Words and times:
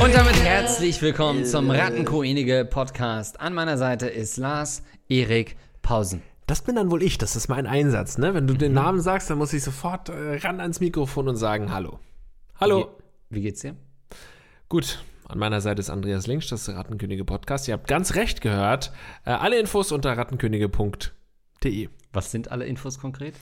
Und 0.00 0.14
damit 0.14 0.36
herzlich 0.44 1.02
willkommen 1.02 1.44
zum 1.44 1.72
Rattenkoenige 1.72 2.68
Podcast. 2.70 3.40
An 3.40 3.52
meiner 3.52 3.76
Seite 3.76 4.06
ist 4.06 4.36
Lars 4.36 4.84
Erik 5.08 5.56
Pausen. 5.82 6.22
Das 6.46 6.62
bin 6.62 6.76
dann 6.76 6.92
wohl 6.92 7.02
ich, 7.02 7.18
das 7.18 7.34
ist 7.34 7.48
mein 7.48 7.66
Einsatz, 7.66 8.16
ne? 8.16 8.34
Wenn 8.34 8.46
du 8.46 8.54
den 8.54 8.74
Namen 8.74 9.00
sagst, 9.00 9.28
dann 9.28 9.38
muss 9.38 9.52
ich 9.52 9.64
sofort 9.64 10.08
äh, 10.08 10.36
ran 10.36 10.60
ans 10.60 10.78
Mikrofon 10.78 11.28
und 11.28 11.36
sagen 11.36 11.72
Hallo. 11.72 11.98
Hallo. 12.60 12.90
Wie, 13.28 13.36
wie 13.36 13.42
geht's 13.42 13.62
dir? 13.62 13.74
Gut, 14.68 15.02
an 15.28 15.38
meiner 15.38 15.60
Seite 15.60 15.80
ist 15.80 15.90
Andreas 15.90 16.26
Links, 16.26 16.48
das 16.48 16.68
Rattenkönige 16.68 17.24
Podcast. 17.24 17.68
Ihr 17.68 17.74
habt 17.74 17.86
ganz 17.86 18.14
recht 18.14 18.40
gehört. 18.40 18.92
Äh, 19.24 19.30
alle 19.30 19.58
Infos 19.60 19.92
unter 19.92 20.16
rattenkönige.de. 20.16 21.88
Was 22.12 22.30
sind 22.30 22.50
alle 22.50 22.64
Infos 22.64 22.98
konkret? 22.98 23.34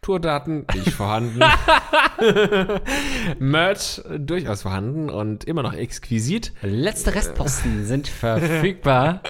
Tourdaten 0.00 0.64
nicht 0.74 0.92
vorhanden. 0.92 1.40
Merch 3.38 4.00
durchaus 4.18 4.62
vorhanden 4.62 5.08
und 5.10 5.44
immer 5.44 5.62
noch 5.62 5.74
exquisit. 5.74 6.52
Letzte 6.62 7.14
Restposten 7.14 7.84
sind 7.86 8.08
verfügbar. 8.08 9.20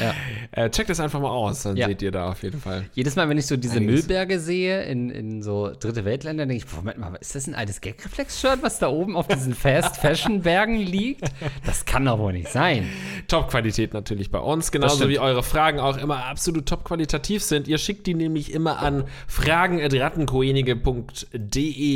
Ja. 0.00 0.14
Äh, 0.52 0.70
checkt 0.70 0.88
das 0.88 0.98
einfach 1.00 1.20
mal 1.20 1.28
aus, 1.30 1.62
dann 1.64 1.76
Ja. 1.76 1.88
seht 1.88 2.00
ihr 2.02 2.10
da 2.10 2.30
auf 2.30 2.42
jeden 2.42 2.58
Fall. 2.60 2.86
Jedes 2.94 3.16
Mal, 3.16 3.28
wenn 3.28 3.36
ich 3.38 3.46
so 3.46 3.56
diese 3.56 3.76
Einiges. 3.76 4.06
Müllberge 4.06 4.40
sehe 4.40 4.82
in, 4.84 5.10
in 5.10 5.42
so 5.42 5.70
dritte 5.78 6.04
Weltländern, 6.06 6.48
denke 6.48 6.64
ich, 6.64 6.72
Moment 6.74 6.96
mal, 6.98 7.14
ist 7.20 7.34
das 7.34 7.46
ein 7.46 7.54
altes 7.54 7.80
Gagreflex-Shirt, 7.82 8.58
was 8.62 8.78
da 8.78 8.88
oben 8.88 9.14
auf 9.16 9.28
diesen 9.28 9.52
Fast-Fashion-Bergen 9.54 10.78
liegt? 10.78 11.30
Das 11.66 11.84
kann 11.84 12.06
doch 12.06 12.18
wohl 12.18 12.32
nicht 12.32 12.48
sein. 12.48 12.88
Top-Qualität 13.28 13.92
natürlich 13.92 14.30
bei 14.30 14.38
uns, 14.38 14.72
genauso 14.72 15.06
wie 15.08 15.18
eure 15.18 15.42
Fragen 15.42 15.80
auch 15.80 15.98
immer 15.98 16.24
absolut 16.26 16.64
top-qualitativ 16.66 17.42
sind. 17.42 17.68
Ihr 17.68 17.76
schickt 17.78 18.06
die 18.06 18.14
nämlich 18.14 18.52
immer 18.54 18.78
an 18.78 19.04
fragen.rattenkoenige.de. 19.26 21.87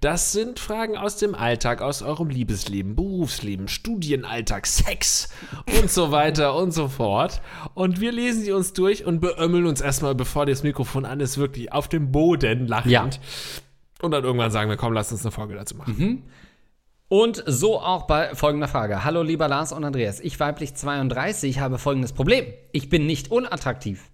Das 0.00 0.32
sind 0.32 0.58
Fragen 0.58 0.96
aus 0.96 1.16
dem 1.16 1.34
Alltag, 1.34 1.82
aus 1.82 2.02
eurem 2.02 2.28
Liebesleben, 2.28 2.96
Berufsleben, 2.96 3.68
Studienalltag, 3.68 4.66
Sex 4.66 5.28
und 5.78 5.90
so 5.90 6.10
weiter 6.10 6.54
und 6.54 6.72
so 6.72 6.88
fort. 6.88 7.40
Und 7.74 8.00
wir 8.00 8.12
lesen 8.12 8.42
sie 8.42 8.52
uns 8.52 8.72
durch 8.72 9.04
und 9.04 9.20
beömmeln 9.20 9.66
uns 9.66 9.80
erstmal, 9.80 10.14
bevor 10.14 10.46
das 10.46 10.62
Mikrofon 10.62 11.04
an 11.04 11.20
ist, 11.20 11.38
wirklich 11.38 11.72
auf 11.72 11.88
dem 11.88 12.12
Boden 12.12 12.66
lachend. 12.66 12.92
Ja. 12.92 13.08
Und 14.00 14.10
dann 14.10 14.24
irgendwann 14.24 14.50
sagen 14.50 14.68
wir, 14.68 14.76
komm, 14.76 14.92
lass 14.92 15.12
uns 15.12 15.22
eine 15.24 15.32
Folge 15.32 15.54
dazu 15.54 15.76
machen. 15.76 16.24
Und 17.08 17.44
so 17.46 17.78
auch 17.78 18.06
bei 18.06 18.34
folgender 18.34 18.68
Frage. 18.68 19.04
Hallo 19.04 19.22
lieber 19.22 19.46
Lars 19.46 19.72
und 19.72 19.84
Andreas, 19.84 20.18
ich 20.18 20.40
weiblich 20.40 20.74
32 20.74 21.60
habe 21.60 21.78
folgendes 21.78 22.14
Problem. 22.14 22.46
Ich 22.72 22.88
bin 22.88 23.06
nicht 23.06 23.30
unattraktiv. 23.30 24.11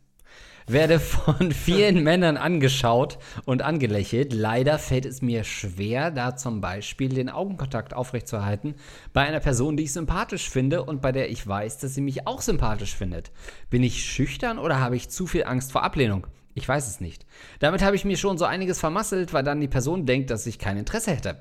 Werde 0.71 1.01
von 1.01 1.51
vielen 1.53 2.03
Männern 2.03 2.37
angeschaut 2.37 3.19
und 3.47 3.63
angelächelt. 3.63 4.35
Leider 4.35 4.79
fällt 4.79 5.07
es 5.07 5.23
mir 5.23 5.43
schwer, 5.43 6.11
da 6.11 6.37
zum 6.37 6.61
Beispiel 6.61 7.09
den 7.09 7.31
Augenkontakt 7.31 7.95
aufrechtzuerhalten 7.95 8.75
bei 9.15 9.23
einer 9.23 9.41
Person, 9.41 9.79
die 9.79 9.85
ich 9.85 9.95
sympathisch 9.95 10.51
finde 10.51 10.85
und 10.85 11.01
bei 11.01 11.11
der 11.11 11.31
ich 11.31 11.47
weiß, 11.47 11.79
dass 11.79 11.95
sie 11.95 12.03
mich 12.03 12.27
auch 12.27 12.43
sympathisch 12.43 12.95
findet. 12.95 13.31
Bin 13.71 13.83
ich 13.83 14.05
schüchtern 14.05 14.59
oder 14.59 14.79
habe 14.79 14.97
ich 14.97 15.09
zu 15.09 15.27
viel 15.27 15.45
Angst 15.45 15.73
vor 15.73 15.85
Ablehnung? 15.85 16.27
Ich 16.55 16.69
weiß 16.69 16.87
es 16.87 17.01
nicht. 17.01 17.25
Damit 17.61 17.83
habe 17.83 17.97
ich 17.97 18.05
mir 18.05 18.19
schon 18.19 18.37
so 18.37 18.45
einiges 18.45 18.79
vermasselt, 18.79 19.33
weil 19.33 19.45
dann 19.45 19.61
die 19.61 19.69
Person 19.69 20.05
denkt, 20.05 20.29
dass 20.29 20.47
ich 20.47 20.59
kein 20.59 20.77
Interesse 20.77 21.13
hätte. 21.13 21.39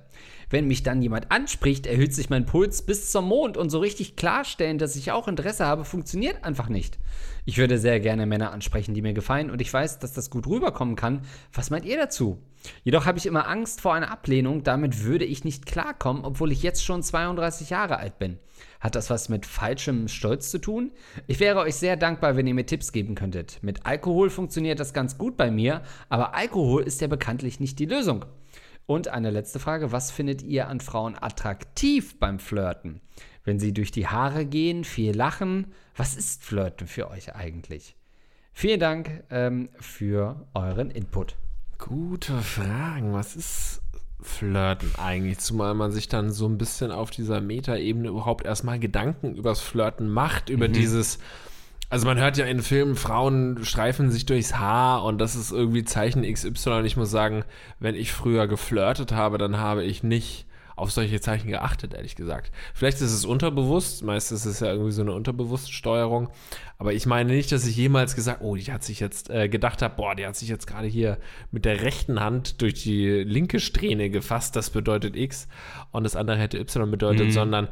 Wenn 0.49 0.67
mich 0.67 0.81
dann 0.81 1.01
jemand 1.01 1.29
anspricht, 1.29 1.85
erhöht 1.85 2.13
sich 2.13 2.29
mein 2.29 2.45
Puls 2.45 2.81
bis 2.81 3.11
zum 3.11 3.27
Mond 3.27 3.57
und 3.57 3.69
so 3.69 3.79
richtig 3.79 4.15
klarstellen, 4.15 4.77
dass 4.77 4.95
ich 4.95 5.11
auch 5.11 5.27
Interesse 5.27 5.65
habe, 5.65 5.83
funktioniert 5.83 6.45
einfach 6.45 6.69
nicht. 6.69 6.97
Ich 7.43 7.57
würde 7.57 7.77
sehr 7.77 7.99
gerne 7.99 8.25
Männer 8.25 8.51
ansprechen, 8.51 8.93
die 8.93 9.01
mir 9.01 9.13
gefallen 9.13 9.51
und 9.51 9.61
ich 9.61 9.73
weiß, 9.73 9.99
dass 9.99 10.13
das 10.13 10.29
gut 10.29 10.47
rüberkommen 10.47 10.95
kann. 10.95 11.21
Was 11.53 11.69
meint 11.69 11.85
ihr 11.85 11.97
dazu? 11.97 12.37
Jedoch 12.83 13.05
habe 13.05 13.17
ich 13.17 13.25
immer 13.25 13.47
Angst 13.47 13.81
vor 13.81 13.93
einer 13.93 14.11
Ablehnung, 14.11 14.63
damit 14.63 15.03
würde 15.03 15.25
ich 15.25 15.43
nicht 15.43 15.65
klarkommen, 15.65 16.23
obwohl 16.23 16.51
ich 16.51 16.63
jetzt 16.63 16.83
schon 16.83 17.03
32 17.03 17.69
Jahre 17.69 17.97
alt 17.97 18.17
bin. 18.17 18.39
Hat 18.79 18.95
das 18.95 19.09
was 19.09 19.29
mit 19.29 19.45
falschem 19.45 20.07
Stolz 20.07 20.49
zu 20.49 20.59
tun? 20.59 20.91
Ich 21.27 21.39
wäre 21.39 21.59
euch 21.59 21.75
sehr 21.75 21.97
dankbar, 21.97 22.35
wenn 22.35 22.47
ihr 22.47 22.53
mir 22.53 22.65
Tipps 22.65 22.91
geben 22.91 23.15
könntet. 23.15 23.59
Mit 23.61 23.85
Alkohol 23.85 24.29
funktioniert 24.29 24.79
das 24.79 24.93
ganz 24.93 25.17
gut 25.17 25.35
bei 25.37 25.51
mir, 25.51 25.81
aber 26.09 26.35
Alkohol 26.35 26.83
ist 26.83 27.01
ja 27.01 27.07
bekanntlich 27.07 27.59
nicht 27.59 27.79
die 27.79 27.85
Lösung. 27.85 28.25
Und 28.87 29.09
eine 29.09 29.31
letzte 29.31 29.59
Frage, 29.59 29.91
was 29.91 30.11
findet 30.11 30.41
ihr 30.41 30.69
an 30.69 30.79
Frauen 30.79 31.15
attraktiv 31.19 32.17
beim 32.19 32.39
Flirten? 32.39 33.01
Wenn 33.43 33.59
sie 33.59 33.73
durch 33.73 33.91
die 33.91 34.07
Haare 34.07 34.45
gehen, 34.45 34.85
viel 34.85 35.15
lachen, 35.15 35.73
was 35.95 36.15
ist 36.15 36.43
Flirten 36.43 36.87
für 36.87 37.09
euch 37.11 37.35
eigentlich? 37.35 37.97
Vielen 38.53 38.79
Dank 38.79 39.25
ähm, 39.29 39.69
für 39.77 40.47
euren 40.53 40.89
Input. 40.89 41.35
Gute 41.77 42.41
Fragen. 42.41 43.11
Was 43.11 43.35
ist 43.35 43.81
Flirten 44.21 44.89
eigentlich? 44.97 45.39
Zumal 45.39 45.73
man 45.73 45.91
sich 45.91 46.07
dann 46.07 46.31
so 46.31 46.47
ein 46.47 46.57
bisschen 46.57 46.91
auf 46.91 47.11
dieser 47.11 47.41
Metaebene 47.41 48.07
überhaupt 48.07 48.45
erstmal 48.45 48.79
Gedanken 48.79 49.35
übers 49.35 49.59
Flirten 49.59 50.09
macht, 50.09 50.49
über 50.49 50.69
dieses. 50.69 51.19
Also 51.89 52.05
man 52.05 52.17
hört 52.17 52.37
ja 52.37 52.45
in 52.45 52.61
Filmen, 52.61 52.95
Frauen 52.95 53.63
streifen 53.63 54.11
sich 54.11 54.25
durchs 54.25 54.55
Haar 54.55 55.03
und 55.05 55.19
das 55.19 55.35
ist 55.35 55.51
irgendwie 55.51 55.85
Zeichen 55.85 56.23
XY. 56.23 56.79
Und 56.79 56.85
ich 56.85 56.97
muss 56.97 57.09
sagen, 57.09 57.45
wenn 57.79 57.95
ich 57.95 58.11
früher 58.11 58.47
geflirtet 58.47 59.13
habe, 59.13 59.37
dann 59.37 59.57
habe 59.57 59.83
ich 59.83 60.03
nicht 60.03 60.47
auf 60.77 60.91
solche 60.91 61.19
Zeichen 61.19 61.49
geachtet, 61.49 61.95
ehrlich 61.95 62.15
gesagt. 62.15 62.51
Vielleicht 62.75 63.01
ist 63.01 63.11
es 63.11 63.25
unterbewusst, 63.25 64.03
meistens 64.03 64.45
ist 64.45 64.53
es 64.53 64.59
ja 64.59 64.71
irgendwie 64.71 64.91
so 64.91 65.01
eine 65.01 65.13
Unterbewusststeuerung. 65.13 66.29
Aber 66.77 66.93
ich 66.93 67.07
meine 67.07 67.33
nicht, 67.33 67.51
dass 67.51 67.65
ich 67.65 67.75
jemals 67.75 68.15
gesagt, 68.15 68.41
oh, 68.43 68.55
die 68.55 68.71
hat 68.71 68.83
sich 68.83 68.99
jetzt 68.99 69.31
äh, 69.31 69.49
gedacht 69.49 69.81
habe, 69.81 69.95
boah, 69.95 70.13
die 70.13 70.27
hat 70.27 70.35
sich 70.35 70.49
jetzt 70.49 70.67
gerade 70.67 70.87
hier 70.87 71.17
mit 71.49 71.65
der 71.65 71.81
rechten 71.81 72.19
Hand 72.19 72.61
durch 72.61 72.75
die 72.75 73.07
linke 73.23 73.59
Strähne 73.59 74.11
gefasst, 74.11 74.55
das 74.55 74.69
bedeutet 74.69 75.15
X 75.15 75.47
und 75.91 76.03
das 76.03 76.15
andere 76.15 76.37
hätte 76.37 76.59
Y 76.59 76.91
bedeutet, 76.91 77.33
sondern 77.33 77.69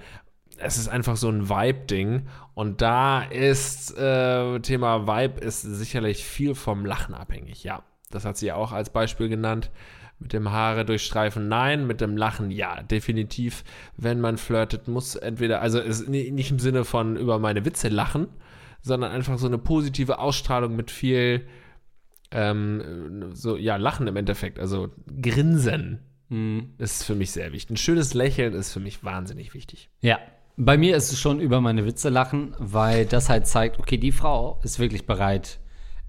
es 0.57 0.77
ist 0.77 0.87
einfach 0.87 1.17
so 1.17 1.29
ein 1.29 1.49
Vibe-Ding. 1.49 2.27
Und 2.53 2.81
da 2.81 3.23
ist 3.23 3.97
äh, 3.97 4.59
Thema 4.59 5.07
Vibe 5.07 5.41
ist 5.41 5.61
sicherlich 5.61 6.23
viel 6.23 6.55
vom 6.55 6.85
Lachen 6.85 7.13
abhängig. 7.13 7.63
Ja, 7.63 7.83
das 8.11 8.25
hat 8.25 8.37
sie 8.37 8.51
auch 8.51 8.71
als 8.71 8.89
Beispiel 8.89 9.29
genannt. 9.29 9.71
Mit 10.17 10.31
dem 10.31 10.51
Haare 10.51 10.85
durchstreifen, 10.85 11.49
nein. 11.49 11.87
Mit 11.87 11.99
dem 11.99 12.15
Lachen, 12.15 12.49
ja, 12.49 12.81
definitiv. 12.83 13.65
Wenn 13.97 14.21
man 14.21 14.37
flirtet, 14.37 14.87
muss 14.87 15.15
entweder, 15.15 15.61
also 15.61 15.81
ni- 16.07 16.31
nicht 16.31 16.51
im 16.51 16.59
Sinne 16.59 16.85
von 16.85 17.17
über 17.17 17.37
meine 17.37 17.65
Witze 17.65 17.89
lachen, 17.89 18.27
sondern 18.81 19.11
einfach 19.11 19.37
so 19.37 19.47
eine 19.47 19.57
positive 19.57 20.19
Ausstrahlung 20.19 20.75
mit 20.77 20.89
viel, 20.89 21.45
ähm, 22.31 23.31
so, 23.33 23.57
ja, 23.57 23.75
Lachen 23.75 24.07
im 24.07 24.15
Endeffekt. 24.15 24.57
Also 24.59 24.89
Grinsen 25.21 25.99
ist 26.77 27.03
für 27.03 27.13
mich 27.13 27.31
sehr 27.31 27.51
wichtig. 27.51 27.71
Ein 27.71 27.77
schönes 27.77 28.13
Lächeln 28.13 28.53
ist 28.53 28.73
für 28.73 28.79
mich 28.79 29.03
wahnsinnig 29.03 29.53
wichtig. 29.53 29.89
Ja, 30.01 30.17
bei 30.57 30.77
mir 30.77 30.95
ist 30.95 31.11
es 31.11 31.19
schon 31.19 31.39
über 31.39 31.61
meine 31.61 31.85
Witze 31.85 32.09
lachen, 32.09 32.55
weil 32.59 33.05
das 33.05 33.29
halt 33.29 33.47
zeigt, 33.47 33.79
okay, 33.79 33.97
die 33.97 34.11
Frau 34.11 34.59
ist 34.63 34.79
wirklich 34.79 35.05
bereit, 35.05 35.59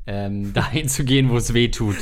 ähm, 0.07 0.53
dahin 0.55 0.89
zu 0.89 1.05
gehen, 1.05 1.31
wo 1.31 1.37
es 1.37 1.53
weh 1.53 1.69
tut. 1.69 1.97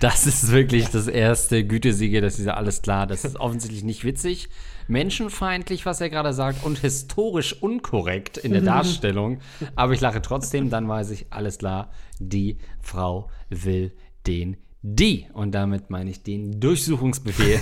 Das 0.00 0.26
ist 0.26 0.50
wirklich 0.50 0.88
das 0.88 1.06
erste 1.06 1.64
Gütesiegel, 1.64 2.20
dass 2.20 2.36
dieser 2.36 2.56
alles 2.56 2.82
klar, 2.82 3.06
das 3.06 3.24
ist 3.24 3.40
offensichtlich 3.40 3.82
nicht 3.82 4.04
witzig, 4.04 4.50
menschenfeindlich, 4.88 5.86
was 5.86 6.00
er 6.00 6.10
gerade 6.10 6.32
sagt, 6.32 6.64
und 6.64 6.78
historisch 6.78 7.62
unkorrekt 7.62 8.36
in 8.36 8.52
der 8.52 8.62
Darstellung. 8.62 9.40
Aber 9.74 9.94
ich 9.94 10.00
lache 10.00 10.20
trotzdem, 10.20 10.68
dann 10.68 10.88
weiß 10.88 11.10
ich, 11.10 11.26
alles 11.30 11.58
klar, 11.58 11.90
die 12.18 12.58
Frau 12.80 13.30
will 13.48 13.92
den 14.26 14.58
die. 14.82 15.26
Und 15.32 15.52
damit 15.52 15.90
meine 15.90 16.10
ich 16.10 16.22
den 16.22 16.60
Durchsuchungsbefehl 16.60 17.60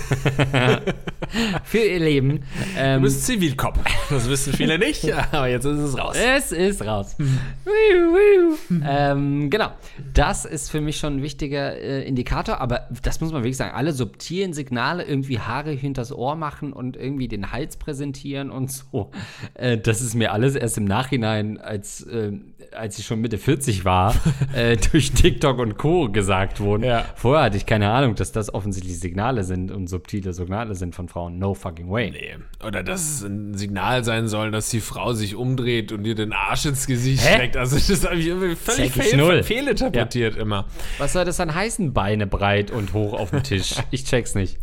für 1.63 1.79
ihr 1.79 1.99
Leben. 1.99 2.41
Ähm, 2.77 3.01
Du 3.01 3.03
bist 3.03 3.25
Zivilkopf. 3.25 3.79
Das 4.09 4.29
wissen 4.29 4.53
viele 4.53 4.79
nicht, 4.79 5.11
aber 5.31 5.47
jetzt 5.47 5.65
ist 5.65 5.79
es 5.79 5.97
raus. 5.97 6.15
es 6.17 6.51
ist 6.51 6.85
raus. 6.85 7.15
Wiu. 7.19 8.57
ähm, 8.85 9.49
genau. 9.49 9.71
Das 10.13 10.45
ist 10.45 10.69
für 10.69 10.81
mich 10.81 10.97
schon 10.97 11.17
ein 11.17 11.23
wichtiger 11.23 11.75
äh, 11.75 12.07
Indikator, 12.07 12.59
aber 12.61 12.87
das 13.03 13.21
muss 13.21 13.31
man 13.31 13.41
wirklich 13.43 13.57
sagen. 13.57 13.75
Alle 13.75 13.91
subtilen 13.93 14.53
Signale, 14.53 15.03
irgendwie 15.03 15.39
Haare 15.39 15.71
hinters 15.71 16.11
Ohr 16.11 16.35
machen 16.35 16.73
und 16.73 16.95
irgendwie 16.97 17.27
den 17.27 17.51
Hals 17.51 17.77
präsentieren 17.77 18.49
und 18.49 18.71
so. 18.71 19.11
Äh, 19.53 19.77
das 19.77 20.01
ist 20.01 20.15
mir 20.15 20.31
alles 20.31 20.55
erst 20.55 20.77
im 20.77 20.85
Nachhinein, 20.85 21.57
als, 21.57 22.01
äh, 22.03 22.31
als 22.71 22.97
ich 22.99 23.05
schon 23.05 23.19
Mitte 23.21 23.37
40 23.37 23.85
war, 23.85 24.15
äh, 24.53 24.77
durch 24.91 25.11
TikTok 25.11 25.59
und 25.59 25.77
Co. 25.77 26.09
gesagt 26.09 26.59
wurden. 26.59 26.83
Ja. 26.83 27.05
Vorher 27.15 27.45
hatte 27.45 27.57
ich 27.57 27.65
keine 27.65 27.89
Ahnung, 27.91 28.15
dass 28.15 28.31
das 28.31 28.53
offensichtlich 28.53 28.99
Signale 28.99 29.43
sind 29.43 29.71
und 29.71 29.87
subtile 29.87 30.33
Signale 30.33 30.75
sind 30.75 30.95
von 30.95 31.08
Frauen. 31.09 31.39
No 31.39 31.53
fucking 31.53 31.89
way. 31.89 32.11
Nee. 32.11 32.37
Oder 32.65 32.83
dass 32.83 33.01
es 33.01 33.23
ein 33.23 33.55
Signal 33.55 34.03
sein 34.03 34.27
soll, 34.27 34.51
dass 34.51 34.69
die 34.69 34.79
Frau 34.79 35.13
sich 35.13 35.35
umdreht 35.35 35.91
und 35.91 36.03
dir 36.03 36.15
den 36.15 36.33
Arsch 36.33 36.65
ins 36.65 36.87
Gesicht 36.87 37.25
Hä? 37.25 37.35
steckt. 37.35 37.57
Also 37.57 37.75
das 37.77 38.05
habe 38.05 38.17
ich 38.17 38.27
irgendwie 38.27 38.55
völlig 38.55 38.91
fehl, 38.91 39.43
fehlinterpretiert 39.43 40.37
immer. 40.37 40.65
Was 40.97 41.13
soll 41.13 41.25
das 41.25 41.37
dann 41.37 41.53
heißen? 41.53 41.93
Beine 41.93 42.27
breit 42.27 42.71
und 42.71 42.93
hoch 42.93 43.13
auf 43.13 43.31
dem 43.31 43.43
Tisch. 43.43 43.75
Ich 43.91 44.05
check's 44.05 44.35
nicht. 44.35 44.59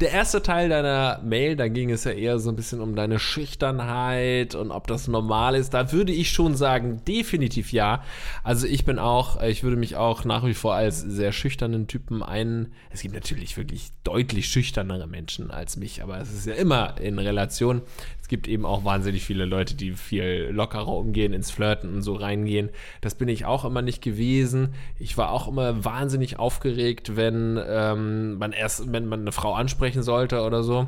Der 0.00 0.12
erste 0.12 0.40
Teil 0.42 0.68
deiner 0.68 1.20
Mail, 1.24 1.56
da 1.56 1.66
ging 1.66 1.90
es 1.90 2.04
ja 2.04 2.12
eher 2.12 2.38
so 2.38 2.50
ein 2.50 2.56
bisschen 2.56 2.80
um 2.80 2.94
deine 2.94 3.18
Schüchternheit 3.18 4.54
und 4.54 4.70
ob 4.70 4.86
das 4.86 5.08
normal 5.08 5.56
ist. 5.56 5.74
Da 5.74 5.90
würde 5.90 6.12
ich 6.12 6.30
schon 6.30 6.54
sagen, 6.54 7.02
definitiv 7.06 7.72
ja. 7.72 8.04
Also 8.44 8.66
ich 8.66 8.84
bin 8.84 8.98
auch, 8.98 9.42
ich 9.42 9.64
würde 9.64 9.76
mich 9.76 9.96
auch 9.96 10.24
nach 10.24 10.44
wie 10.44 10.54
vor 10.54 10.74
als 10.74 11.00
sehr 11.00 11.32
schüchternen 11.32 11.88
Typen 11.88 12.22
ein. 12.22 12.72
Es 12.90 13.02
gibt 13.02 13.14
natürlich 13.14 13.56
wirklich 13.56 13.88
deutlich 14.04 14.46
schüchternere 14.46 15.06
Menschen 15.06 15.50
als 15.50 15.76
mich, 15.76 15.87
aber 16.02 16.20
es 16.20 16.32
ist 16.32 16.46
ja 16.46 16.54
immer 16.54 16.94
in 17.00 17.18
Relation. 17.18 17.82
Es 18.20 18.28
gibt 18.28 18.46
eben 18.46 18.66
auch 18.66 18.84
wahnsinnig 18.84 19.24
viele 19.24 19.44
Leute, 19.46 19.74
die 19.74 19.92
viel 19.92 20.50
lockerer 20.52 20.88
umgehen, 20.88 21.32
ins 21.32 21.50
Flirten 21.50 21.94
und 21.94 22.02
so 22.02 22.14
reingehen. 22.14 22.68
Das 23.00 23.14
bin 23.14 23.28
ich 23.28 23.46
auch 23.46 23.64
immer 23.64 23.82
nicht 23.82 24.02
gewesen. 24.02 24.74
Ich 24.98 25.16
war 25.16 25.32
auch 25.32 25.48
immer 25.48 25.84
wahnsinnig 25.84 26.38
aufgeregt, 26.38 27.16
wenn 27.16 27.58
ähm, 27.66 28.36
man 28.36 28.52
erst, 28.52 28.92
wenn 28.92 29.06
man 29.06 29.22
eine 29.22 29.32
Frau 29.32 29.54
ansprechen 29.54 30.02
sollte 30.02 30.42
oder 30.42 30.62
so. 30.62 30.86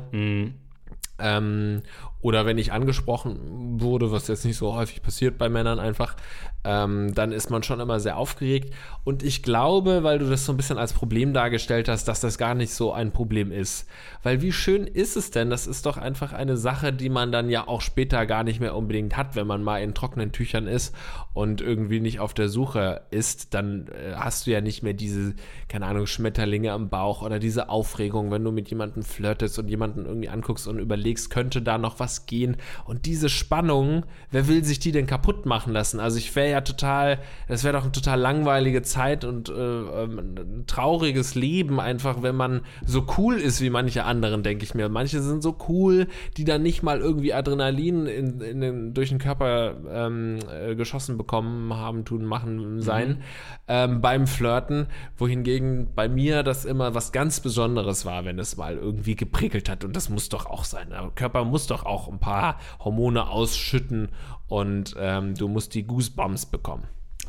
Ähm, 1.19 1.81
oder 2.21 2.45
wenn 2.45 2.57
ich 2.57 2.71
angesprochen 2.71 3.81
wurde, 3.81 4.11
was 4.11 4.27
jetzt 4.27 4.45
nicht 4.45 4.57
so 4.57 4.75
häufig 4.75 5.01
passiert 5.01 5.37
bei 5.37 5.49
Männern 5.49 5.79
einfach, 5.79 6.15
ähm, 6.63 7.13
dann 7.15 7.31
ist 7.31 7.49
man 7.49 7.63
schon 7.63 7.79
immer 7.79 7.99
sehr 7.99 8.17
aufgeregt. 8.17 8.73
Und 9.03 9.23
ich 9.23 9.41
glaube, 9.41 10.03
weil 10.03 10.19
du 10.19 10.29
das 10.29 10.45
so 10.45 10.53
ein 10.53 10.57
bisschen 10.57 10.77
als 10.77 10.93
Problem 10.93 11.33
dargestellt 11.33 11.89
hast, 11.89 12.07
dass 12.07 12.19
das 12.21 12.37
gar 12.37 12.53
nicht 12.53 12.73
so 12.73 12.93
ein 12.93 13.11
Problem 13.11 13.51
ist. 13.51 13.87
Weil 14.21 14.41
wie 14.41 14.51
schön 14.51 14.85
ist 14.85 15.17
es 15.17 15.31
denn? 15.31 15.49
Das 15.49 15.65
ist 15.65 15.87
doch 15.87 15.97
einfach 15.97 16.33
eine 16.33 16.57
Sache, 16.57 16.93
die 16.93 17.09
man 17.09 17.31
dann 17.31 17.49
ja 17.49 17.67
auch 17.67 17.81
später 17.81 18.27
gar 18.27 18.43
nicht 18.43 18.59
mehr 18.59 18.75
unbedingt 18.75 19.17
hat, 19.17 19.35
wenn 19.35 19.47
man 19.47 19.63
mal 19.63 19.81
in 19.81 19.95
trockenen 19.95 20.31
Tüchern 20.31 20.67
ist 20.67 20.95
und 21.33 21.61
irgendwie 21.61 21.99
nicht 21.99 22.19
auf 22.19 22.35
der 22.35 22.49
Suche 22.49 23.01
ist. 23.09 23.55
Dann 23.55 23.87
äh, 23.87 24.13
hast 24.15 24.45
du 24.45 24.51
ja 24.51 24.61
nicht 24.61 24.83
mehr 24.83 24.93
diese, 24.93 25.33
keine 25.67 25.87
Ahnung, 25.87 26.05
Schmetterlinge 26.05 26.71
am 26.73 26.89
Bauch 26.89 27.23
oder 27.23 27.39
diese 27.39 27.69
Aufregung, 27.69 28.29
wenn 28.29 28.43
du 28.43 28.51
mit 28.51 28.69
jemandem 28.69 29.01
flirtest 29.01 29.57
und 29.57 29.67
jemanden 29.67 30.05
irgendwie 30.05 30.29
anguckst 30.29 30.67
und 30.67 30.77
überlegst, 30.77 31.31
könnte 31.31 31.63
da 31.63 31.79
noch 31.79 31.99
was 31.99 32.10
gehen. 32.25 32.57
Und 32.85 33.05
diese 33.05 33.29
Spannung, 33.29 34.05
wer 34.31 34.47
will 34.47 34.63
sich 34.63 34.79
die 34.79 34.91
denn 34.91 35.07
kaputt 35.07 35.45
machen 35.45 35.73
lassen? 35.73 35.99
Also 35.99 36.17
ich 36.17 36.35
wäre 36.35 36.51
ja 36.51 36.61
total, 36.61 37.19
das 37.47 37.63
wäre 37.63 37.73
doch 37.73 37.83
eine 37.83 37.91
total 37.91 38.19
langweilige 38.19 38.81
Zeit 38.81 39.25
und 39.25 39.49
äh, 39.49 39.53
ähm, 39.53 40.35
ein 40.37 40.63
trauriges 40.67 41.35
Leben 41.35 41.79
einfach, 41.79 42.21
wenn 42.21 42.35
man 42.35 42.61
so 42.85 43.05
cool 43.17 43.35
ist 43.35 43.61
wie 43.61 43.69
manche 43.69 44.03
anderen, 44.03 44.43
denke 44.43 44.63
ich 44.63 44.75
mir. 44.75 44.89
Manche 44.89 45.21
sind 45.21 45.41
so 45.41 45.57
cool, 45.69 46.07
die 46.37 46.45
dann 46.45 46.63
nicht 46.63 46.83
mal 46.83 46.99
irgendwie 46.99 47.33
Adrenalin 47.33 48.05
in, 48.05 48.41
in 48.41 48.61
den, 48.61 48.93
durch 48.93 49.09
den 49.09 49.19
Körper 49.19 49.75
ähm, 49.89 50.39
äh, 50.51 50.75
geschossen 50.75 51.17
bekommen 51.17 51.73
haben, 51.73 52.05
tun, 52.05 52.25
machen, 52.25 52.81
sein 52.81 53.21
ähm, 53.67 54.01
beim 54.01 54.27
Flirten, 54.27 54.87
wohingegen 55.17 55.93
bei 55.95 56.09
mir 56.09 56.43
das 56.43 56.65
immer 56.65 56.93
was 56.93 57.11
ganz 57.11 57.39
Besonderes 57.39 58.05
war, 58.05 58.25
wenn 58.25 58.37
es 58.39 58.57
mal 58.57 58.77
irgendwie 58.77 59.15
geprickelt 59.15 59.69
hat 59.69 59.85
und 59.85 59.95
das 59.95 60.09
muss 60.09 60.29
doch 60.29 60.45
auch 60.45 60.65
sein. 60.65 60.89
Der 60.89 61.09
Körper 61.15 61.45
muss 61.45 61.67
doch 61.67 61.85
auch 61.85 62.00
ein 62.07 62.19
paar 62.19 62.57
Hormone 62.79 63.29
ausschütten 63.29 64.09
und 64.47 64.95
ähm, 64.97 65.35
du 65.35 65.47
musst 65.47 65.73
die 65.73 65.83
Goosebumps 65.83 66.45
bekommen. 66.45 66.83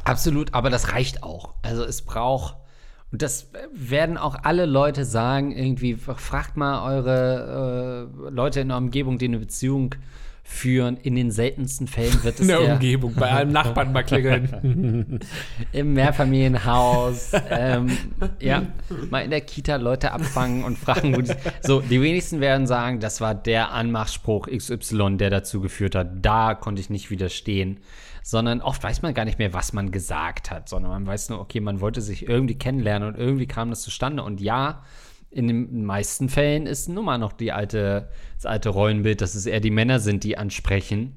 Absolut, 0.05 0.55
aber 0.55 0.71
das 0.71 0.93
reicht 0.93 1.23
auch. 1.23 1.55
Also 1.63 1.85
es 1.85 2.03
braucht, 2.03 2.57
und 3.13 3.23
das 3.23 3.51
werden 3.73 4.17
auch 4.17 4.37
alle 4.43 4.67
Leute 4.67 5.05
sagen, 5.05 5.53
irgendwie, 5.53 5.95
fragt 5.95 6.57
mal 6.57 6.83
eure 6.83 8.09
äh, 8.27 8.31
Leute 8.31 8.61
in 8.61 8.69
der 8.69 8.79
Umgebung, 8.79 9.19
die 9.19 9.27
eine 9.27 9.39
Beziehung 9.39 9.95
führen. 10.43 10.97
In 10.97 11.15
den 11.15 11.31
seltensten 11.31 11.87
Fällen 11.87 12.23
wird 12.25 12.35
es 12.35 12.41
In 12.41 12.49
der 12.49 12.61
der, 12.61 12.75
Umgebung, 12.75 13.15
bei 13.15 13.31
einem 13.31 13.53
Nachbarn 13.53 13.93
mal 13.93 14.03
klingeln. 14.03 15.21
im 15.73 15.93
Mehrfamilienhaus, 15.95 17.33
ähm, 17.51 17.97
ja, 18.41 18.63
mal 19.11 19.21
in 19.21 19.31
der 19.31 19.41
Kita 19.41 19.77
Leute 19.77 20.13
abfangen 20.13 20.65
und 20.65 20.79
fragen, 20.79 21.17
wo 21.17 21.21
die, 21.21 21.33
so, 21.63 21.81
die 21.81 22.01
wenigsten 22.01 22.41
werden 22.41 22.67
sagen, 22.67 23.01
das 23.01 23.21
war 23.21 23.35
der 23.35 23.73
Anmachspruch 23.73 24.49
XY, 24.49 25.17
der 25.17 25.31
dazu 25.31 25.61
geführt 25.61 25.95
hat, 25.95 26.11
da 26.23 26.55
konnte 26.55 26.81
ich 26.81 26.91
nicht 26.91 27.11
widerstehen, 27.11 27.81
sondern 28.23 28.61
oft 28.61 28.83
weiß 28.83 29.03
man 29.03 29.15
gar 29.15 29.25
nicht 29.25 29.39
mehr, 29.39 29.53
was 29.53 29.73
man 29.73 29.91
gesagt 29.91 30.51
hat, 30.51 30.69
sondern 30.69 30.93
man 30.93 31.07
weiß 31.07 31.31
nur, 31.31 31.41
okay, 31.41 31.61
man 31.61 31.81
wollte 31.81 32.01
sich 32.01 32.29
irgendwie 32.29 32.57
kennenlernen 32.57 33.09
und 33.09 33.19
irgendwie 33.19 33.47
kam 33.47 33.71
das 33.71 33.83
zustande 33.83 34.23
und 34.23 34.41
ja, 34.41 34.83
in 35.33 35.49
den 35.49 35.85
meisten 35.85 36.29
Fällen 36.29 36.67
ist 36.67 36.89
nun 36.89 37.05
mal 37.05 37.19
noch 37.19 37.33
die 37.33 37.53
alte, 37.53 38.09
das 38.37 38.47
alte 38.47 38.69
Rollenbild, 38.69 39.21
dass 39.21 39.35
es 39.35 39.47
eher 39.47 39.61
die 39.61 39.71
Männer 39.71 39.99
sind, 39.99 40.25
die 40.25 40.37
ansprechen. 40.37 41.17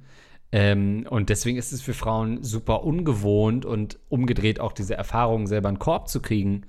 Ähm, 0.51 1.05
und 1.09 1.29
deswegen 1.29 1.57
ist 1.57 1.73
es 1.73 1.81
für 1.81 1.93
Frauen 1.93 2.41
super 2.41 2.83
ungewohnt 2.83 3.65
und 3.65 3.99
umgedreht 4.09 4.59
auch 4.59 4.71
diese 4.71 4.95
Erfahrung, 4.95 5.47
selber 5.47 5.67
einen 5.67 5.79
Korb 5.79 6.07
zu 6.07 6.21
kriegen, 6.21 6.65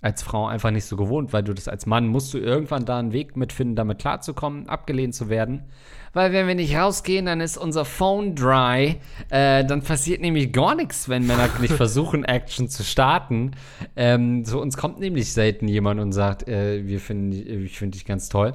als 0.00 0.22
Frau 0.22 0.46
einfach 0.46 0.70
nicht 0.70 0.84
so 0.84 0.96
gewohnt, 0.96 1.32
weil 1.32 1.42
du 1.42 1.52
das 1.52 1.66
als 1.66 1.86
Mann 1.86 2.06
musst 2.06 2.32
du 2.32 2.38
irgendwann 2.38 2.84
da 2.84 2.98
einen 2.98 3.12
Weg 3.12 3.36
mitfinden, 3.36 3.74
damit 3.74 3.98
klarzukommen, 3.98 4.68
abgelehnt 4.68 5.14
zu 5.14 5.28
werden. 5.28 5.64
Weil 6.12 6.32
wenn 6.32 6.46
wir 6.46 6.54
nicht 6.54 6.76
rausgehen, 6.76 7.26
dann 7.26 7.40
ist 7.40 7.58
unser 7.58 7.84
Phone 7.84 8.34
dry. 8.34 8.96
Äh, 9.30 9.64
dann 9.64 9.82
passiert 9.82 10.20
nämlich 10.20 10.52
gar 10.52 10.74
nichts, 10.74 11.08
wenn 11.08 11.26
Männer 11.26 11.48
nicht 11.60 11.74
versuchen, 11.74 12.24
Action 12.24 12.68
zu 12.68 12.84
starten. 12.84 13.52
Ähm, 13.96 14.44
zu 14.44 14.60
uns 14.60 14.76
kommt 14.76 15.00
nämlich 15.00 15.32
selten 15.32 15.68
jemand 15.68 16.00
und 16.00 16.12
sagt, 16.12 16.48
äh, 16.48 16.86
wir 16.86 17.00
finden, 17.00 17.32
ich 17.64 17.78
finde 17.78 17.98
dich 17.98 18.06
ganz 18.06 18.28
toll. 18.28 18.54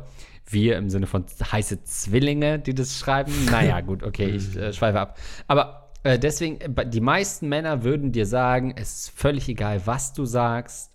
Wir 0.49 0.77
im 0.77 0.89
Sinne 0.89 1.07
von 1.07 1.25
heiße 1.51 1.83
Zwillinge, 1.83 2.59
die 2.59 2.73
das 2.73 2.97
schreiben. 2.97 3.31
Naja, 3.49 3.81
gut, 3.81 4.03
okay, 4.03 4.29
ich 4.29 4.55
äh, 4.55 4.73
schweife 4.73 4.99
ab. 4.99 5.17
Aber 5.47 5.89
äh, 6.03 6.19
deswegen, 6.19 6.59
äh, 6.59 6.87
die 6.87 7.01
meisten 7.01 7.47
Männer 7.49 7.83
würden 7.83 8.11
dir 8.11 8.25
sagen, 8.25 8.73
es 8.75 8.93
ist 8.93 9.09
völlig 9.09 9.47
egal, 9.49 9.81
was 9.85 10.13
du 10.13 10.25
sagst. 10.25 10.92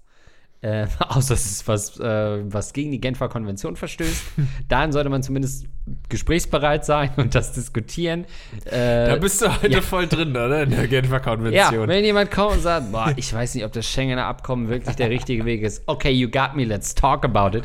Äh, 0.60 0.86
außer 1.08 1.34
es 1.34 1.46
ist 1.46 1.68
was, 1.68 1.98
äh, 2.00 2.42
was 2.52 2.72
gegen 2.72 2.90
die 2.90 3.00
Genfer 3.00 3.28
Konvention 3.28 3.76
verstößt. 3.76 4.24
Dann 4.68 4.92
sollte 4.92 5.08
man 5.08 5.22
zumindest 5.22 5.66
gesprächsbereit 6.08 6.84
sein 6.84 7.10
und 7.16 7.34
das 7.34 7.52
diskutieren. 7.52 8.24
Äh, 8.64 9.08
Da 9.08 9.16
bist 9.16 9.40
du 9.40 9.48
heute 9.48 9.68
ja. 9.72 9.80
voll 9.80 10.06
drin, 10.06 10.30
oder? 10.30 10.64
In 10.64 10.70
der 10.70 10.88
Genfer 10.88 11.16
ja, 11.16 11.20
Konvention. 11.20 11.88
wenn 11.88 12.04
jemand 12.04 12.30
kommt 12.30 12.56
und 12.56 12.62
sagt, 12.62 12.90
boah, 12.90 13.12
ich 13.16 13.32
weiß 13.32 13.54
nicht, 13.54 13.64
ob 13.64 13.72
das 13.72 13.86
Schengener 13.86 14.26
Abkommen 14.26 14.68
wirklich 14.68 14.96
der 14.96 15.10
richtige 15.10 15.44
Weg 15.44 15.62
ist. 15.62 15.82
Okay, 15.86 16.10
you 16.10 16.28
got 16.28 16.54
me, 16.54 16.64
let's 16.64 16.94
talk 16.94 17.24
about 17.24 17.56
it. 17.56 17.64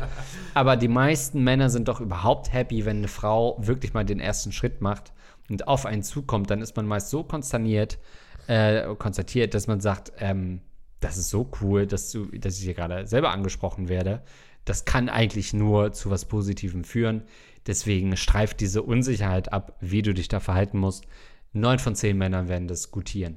Aber 0.54 0.76
die 0.76 0.88
meisten 0.88 1.42
Männer 1.42 1.68
sind 1.70 1.88
doch 1.88 2.00
überhaupt 2.00 2.52
happy, 2.52 2.84
wenn 2.84 2.98
eine 2.98 3.08
Frau 3.08 3.56
wirklich 3.60 3.92
mal 3.92 4.04
den 4.04 4.20
ersten 4.20 4.52
Schritt 4.52 4.80
macht 4.80 5.12
und 5.50 5.66
auf 5.66 5.84
einen 5.84 6.04
zukommt. 6.04 6.48
Dann 6.50 6.62
ist 6.62 6.76
man 6.76 6.86
meist 6.86 7.10
so 7.10 7.24
konsterniert, 7.24 7.98
äh, 8.46 8.94
konstatiert, 8.94 9.52
dass 9.54 9.66
man 9.66 9.80
sagt, 9.80 10.12
ähm, 10.20 10.60
das 11.04 11.18
ist 11.18 11.28
so 11.28 11.50
cool, 11.60 11.86
dass, 11.86 12.10
du, 12.10 12.24
dass 12.26 12.56
ich 12.56 12.64
hier 12.64 12.72
gerade 12.72 13.06
selber 13.06 13.30
angesprochen 13.30 13.90
werde. 13.90 14.22
Das 14.64 14.86
kann 14.86 15.10
eigentlich 15.10 15.52
nur 15.52 15.92
zu 15.92 16.10
was 16.10 16.24
Positivem 16.24 16.82
führen. 16.82 17.24
Deswegen 17.66 18.16
streift 18.16 18.60
diese 18.60 18.82
Unsicherheit 18.82 19.52
ab, 19.52 19.76
wie 19.80 20.00
du 20.00 20.14
dich 20.14 20.28
da 20.28 20.40
verhalten 20.40 20.78
musst. 20.78 21.04
Neun 21.52 21.78
von 21.78 21.94
zehn 21.94 22.16
Männern 22.16 22.48
werden 22.48 22.68
das 22.68 22.90
gutieren. 22.90 23.36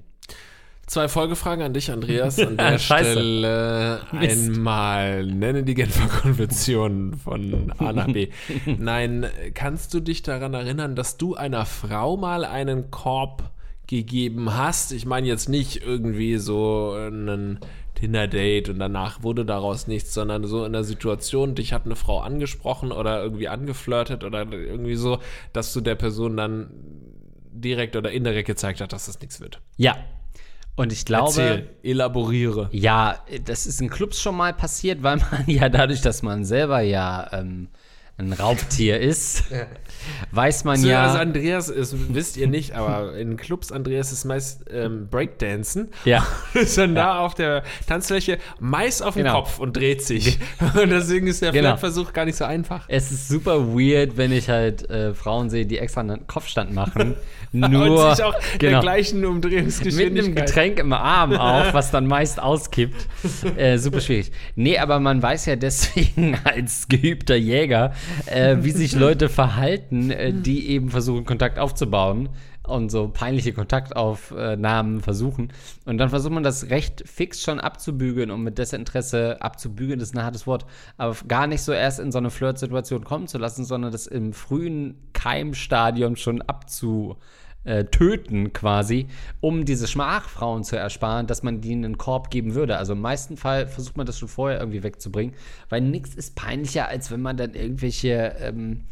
Zwei 0.86 1.10
Folgefragen 1.10 1.66
an 1.66 1.74
dich, 1.74 1.92
Andreas. 1.92 2.40
An 2.40 2.56
der 2.56 2.80
Scheiße. 2.80 3.12
Stelle 3.12 4.02
Mist. 4.14 4.50
einmal 4.50 5.26
nenne 5.26 5.64
die 5.64 5.74
Genfer 5.74 6.08
Konvention 6.08 7.16
von 7.16 7.74
A 7.80 7.92
nach 7.92 8.08
B. 8.08 8.30
Nein, 8.66 9.28
kannst 9.54 9.94
du 9.94 10.00
dich 10.00 10.22
daran 10.22 10.54
erinnern, 10.54 10.96
dass 10.96 11.18
du 11.18 11.36
einer 11.36 11.66
Frau 11.66 12.16
mal 12.16 12.46
einen 12.46 12.92
Korb 12.92 13.52
gegeben 13.88 14.54
hast? 14.54 14.92
Ich 14.92 15.06
meine 15.06 15.28
jetzt 15.28 15.50
nicht 15.50 15.82
irgendwie 15.84 16.38
so 16.38 16.94
einen 16.94 17.60
Tinder-Date 17.96 18.70
und 18.70 18.80
danach 18.80 19.24
wurde 19.24 19.44
daraus 19.44 19.88
nichts, 19.88 20.14
sondern 20.14 20.46
so 20.46 20.66
in 20.66 20.74
der 20.74 20.84
Situation, 20.84 21.56
dich 21.56 21.74
hat 21.74 21.86
eine 21.86 21.96
Frau 21.96 22.20
angesprochen 22.20 22.92
oder 22.92 23.22
irgendwie 23.24 23.48
angeflirtet 23.48 24.24
oder 24.24 24.46
irgendwie 24.52 24.96
so, 24.96 25.20
dass 25.52 25.74
du 25.74 25.82
der 25.82 25.96
Person 25.96 26.38
dann 26.38 26.70
direkt 27.52 27.96
oder 27.96 28.12
indirekt 28.12 28.48
gezeigt 28.48 28.82
hast, 28.82 28.94
dass 28.94 29.08
das 29.08 29.20
nichts 29.20 29.40
wird. 29.42 29.62
Ja. 29.78 29.98
Und 30.76 30.94
ich 30.94 31.06
glaube, 31.06 31.42
Erzähl, 31.42 31.70
elaboriere. 31.82 32.70
ja, 32.72 33.18
das 33.46 33.66
ist 33.66 33.82
in 33.82 33.90
Clubs 33.90 34.22
schon 34.22 34.38
mal 34.38 34.54
passiert, 34.54 35.02
weil 35.02 35.18
man 35.18 35.44
ja 35.48 35.70
dadurch, 35.70 36.02
dass 36.02 36.22
man 36.22 36.46
selber 36.46 36.82
ja 36.82 37.28
ähm, 37.34 37.70
ein 38.20 38.34
Raubtier 38.34 39.00
ist, 39.00 39.44
weiß 40.32 40.64
man 40.64 40.78
So, 40.78 40.88
ja. 40.88 41.04
Also 41.06 41.20
Andreas 41.20 41.70
ist, 41.70 41.96
wisst 42.14 42.36
ihr 42.38 42.48
nicht, 42.48 42.74
aber 42.74 43.16
in 43.16 43.38
Clubs 43.38 43.72
Andreas 43.72 44.12
ist 44.12 44.26
meist 44.26 44.66
ähm, 44.72 45.08
Breakdancen. 45.10 45.90
ja. 46.06 46.26
Ist 46.54 46.78
dann 46.78 46.96
da 46.96 47.20
auf 47.20 47.36
der 47.36 47.64
Tanzfläche 47.88 48.40
meist 48.60 49.04
auf 49.04 49.14
dem 49.14 49.24
Genau. 49.24 49.36
Kopf 49.42 49.60
und 49.60 49.78
dreht 49.78 50.02
sich. 50.02 50.40
Und 50.82 50.90
deswegen 50.90 51.28
ist 51.28 51.42
der 51.42 51.52
Genau. 51.52 51.70
Flirtversuch 51.78 52.14
gar 52.14 52.26
nicht 52.26 52.38
so 52.38 52.46
einfach. 52.46 52.86
Es 52.88 53.12
ist 53.12 53.28
super 53.28 53.68
weird, 53.76 54.18
wenn 54.18 54.32
ich 54.32 54.50
halt 54.50 54.90
äh, 54.90 55.14
Frauen 55.14 55.50
sehe, 55.50 55.66
die 55.66 55.78
extra 55.78 56.02
einen 56.02 56.26
Kopfstand 56.26 56.74
machen. 56.74 57.16
und 57.54 57.60
Nur 57.72 58.16
sich 58.16 58.24
auch 58.26 58.34
der 58.60 58.70
genau, 58.70 58.82
gleichen 58.82 59.18
mit 59.20 59.26
einem 59.28 59.36
Umdrehungsgeschwindigkeit. 59.36 60.48
Getränk 60.48 60.80
im 60.80 60.94
Arm 60.94 61.34
auf, 61.34 61.74
was 61.74 61.92
dann 61.92 62.08
meist 62.08 62.42
auskippt. 62.42 63.08
Äh, 63.56 63.78
super 63.78 64.02
schwierig. 64.02 64.32
Nee, 64.56 64.78
aber 64.80 65.00
man 65.00 65.22
weiß 65.22 65.46
ja 65.46 65.56
deswegen 65.56 66.38
als 66.44 66.88
geübter 66.88 67.36
Jäger, 67.36 67.94
äh, 68.26 68.58
wie 68.62 68.72
sich 68.72 68.96
Leute 68.96 69.30
verhalten, 69.30 70.12
äh, 70.12 70.34
die 70.34 70.70
eben 70.70 70.90
versuchen, 70.90 71.26
Kontakt 71.26 71.60
aufzubauen 71.60 72.30
und 72.68 72.90
so 72.90 73.08
peinliche 73.08 73.54
Kontaktaufnahmen 73.54 75.02
versuchen. 75.02 75.54
Und 75.86 75.98
dann 75.98 76.10
versucht 76.10 76.34
man 76.34 76.44
das 76.44 76.70
recht 76.70 77.04
fix 77.08 77.42
schon 77.42 77.60
abzubügeln 77.60 78.30
und 78.30 78.44
mit 78.44 78.58
Desinteresse 78.58 79.42
abzubügeln, 79.42 80.00
das 80.00 80.10
ist 80.10 80.16
ein 80.16 80.24
hartes 80.24 80.46
Wort, 80.46 80.66
aber 80.98 81.16
gar 81.28 81.48
nicht 81.48 81.62
so 81.62 81.72
erst 81.72 82.00
in 82.00 82.12
so 82.12 82.18
eine 82.18 82.30
Flirt-Situation 82.30 83.04
kommen 83.04 83.28
zu 83.28 83.38
lassen, 83.38 83.66
sondern 83.66 83.92
das 83.92 84.06
im 84.06 84.34
frühen 84.34 84.96
Keimstadium 85.14 86.16
schon 86.16 86.42
abzu 86.42 87.16
äh, 87.68 87.86
töten 87.86 88.54
quasi, 88.54 89.08
um 89.42 89.66
diese 89.66 89.88
Schmachfrauen 89.88 90.64
zu 90.64 90.78
ersparen, 90.78 91.28
dass 91.28 91.44
man 91.44 91.62
ihnen 91.62 91.86
einen 91.86 91.98
Korb 91.98 92.32
geben 92.32 92.56
würde. 92.56 92.78
Also 92.78 92.94
im 92.94 93.02
meisten 93.02 93.38
Fall 93.38 93.68
versucht 93.68 93.98
man 93.98 94.06
das 94.06 94.18
schon 94.18 94.30
vorher 94.30 94.60
irgendwie 94.60 94.84
wegzubringen, 94.84 95.36
weil 95.70 95.82
nichts 95.82 96.16
ist 96.16 96.36
peinlicher, 96.36 96.88
als 96.88 97.12
wenn 97.12 97.22
man 97.22 97.36
dann 97.38 97.54
irgendwelche 97.54 98.36
ähm, 98.40 98.86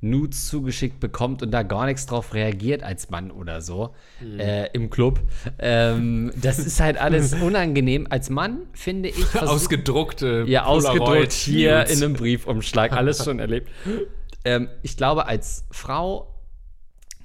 Nudes 0.00 0.46
zugeschickt 0.46 0.98
bekommt 0.98 1.42
und 1.42 1.50
da 1.50 1.62
gar 1.62 1.86
nichts 1.86 2.06
drauf 2.06 2.32
reagiert 2.32 2.82
als 2.82 3.10
Mann 3.10 3.30
oder 3.30 3.60
so 3.60 3.94
mhm. 4.20 4.40
äh, 4.40 4.66
im 4.68 4.88
Club. 4.88 5.20
Ähm, 5.58 6.32
das 6.40 6.58
ist 6.58 6.80
halt 6.80 6.98
alles 6.98 7.34
unangenehm. 7.42 8.06
Als 8.08 8.30
Mann 8.30 8.62
finde 8.72 9.10
ich. 9.10 9.34
Ausgedruckte. 9.38 10.44
Ja, 10.46 10.64
ausgedruckt 10.64 11.32
hier 11.32 11.86
in 11.88 12.02
einem 12.02 12.14
Briefumschlag. 12.14 12.92
Alles 12.92 13.24
schon 13.24 13.40
erlebt. 13.40 13.68
Ähm, 14.44 14.68
ich 14.82 14.96
glaube, 14.96 15.26
als 15.26 15.66
Frau 15.70 16.30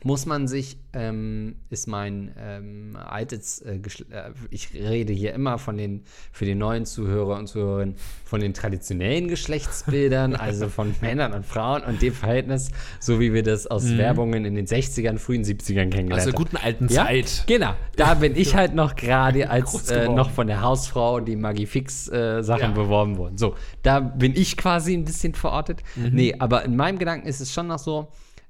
muss 0.05 0.27
man 0.27 0.47
sich, 0.47 0.77
ähm, 0.93 1.55
ist 1.71 1.87
mein 1.87 2.31
ähm, 2.37 2.95
altes, 2.95 3.59
äh, 3.61 3.77
äh, 3.77 4.31
ich 4.51 4.71
rede 4.75 5.11
hier 5.11 5.33
immer 5.33 5.57
von 5.57 5.77
den, 5.77 6.03
für 6.31 6.45
die 6.45 6.53
neuen 6.53 6.85
Zuhörer 6.85 7.39
und 7.39 7.47
Zuhörerinnen, 7.47 7.95
von 8.23 8.39
den 8.39 8.53
traditionellen 8.53 9.27
Geschlechtsbildern, 9.27 10.35
also 10.35 10.69
von 10.69 10.93
Männern 11.01 11.33
und 11.33 11.43
Frauen 11.43 11.81
und 11.81 12.03
dem 12.03 12.13
Verhältnis, 12.13 12.69
so 12.99 13.19
wie 13.19 13.33
wir 13.33 13.41
das 13.41 13.65
aus 13.65 13.85
mhm. 13.85 13.97
Werbungen 13.97 14.45
in 14.45 14.53
den 14.53 14.67
60ern, 14.67 15.17
frühen 15.17 15.43
70ern 15.43 15.89
kennengelernt 15.89 16.21
haben. 16.21 16.25
Der 16.25 16.33
guten 16.33 16.57
alten 16.57 16.87
ja? 16.87 17.05
Zeit. 17.05 17.43
Genau, 17.47 17.73
da 17.95 18.13
bin 18.13 18.35
ich 18.35 18.53
halt 18.53 18.75
noch 18.75 18.95
gerade 18.95 19.49
als 19.49 19.89
äh, 19.89 20.07
noch 20.07 20.29
von 20.29 20.45
der 20.45 20.61
Hausfrau 20.61 21.19
die 21.19 21.35
Magifix-Sachen 21.35 22.61
äh, 22.61 22.67
ja. 22.67 22.71
beworben 22.71 23.17
worden. 23.17 23.39
So, 23.39 23.55
da 23.81 24.01
bin 24.01 24.35
ich 24.35 24.55
quasi 24.55 24.93
ein 24.93 25.03
bisschen 25.03 25.33
verortet. 25.33 25.81
Mhm. 25.95 26.09
Nee, 26.11 26.35
aber 26.37 26.63
in 26.63 26.75
meinem 26.75 26.99
Gedanken 26.99 27.27
ist 27.27 27.41
es 27.41 27.51
schon 27.51 27.65
noch 27.65 27.79
so, 27.79 28.09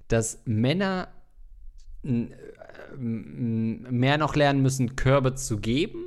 dass 0.09 0.41
Männer 0.43 1.07
mehr 2.97 4.17
noch 4.17 4.35
lernen 4.35 4.61
müssen, 4.61 4.95
Körbe 4.95 5.35
zu 5.35 5.57
geben. 5.57 6.05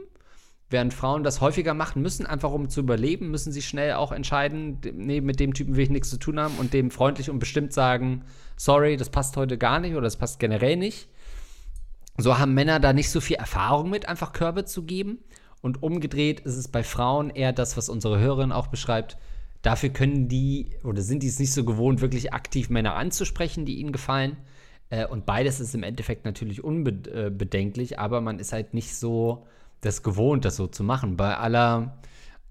Während 0.70 0.92
Frauen 0.92 1.24
das 1.24 1.40
häufiger 1.40 1.72
machen 1.72 2.02
müssen, 2.02 2.26
einfach 2.26 2.52
um 2.52 2.68
zu 2.68 2.80
überleben, 2.80 3.30
müssen 3.30 3.52
sie 3.52 3.62
schnell 3.62 3.94
auch 3.94 4.12
entscheiden, 4.12 4.78
nee, 4.94 5.22
mit 5.22 5.40
dem 5.40 5.54
Typen 5.54 5.76
will 5.76 5.84
ich 5.84 5.90
nichts 5.90 6.10
zu 6.10 6.18
tun 6.18 6.38
haben 6.38 6.56
und 6.58 6.74
dem 6.74 6.90
freundlich 6.90 7.30
und 7.30 7.38
bestimmt 7.38 7.72
sagen, 7.72 8.24
sorry, 8.56 8.98
das 8.98 9.08
passt 9.08 9.36
heute 9.38 9.56
gar 9.56 9.80
nicht 9.80 9.92
oder 9.92 10.02
das 10.02 10.16
passt 10.16 10.38
generell 10.38 10.76
nicht. 10.76 11.08
So 12.18 12.38
haben 12.38 12.52
Männer 12.52 12.80
da 12.80 12.92
nicht 12.92 13.10
so 13.10 13.20
viel 13.20 13.36
Erfahrung 13.36 13.88
mit, 13.88 14.08
einfach 14.08 14.32
Körbe 14.32 14.66
zu 14.66 14.82
geben. 14.82 15.18
Und 15.62 15.82
umgedreht 15.82 16.40
ist 16.40 16.56
es 16.56 16.68
bei 16.68 16.84
Frauen 16.84 17.30
eher 17.30 17.52
das, 17.52 17.76
was 17.76 17.88
unsere 17.88 18.18
Hörerin 18.18 18.52
auch 18.52 18.66
beschreibt. 18.66 19.16
Dafür 19.62 19.88
können 19.88 20.28
die 20.28 20.70
oder 20.84 21.00
sind 21.00 21.22
die 21.22 21.28
es 21.28 21.38
nicht 21.38 21.52
so 21.52 21.64
gewohnt, 21.64 22.00
wirklich 22.00 22.32
aktiv 22.32 22.68
Männer 22.70 22.94
anzusprechen, 22.94 23.64
die 23.64 23.78
ihnen 23.78 23.92
gefallen. 23.92 24.36
Äh, 24.90 25.06
und 25.06 25.26
beides 25.26 25.60
ist 25.60 25.74
im 25.74 25.82
Endeffekt 25.82 26.24
natürlich 26.24 26.64
unbedenklich, 26.64 27.92
äh, 27.92 27.96
aber 27.96 28.20
man 28.20 28.38
ist 28.38 28.52
halt 28.52 28.74
nicht 28.74 28.96
so 28.96 29.46
das 29.80 30.02
gewohnt, 30.02 30.44
das 30.44 30.56
so 30.56 30.66
zu 30.66 30.82
machen. 30.82 31.16
Bei 31.16 31.36
aller 31.36 31.98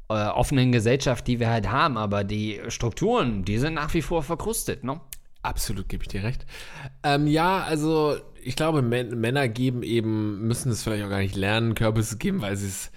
äh, 0.09 0.13
offenen 0.13 0.71
Gesellschaft, 0.71 1.27
die 1.27 1.39
wir 1.39 1.49
halt 1.49 1.69
haben, 1.71 1.97
aber 1.97 2.23
die 2.23 2.61
Strukturen, 2.69 3.43
die 3.43 3.57
sind 3.57 3.73
nach 3.73 3.93
wie 3.93 4.01
vor 4.01 4.23
verkrustet, 4.23 4.83
ne? 4.83 5.01
Absolut, 5.43 5.87
gebe 5.87 6.03
ich 6.03 6.09
dir 6.09 6.23
recht. 6.23 6.45
Ähm, 7.03 7.27
ja, 7.27 7.63
also 7.63 8.17
ich 8.43 8.55
glaube, 8.55 8.81
Männer 8.81 9.47
geben 9.47 9.83
eben, 9.83 10.47
müssen 10.47 10.71
es 10.71 10.83
vielleicht 10.83 11.05
auch 11.05 11.09
gar 11.09 11.19
nicht 11.19 11.35
lernen, 11.35 11.75
Körper 11.75 12.01
zu 12.01 12.17
geben, 12.17 12.41
weil 12.41 12.57
sie 12.57 12.67
es 12.67 12.91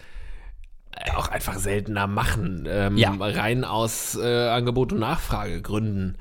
auch 1.15 1.29
einfach 1.29 1.59
seltener 1.59 2.07
machen. 2.07 2.67
Ähm, 2.69 2.97
ja. 2.97 3.15
Rein 3.19 3.65
aus 3.65 4.17
äh, 4.17 4.49
Angebot 4.49 4.93
und 4.93 5.01
Nachfrage 5.01 5.63
gründen. 5.63 6.17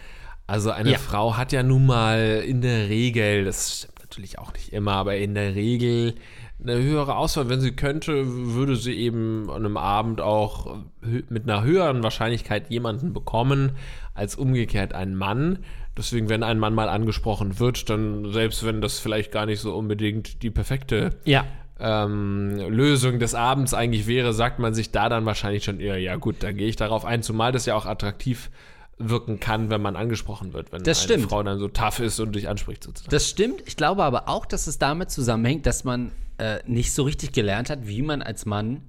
Also 0.49 0.71
eine 0.71 0.93
ja. 0.93 0.97
Frau 0.97 1.37
hat 1.37 1.51
ja 1.51 1.61
nun 1.61 1.85
mal 1.85 2.43
in 2.43 2.61
der 2.61 2.89
Regel, 2.89 3.45
das 3.45 3.81
stimmt 3.81 3.99
natürlich 3.99 4.39
auch 4.39 4.51
nicht 4.51 4.73
immer, 4.73 4.93
aber 4.93 5.15
in 5.15 5.35
der 5.35 5.53
Regel 5.53 6.15
eine 6.61 6.75
höhere 6.75 7.17
Auswahl. 7.17 7.49
Wenn 7.49 7.61
sie 7.61 7.73
könnte, 7.73 8.23
würde 8.25 8.75
sie 8.75 8.95
eben 8.95 9.47
an 9.51 9.57
einem 9.57 9.77
Abend 9.77 10.21
auch 10.21 10.79
mit 11.01 11.43
einer 11.43 11.63
höheren 11.63 12.01
Wahrscheinlichkeit 12.01 12.71
jemanden 12.71 13.13
bekommen, 13.13 13.73
als 14.15 14.35
umgekehrt 14.35 14.93
ein 14.93 15.15
Mann. 15.15 15.59
Deswegen, 15.95 16.29
wenn 16.29 16.41
ein 16.41 16.57
Mann 16.57 16.73
mal 16.73 16.89
angesprochen 16.89 17.59
wird, 17.59 17.87
dann 17.91 18.33
selbst 18.33 18.65
wenn 18.65 18.81
das 18.81 18.97
vielleicht 18.97 19.31
gar 19.31 19.45
nicht 19.45 19.59
so 19.59 19.75
unbedingt 19.75 20.41
die 20.41 20.49
perfekte 20.49 21.11
ja. 21.25 21.45
ähm, 21.79 22.55
Lösung 22.69 23.19
des 23.19 23.35
Abends 23.35 23.75
eigentlich 23.75 24.07
wäre, 24.07 24.33
sagt 24.33 24.57
man 24.57 24.73
sich 24.73 24.91
da 24.91 25.09
dann 25.09 25.27
wahrscheinlich 25.27 25.63
schon 25.63 25.79
eher, 25.79 25.99
ja 25.99 26.15
gut, 26.15 26.37
dann 26.39 26.57
gehe 26.57 26.67
ich 26.67 26.75
darauf 26.75 27.05
ein, 27.05 27.21
zumal 27.21 27.51
das 27.51 27.67
ja 27.67 27.75
auch 27.75 27.85
attraktiv 27.85 28.45
ist 28.47 28.78
wirken 28.99 29.39
kann, 29.39 29.69
wenn 29.69 29.81
man 29.81 29.95
angesprochen 29.95 30.53
wird, 30.53 30.71
wenn 30.71 30.83
das 30.83 30.99
eine 30.99 31.05
stimmt. 31.05 31.29
Frau 31.29 31.41
dann 31.41 31.57
so 31.57 31.69
tough 31.69 31.99
ist 31.99 32.19
und 32.19 32.35
dich 32.35 32.49
anspricht 32.49 32.83
sozusagen. 32.83 33.09
Das 33.09 33.27
stimmt. 33.27 33.63
Ich 33.65 33.77
glaube 33.77 34.03
aber 34.03 34.27
auch, 34.27 34.45
dass 34.45 34.67
es 34.67 34.77
damit 34.77 35.09
zusammenhängt, 35.09 35.65
dass 35.65 35.83
man 35.85 36.11
äh, 36.37 36.59
nicht 36.67 36.93
so 36.93 37.03
richtig 37.03 37.31
gelernt 37.31 37.69
hat, 37.69 37.87
wie 37.87 38.01
man 38.01 38.21
als 38.21 38.45
Mann 38.45 38.83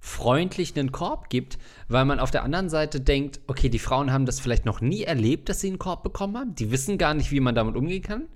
freundlich 0.00 0.78
einen 0.78 0.92
Korb 0.92 1.30
gibt, 1.30 1.56
weil 1.88 2.04
man 2.04 2.20
auf 2.20 2.30
der 2.30 2.42
anderen 2.42 2.68
Seite 2.68 3.00
denkt, 3.00 3.40
okay, 3.46 3.70
die 3.70 3.78
Frauen 3.78 4.12
haben 4.12 4.26
das 4.26 4.38
vielleicht 4.38 4.66
noch 4.66 4.82
nie 4.82 5.02
erlebt, 5.02 5.48
dass 5.48 5.60
sie 5.60 5.68
einen 5.68 5.78
Korb 5.78 6.02
bekommen 6.02 6.36
haben. 6.36 6.54
Die 6.54 6.70
wissen 6.70 6.98
gar 6.98 7.14
nicht, 7.14 7.30
wie 7.30 7.40
man 7.40 7.54
damit 7.54 7.74
umgehen 7.74 8.02
kann. 8.02 8.28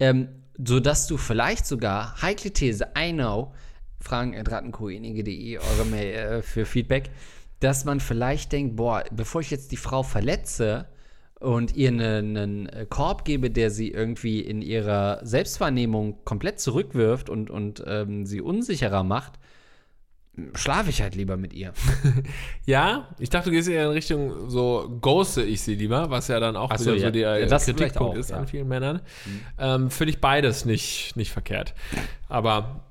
Ähm, 0.00 0.28
sodass 0.58 1.06
du 1.06 1.16
vielleicht 1.16 1.64
sogar, 1.64 2.20
heikle 2.22 2.50
These, 2.50 2.88
I 2.98 3.12
know, 3.12 3.54
fragen 4.00 4.36
rattenkoenige.de 4.36 5.58
eure 5.58 5.84
Mail 5.86 6.14
äh, 6.14 6.42
für 6.42 6.66
Feedback, 6.66 7.10
dass 7.60 7.84
man 7.84 8.00
vielleicht 8.00 8.52
denkt, 8.52 8.76
boah, 8.76 9.04
bevor 9.10 9.40
ich 9.40 9.50
jetzt 9.50 9.72
die 9.72 9.76
Frau 9.76 10.02
verletze 10.02 10.86
und 11.40 11.76
ihr 11.76 11.88
einen, 11.88 12.36
einen 12.36 12.66
äh, 12.66 12.86
Korb 12.88 13.24
gebe, 13.24 13.50
der 13.50 13.70
sie 13.70 13.90
irgendwie 13.90 14.40
in 14.40 14.62
ihrer 14.62 15.20
Selbstwahrnehmung 15.22 16.24
komplett 16.24 16.60
zurückwirft 16.60 17.28
und, 17.28 17.50
und 17.50 17.82
ähm, 17.86 18.26
sie 18.26 18.40
unsicherer 18.40 19.02
macht, 19.02 19.38
schlafe 20.54 20.90
ich 20.90 21.00
halt 21.00 21.14
lieber 21.14 21.36
mit 21.36 21.52
ihr. 21.52 21.72
ja, 22.66 23.08
ich 23.18 23.30
dachte, 23.30 23.50
du 23.50 23.56
gehst 23.56 23.68
eher 23.68 23.86
in 23.86 23.92
Richtung 23.92 24.50
so 24.50 24.98
ghoste 25.00 25.42
ich 25.42 25.62
sie 25.62 25.74
lieber, 25.74 26.10
was 26.10 26.28
ja 26.28 26.40
dann 26.40 26.56
auch 26.56 26.70
Ach 26.70 26.80
wieder 26.80 26.92
so, 26.92 26.96
ja. 26.96 27.10
der 27.10 27.38
ja, 27.38 27.58
Kritikpunkt 27.58 28.16
auch, 28.16 28.20
ist 28.20 28.30
ja. 28.30 28.38
an 28.38 28.46
vielen 28.46 28.68
Männern. 28.68 29.00
Mhm. 29.24 29.40
Ähm, 29.58 29.90
Finde 29.90 30.10
ich 30.10 30.20
beides 30.20 30.64
nicht, 30.64 31.16
nicht 31.16 31.32
verkehrt. 31.32 31.74
Aber 32.28 32.84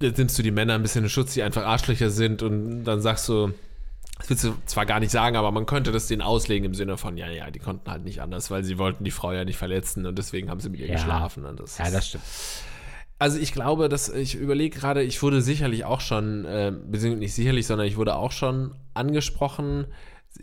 jetzt 0.00 0.18
nimmst 0.18 0.38
du 0.38 0.42
die 0.42 0.50
Männer 0.50 0.74
ein 0.74 0.82
bisschen 0.82 1.04
in 1.04 1.10
Schutz, 1.10 1.34
die 1.34 1.42
einfach 1.42 1.64
Arschlöcher 1.64 2.10
sind 2.10 2.42
und 2.42 2.84
dann 2.84 3.00
sagst 3.00 3.28
du, 3.28 3.52
das 4.18 4.30
willst 4.30 4.44
du 4.44 4.54
zwar 4.66 4.86
gar 4.86 5.00
nicht 5.00 5.10
sagen, 5.10 5.36
aber 5.36 5.50
man 5.50 5.66
könnte 5.66 5.90
das 5.90 6.06
denen 6.06 6.22
auslegen 6.22 6.66
im 6.66 6.74
Sinne 6.74 6.96
von, 6.96 7.16
ja, 7.16 7.28
ja, 7.28 7.50
die 7.50 7.58
konnten 7.58 7.90
halt 7.90 8.04
nicht 8.04 8.20
anders, 8.20 8.50
weil 8.50 8.62
sie 8.62 8.78
wollten 8.78 9.04
die 9.04 9.10
Frau 9.10 9.32
ja 9.32 9.44
nicht 9.44 9.56
verletzen 9.56 10.06
und 10.06 10.16
deswegen 10.16 10.50
haben 10.50 10.60
sie 10.60 10.70
mit 10.70 10.80
ihr 10.80 10.86
ja. 10.86 10.94
geschlafen. 10.94 11.44
Und 11.44 11.60
das 11.60 11.78
ja, 11.78 11.90
das 11.90 12.08
stimmt. 12.08 12.24
Also 13.18 13.38
ich 13.38 13.52
glaube, 13.52 13.88
dass 13.88 14.08
ich 14.08 14.34
überlege 14.34 14.76
gerade, 14.76 15.02
ich 15.02 15.22
wurde 15.22 15.42
sicherlich 15.42 15.84
auch 15.84 16.00
schon, 16.00 16.44
äh, 16.44 16.72
beziehungsweise 16.72 17.20
nicht 17.20 17.34
sicherlich, 17.34 17.66
sondern 17.66 17.86
ich 17.86 17.96
wurde 17.96 18.16
auch 18.16 18.32
schon 18.32 18.74
angesprochen. 18.94 19.86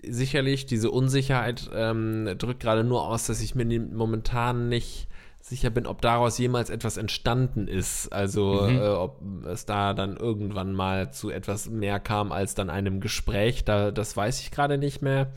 Sicherlich, 0.08 0.66
diese 0.66 0.90
Unsicherheit 0.90 1.70
ähm, 1.74 2.36
drückt 2.38 2.62
gerade 2.62 2.84
nur 2.84 3.06
aus, 3.06 3.26
dass 3.26 3.42
ich 3.42 3.54
mir 3.54 3.66
momentan 3.66 4.70
nicht 4.70 5.10
sicher 5.42 5.70
bin, 5.70 5.88
ob 5.88 6.02
daraus 6.02 6.38
jemals 6.38 6.70
etwas 6.70 6.98
entstanden 6.98 7.68
ist. 7.68 8.12
Also 8.14 8.68
mhm. 8.70 8.78
äh, 8.78 8.88
ob 8.90 9.22
es 9.46 9.66
da 9.66 9.94
dann 9.94 10.18
irgendwann 10.18 10.74
mal 10.74 11.12
zu 11.12 11.30
etwas 11.30 11.70
mehr 11.70 12.00
kam 12.00 12.32
als 12.32 12.56
dann 12.56 12.70
einem 12.70 13.00
Gespräch. 13.00 13.66
Da, 13.66 13.92
das 13.92 14.16
weiß 14.16 14.42
ich 14.42 14.52
gerade 14.52 14.78
nicht 14.78 15.02
mehr. 15.02 15.32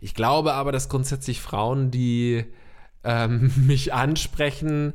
Ich 0.00 0.14
glaube 0.14 0.54
aber, 0.54 0.72
dass 0.72 0.88
grundsätzlich 0.88 1.40
Frauen, 1.40 1.90
die 1.90 2.44
ähm, 3.04 3.52
mich 3.66 3.94
ansprechen, 3.94 4.92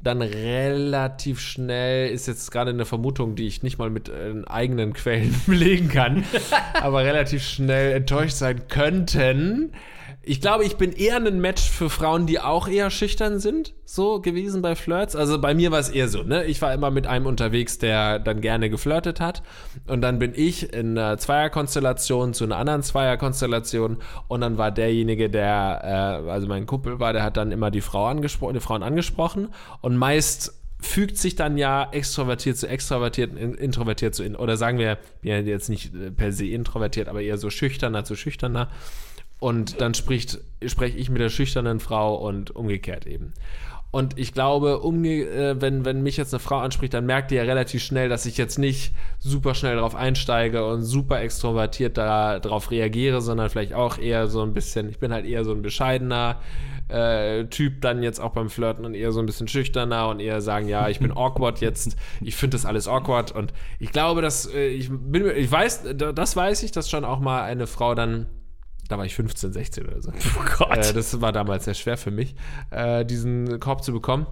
dann 0.00 0.22
relativ 0.22 1.40
schnell, 1.40 2.10
ist 2.10 2.28
jetzt 2.28 2.50
gerade 2.52 2.70
eine 2.70 2.84
Vermutung, 2.84 3.34
die 3.34 3.46
ich 3.46 3.62
nicht 3.62 3.78
mal 3.78 3.90
mit 3.90 4.08
äh, 4.08 4.42
eigenen 4.46 4.92
Quellen 4.92 5.34
belegen 5.46 5.88
kann, 5.88 6.24
aber 6.74 7.04
relativ 7.04 7.42
schnell 7.42 7.92
enttäuscht 7.92 8.36
sein 8.36 8.68
könnten, 8.68 9.72
ich 10.28 10.42
glaube, 10.42 10.64
ich 10.64 10.76
bin 10.76 10.92
eher 10.92 11.16
ein 11.16 11.40
Match 11.40 11.70
für 11.70 11.88
Frauen, 11.88 12.26
die 12.26 12.38
auch 12.38 12.68
eher 12.68 12.90
schüchtern 12.90 13.38
sind, 13.38 13.72
so 13.86 14.20
gewesen 14.20 14.60
bei 14.60 14.76
Flirts. 14.76 15.16
Also 15.16 15.40
bei 15.40 15.54
mir 15.54 15.70
war 15.70 15.78
es 15.78 15.88
eher 15.88 16.08
so, 16.08 16.22
ne? 16.22 16.44
Ich 16.44 16.60
war 16.60 16.74
immer 16.74 16.90
mit 16.90 17.06
einem 17.06 17.24
unterwegs, 17.24 17.78
der 17.78 18.18
dann 18.18 18.42
gerne 18.42 18.68
geflirtet 18.68 19.20
hat. 19.20 19.42
Und 19.86 20.02
dann 20.02 20.18
bin 20.18 20.34
ich 20.34 20.74
in 20.74 20.98
einer 20.98 21.16
Zweierkonstellation 21.16 22.34
zu 22.34 22.44
einer 22.44 22.58
anderen 22.58 22.82
Zweierkonstellation. 22.82 23.96
Und 24.28 24.42
dann 24.42 24.58
war 24.58 24.70
derjenige, 24.70 25.30
der, 25.30 25.80
äh, 26.26 26.30
also 26.30 26.46
mein 26.46 26.66
Kumpel 26.66 27.00
war, 27.00 27.14
der 27.14 27.22
hat 27.22 27.38
dann 27.38 27.50
immer 27.50 27.70
die 27.70 27.80
Frau 27.80 28.06
angesprochen, 28.06 28.52
die 28.52 28.60
Frauen 28.60 28.82
angesprochen. 28.82 29.48
Und 29.80 29.96
meist 29.96 30.60
fügt 30.78 31.16
sich 31.16 31.36
dann 31.36 31.56
ja 31.56 31.88
extrovertiert 31.90 32.58
zu 32.58 32.68
extrovertiert, 32.68 33.34
introvertiert 33.34 34.14
zu 34.14 34.22
in, 34.22 34.36
oder 34.36 34.58
sagen 34.58 34.78
wir, 34.78 34.98
wir 35.22 35.40
jetzt 35.40 35.70
nicht 35.70 35.92
per 36.16 36.32
se 36.32 36.46
introvertiert, 36.46 37.08
aber 37.08 37.22
eher 37.22 37.38
so 37.38 37.48
schüchterner 37.48 38.04
zu 38.04 38.14
schüchterner. 38.14 38.68
Und 39.38 39.80
dann 39.80 39.94
spricht, 39.94 40.40
spreche 40.66 40.98
ich 40.98 41.10
mit 41.10 41.20
der 41.20 41.28
schüchternen 41.28 41.80
Frau 41.80 42.14
und 42.16 42.54
umgekehrt 42.54 43.06
eben. 43.06 43.32
Und 43.90 44.18
ich 44.18 44.34
glaube, 44.34 44.80
umge 44.80 45.22
äh, 45.22 45.60
wenn, 45.60 45.86
wenn 45.86 46.02
mich 46.02 46.18
jetzt 46.18 46.34
eine 46.34 46.40
Frau 46.40 46.58
anspricht, 46.58 46.92
dann 46.92 47.06
merkt 47.06 47.32
ihr 47.32 47.38
ja 47.38 47.44
relativ 47.44 47.82
schnell, 47.82 48.10
dass 48.10 48.26
ich 48.26 48.36
jetzt 48.36 48.58
nicht 48.58 48.92
super 49.18 49.54
schnell 49.54 49.76
darauf 49.76 49.94
einsteige 49.94 50.66
und 50.66 50.82
super 50.82 51.22
extrovertiert 51.22 51.96
darauf 51.96 52.70
reagiere, 52.70 53.22
sondern 53.22 53.48
vielleicht 53.48 53.72
auch 53.72 53.96
eher 53.96 54.26
so 54.26 54.42
ein 54.42 54.52
bisschen, 54.52 54.90
ich 54.90 54.98
bin 54.98 55.10
halt 55.10 55.24
eher 55.24 55.42
so 55.44 55.52
ein 55.52 55.62
bescheidener 55.62 56.38
äh, 56.88 57.46
Typ 57.46 57.80
dann 57.80 58.02
jetzt 58.02 58.20
auch 58.20 58.32
beim 58.32 58.50
Flirten 58.50 58.84
und 58.84 58.94
eher 58.94 59.12
so 59.12 59.20
ein 59.20 59.26
bisschen 59.26 59.48
schüchterner 59.48 60.08
und 60.08 60.20
eher 60.20 60.42
sagen, 60.42 60.68
ja, 60.68 60.90
ich 60.90 60.98
bin 60.98 61.10
awkward 61.16 61.62
jetzt, 61.62 61.96
ich 62.20 62.36
finde 62.36 62.56
das 62.56 62.66
alles 62.66 62.88
awkward 62.88 63.32
und 63.32 63.54
ich 63.78 63.90
glaube, 63.90 64.20
dass 64.20 64.52
äh, 64.52 64.68
ich 64.68 64.90
bin, 64.90 65.30
ich 65.34 65.50
weiß, 65.50 65.94
das 65.94 66.36
weiß 66.36 66.62
ich, 66.62 66.72
dass 66.72 66.90
schon 66.90 67.06
auch 67.06 67.20
mal 67.20 67.42
eine 67.42 67.66
Frau 67.66 67.94
dann 67.94 68.26
da 68.88 68.98
war 68.98 69.04
ich 69.04 69.14
15, 69.14 69.52
16 69.52 69.86
oder 69.86 70.02
so. 70.02 70.12
Oh 70.38 70.44
Gott. 70.58 70.76
Äh, 70.76 70.92
das 70.92 71.20
war 71.20 71.32
damals 71.32 71.64
sehr 71.64 71.74
schwer 71.74 71.96
für 71.96 72.10
mich, 72.10 72.34
äh, 72.70 73.04
diesen 73.04 73.60
Korb 73.60 73.84
zu 73.84 73.92
bekommen. 73.92 74.26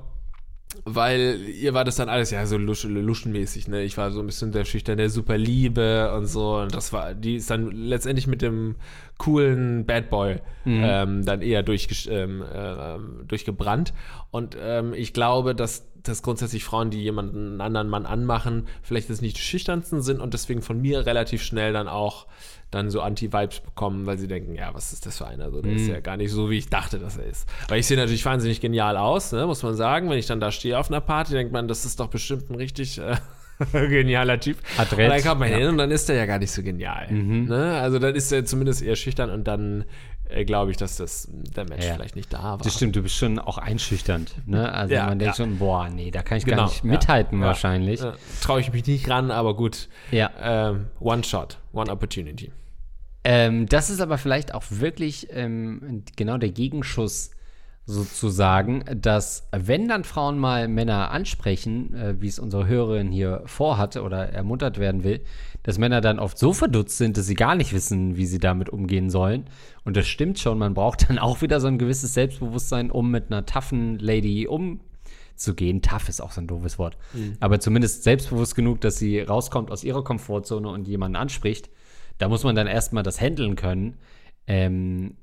Weil 0.85 1.41
ihr 1.41 1.75
war 1.75 1.85
das 1.85 1.97
dann 1.97 2.09
alles 2.09 2.31
ja 2.31 2.45
so 2.45 2.59
lusch, 2.59 2.85
luschenmäßig, 2.85 3.69
ne? 3.69 3.83
Ich 3.83 3.97
war 3.97 4.11
so 4.11 4.21
ein 4.21 4.27
bisschen 4.27 4.53
der 4.53 4.65
schüchterne 4.65 5.09
Superliebe 5.09 6.13
und 6.15 6.27
so. 6.27 6.59
Und 6.59 6.75
das 6.75 6.93
war, 6.93 7.15
die 7.15 7.37
ist 7.37 7.51
dann 7.51 7.71
letztendlich 7.71 8.27
mit 8.27 8.43
dem 8.43 8.77
coolen 9.17 9.87
Bad 9.87 10.11
Boy 10.11 10.41
mhm. 10.65 10.83
ähm, 10.85 11.25
dann 11.25 11.41
eher 11.41 11.63
durch, 11.63 12.09
ähm, 12.11 12.43
äh, 12.43 12.99
durchgebrannt. 13.27 13.95
Und 14.31 14.57
ähm, 14.61 14.93
ich 14.93 15.13
glaube, 15.13 15.55
dass, 15.55 15.87
dass 16.09 16.23
grundsätzlich 16.23 16.65
Frauen, 16.65 16.91
die 16.91 17.03
jemanden 17.03 17.53
einen 17.53 17.61
anderen 17.61 17.89
Mann 17.89 18.07
anmachen, 18.07 18.67
vielleicht 18.83 19.11
das 19.11 19.21
nicht 19.21 19.37
die 19.37 19.43
schüchternsten 19.43 20.03
sind 20.03 20.21
und 20.21 20.35
deswegen 20.35 20.63
von 20.63 20.81
mir 20.81 21.07
relativ 21.07 21.43
schnell 21.43 21.73
dann 21.73 21.89
auch 21.89 22.27
dann 22.71 22.91
so 22.91 23.01
Anti-Vibes 23.01 23.61
bekommen, 23.61 24.07
weil 24.07 24.19
sie 24.19 24.27
denken, 24.27 24.55
ja, 24.55 24.75
was 24.75 24.93
ist 24.93 25.07
das 25.07 25.19
für 25.19 25.27
einer? 25.27 25.51
So, 25.51 25.63
der 25.63 25.73
mm. 25.73 25.77
ist 25.77 25.83
mhm. 25.83 25.95
ja 25.95 26.01
gar 26.01 26.17
nicht 26.17 26.33
so, 26.33 26.51
wie 26.51 26.59
ich 26.59 26.69
dachte, 26.69 26.99
dass 26.99 27.17
er 27.17 27.27
ist. 27.27 27.49
Weil 27.69 27.79
ich 27.79 27.87
sehe 27.87 27.97
natürlich 27.97 28.25
wahnsinnig 28.25 28.61
genial 28.61 28.97
aus, 28.97 29.33
ne, 29.33 29.47
muss 29.47 29.63
man 29.63 29.75
sagen. 29.75 30.11
Wenn 30.11 30.19
ich 30.19 30.27
dann 30.27 30.41
da 30.41 30.51
stehe 30.51 30.79
auf 30.79 30.91
einer 30.91 31.01
Party, 31.01 31.33
denkt 31.33 31.53
man, 31.53 31.69
das 31.69 31.85
ist 31.85 32.01
doch 32.01 32.09
bestimmt 32.09 32.51
ein 32.51 32.57
richtig 32.57 32.99
äh, 32.99 33.17
genialer 33.73 34.41
Typ. 34.41 34.59
Hat 34.77 34.93
recht. 34.97 35.11
Und 35.11 35.17
dann 35.17 35.23
kommt 35.23 35.41
man 35.41 35.51
ja. 35.51 35.59
hin 35.59 35.69
und 35.69 35.79
dann 35.79 35.91
ist 35.91 36.11
er 36.11 36.17
ja 36.17 36.27
gar 36.27 36.39
nicht 36.39 36.51
so 36.51 36.63
genial. 36.63 37.11
Mhm. 37.11 37.45
Ne? 37.45 37.79
Also 37.81 37.99
dann 37.99 38.15
ist 38.15 38.33
er 38.33 38.45
zumindest 38.45 38.83
eher 38.83 38.97
schüchtern 38.97 39.31
und 39.31 39.45
dann 39.45 39.85
glaube 40.45 40.71
ich, 40.71 40.77
dass 40.77 40.97
das 40.97 41.29
der 41.31 41.69
Mensch 41.69 41.85
ja. 41.85 41.95
vielleicht 41.95 42.17
nicht 42.17 42.33
da 42.33 42.43
war. 42.43 42.59
Das 42.59 42.75
stimmt, 42.75 42.97
du 42.97 43.03
bist 43.03 43.17
schon 43.17 43.39
auch 43.39 43.59
einschüchternd. 43.59 44.35
Ne? 44.47 44.71
Also 44.73 44.95
ja, 44.95 45.07
man 45.07 45.19
denkt 45.19 45.37
schon, 45.37 45.59
boah, 45.59 45.89
nee, 45.89 46.11
da 46.11 46.23
kann 46.23 46.39
ich 46.39 46.45
genau, 46.45 46.59
gar 46.59 46.69
nicht 46.69 46.85
mithalten 46.85 47.41
wahrscheinlich. 47.41 48.01
Traue 48.43 48.61
ich 48.61 48.73
mich 48.73 48.87
nicht 48.87 49.09
ran, 49.09 49.31
aber 49.31 49.55
gut. 49.55 49.89
Ja. 50.11 50.31
Ähm, 50.41 50.87
one 51.01 51.25
shot, 51.25 51.59
one 51.73 51.91
opportunity. 51.91 52.53
Ähm, 53.25 53.67
das 53.67 53.91
ist 53.91 54.01
aber 54.01 54.19
vielleicht 54.19 54.55
auch 54.55 54.65
wirklich 54.69 55.29
ähm, 55.31 56.05
genau 56.17 56.39
der 56.39 56.51
Gegenschuss 56.51 57.31
sozusagen, 57.87 58.85
dass 59.01 59.49
wenn 59.53 59.87
dann 59.87 60.03
Frauen 60.03 60.39
mal 60.39 60.67
Männer 60.67 61.13
ansprechen, 61.13 61.95
äh, 61.95 62.21
wie 62.21 62.27
es 62.27 62.41
unsere 62.41 62.67
Hörerin 62.67 63.13
hier 63.13 63.43
vorhatte 63.47 64.03
oder 64.03 64.29
ermuntert 64.29 64.79
werden 64.79 65.05
will, 65.05 65.23
dass 65.63 65.79
Männer 65.79 66.01
dann 66.01 66.19
oft 66.19 66.37
so 66.37 66.53
verdutzt 66.53 66.99
sind, 66.99 67.17
dass 67.17 67.27
sie 67.27 67.35
gar 67.35 67.55
nicht 67.55 67.73
wissen, 67.73 68.17
wie 68.17 68.27
sie 68.27 68.41
damit 68.41 68.71
umgehen 68.71 69.09
sollen. 69.09 69.45
Und 69.85 69.97
das 69.97 70.09
stimmt 70.09 70.41
schon, 70.41 70.59
man 70.59 70.75
braucht 70.75 71.09
dann 71.09 71.19
auch 71.19 71.43
wieder 71.43 71.61
so 71.61 71.69
ein 71.69 71.79
gewisses 71.79 72.13
Selbstbewusstsein, 72.13 72.91
um 72.91 73.11
mit 73.11 73.31
einer 73.31 73.47
toughen 73.47 74.01
Lady 74.01 74.49
umzugehen. 74.49 75.81
Tough 75.81 76.09
ist 76.09 76.21
auch 76.21 76.33
so 76.33 76.41
ein 76.41 76.49
doofes 76.49 76.81
Wort. 76.81 76.99
Mhm. 77.15 77.37
Aber 77.39 77.61
zumindest 77.61 78.03
selbstbewusst 78.03 78.57
genug, 78.57 78.81
dass 78.81 78.97
sie 78.99 79.21
rauskommt 79.21 79.71
aus 79.71 79.85
ihrer 79.85 80.03
Komfortzone 80.03 80.69
und 80.69 80.89
jemanden 80.89 81.17
anspricht 81.17 81.71
da 82.19 82.29
muss 82.29 82.45
man 82.45 82.57
dann 82.57 82.67
erstmal 82.67 83.03
das 83.03 83.21
handeln 83.21 83.57
können, 83.57 83.99
ähm, 84.47 85.17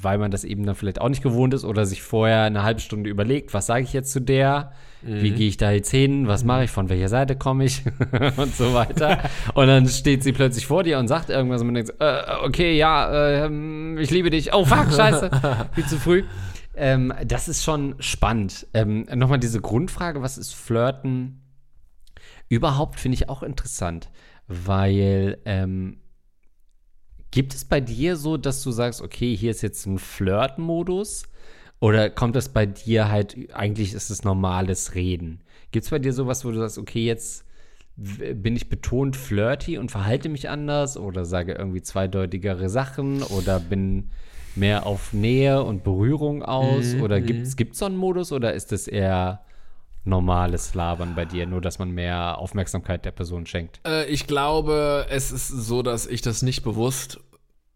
weil 0.00 0.18
man 0.18 0.30
das 0.30 0.44
eben 0.44 0.64
dann 0.64 0.76
vielleicht 0.76 1.00
auch 1.00 1.08
nicht 1.08 1.22
gewohnt 1.22 1.54
ist 1.54 1.64
oder 1.64 1.86
sich 1.86 2.02
vorher 2.02 2.42
eine 2.42 2.62
halbe 2.62 2.80
Stunde 2.80 3.10
überlegt, 3.10 3.52
was 3.54 3.66
sage 3.66 3.82
ich 3.82 3.92
jetzt 3.92 4.12
zu 4.12 4.20
der, 4.20 4.72
mhm. 5.02 5.22
wie 5.22 5.30
gehe 5.32 5.48
ich 5.48 5.56
da 5.56 5.70
jetzt 5.70 5.90
hin, 5.90 6.28
was 6.28 6.44
mache 6.44 6.64
ich, 6.64 6.70
von 6.70 6.88
welcher 6.88 7.08
Seite 7.08 7.36
komme 7.36 7.64
ich 7.64 7.82
und 8.36 8.54
so 8.54 8.74
weiter. 8.74 9.22
und 9.54 9.66
dann 9.66 9.88
steht 9.88 10.22
sie 10.22 10.32
plötzlich 10.32 10.66
vor 10.66 10.84
dir 10.84 10.98
und 10.98 11.08
sagt 11.08 11.30
irgendwas 11.30 11.60
und 11.62 11.68
man 11.68 11.74
denkt, 11.74 11.94
äh, 11.98 12.22
okay, 12.44 12.76
ja, 12.76 13.46
äh, 13.46 14.00
ich 14.00 14.10
liebe 14.10 14.30
dich. 14.30 14.54
Oh 14.54 14.64
fuck, 14.64 14.92
scheiße, 14.92 15.30
viel 15.72 15.86
zu 15.86 15.98
früh. 15.98 16.24
Ähm, 16.76 17.12
das 17.26 17.48
ist 17.48 17.64
schon 17.64 17.96
spannend. 17.98 18.68
Ähm, 18.72 19.06
Nochmal 19.12 19.40
diese 19.40 19.60
Grundfrage, 19.60 20.22
was 20.22 20.38
ist 20.38 20.54
Flirten? 20.54 21.42
Überhaupt 22.48 23.00
finde 23.00 23.16
ich 23.16 23.28
auch 23.28 23.42
interessant 23.42 24.08
weil 24.48 25.38
ähm, 25.44 25.98
gibt 27.30 27.54
es 27.54 27.64
bei 27.64 27.80
dir 27.80 28.16
so, 28.16 28.36
dass 28.36 28.62
du 28.62 28.70
sagst, 28.70 29.02
okay, 29.02 29.36
hier 29.36 29.50
ist 29.50 29.62
jetzt 29.62 29.86
ein 29.86 29.98
Flirt-Modus? 29.98 31.24
Oder 31.80 32.10
kommt 32.10 32.34
das 32.34 32.48
bei 32.48 32.66
dir 32.66 33.08
halt, 33.08 33.36
eigentlich 33.54 33.94
ist 33.94 34.10
es 34.10 34.24
normales 34.24 34.94
Reden? 34.94 35.40
Gibt 35.70 35.84
es 35.84 35.90
bei 35.90 35.98
dir 35.98 36.12
sowas, 36.12 36.44
wo 36.44 36.50
du 36.50 36.58
sagst, 36.58 36.78
okay, 36.78 37.04
jetzt 37.04 37.44
bin 37.96 38.54
ich 38.56 38.68
betont 38.68 39.16
flirty 39.16 39.76
und 39.76 39.90
verhalte 39.90 40.28
mich 40.28 40.48
anders 40.48 40.96
oder 40.96 41.24
sage 41.24 41.54
irgendwie 41.54 41.82
zweideutigere 41.82 42.68
Sachen 42.68 43.22
oder 43.24 43.58
bin 43.58 44.10
mehr 44.54 44.86
auf 44.86 45.12
Nähe 45.12 45.62
und 45.62 45.82
Berührung 45.84 46.42
aus? 46.42 46.94
Mhm, 46.94 47.02
oder 47.02 47.20
gibt 47.20 47.46
es 47.46 47.58
mhm. 47.58 47.72
so 47.72 47.84
einen 47.86 47.96
Modus 47.96 48.32
oder 48.32 48.54
ist 48.54 48.72
es 48.72 48.86
eher 48.86 49.44
normales 50.04 50.74
Labern 50.74 51.14
bei 51.14 51.24
dir, 51.24 51.46
nur 51.46 51.60
dass 51.60 51.78
man 51.78 51.90
mehr 51.90 52.38
Aufmerksamkeit 52.38 53.04
der 53.04 53.12
Person 53.12 53.46
schenkt? 53.46 53.80
Äh, 53.86 54.06
ich 54.06 54.26
glaube, 54.26 55.06
es 55.10 55.30
ist 55.30 55.48
so, 55.48 55.82
dass 55.82 56.06
ich 56.06 56.22
das 56.22 56.42
nicht 56.42 56.62
bewusst 56.62 57.20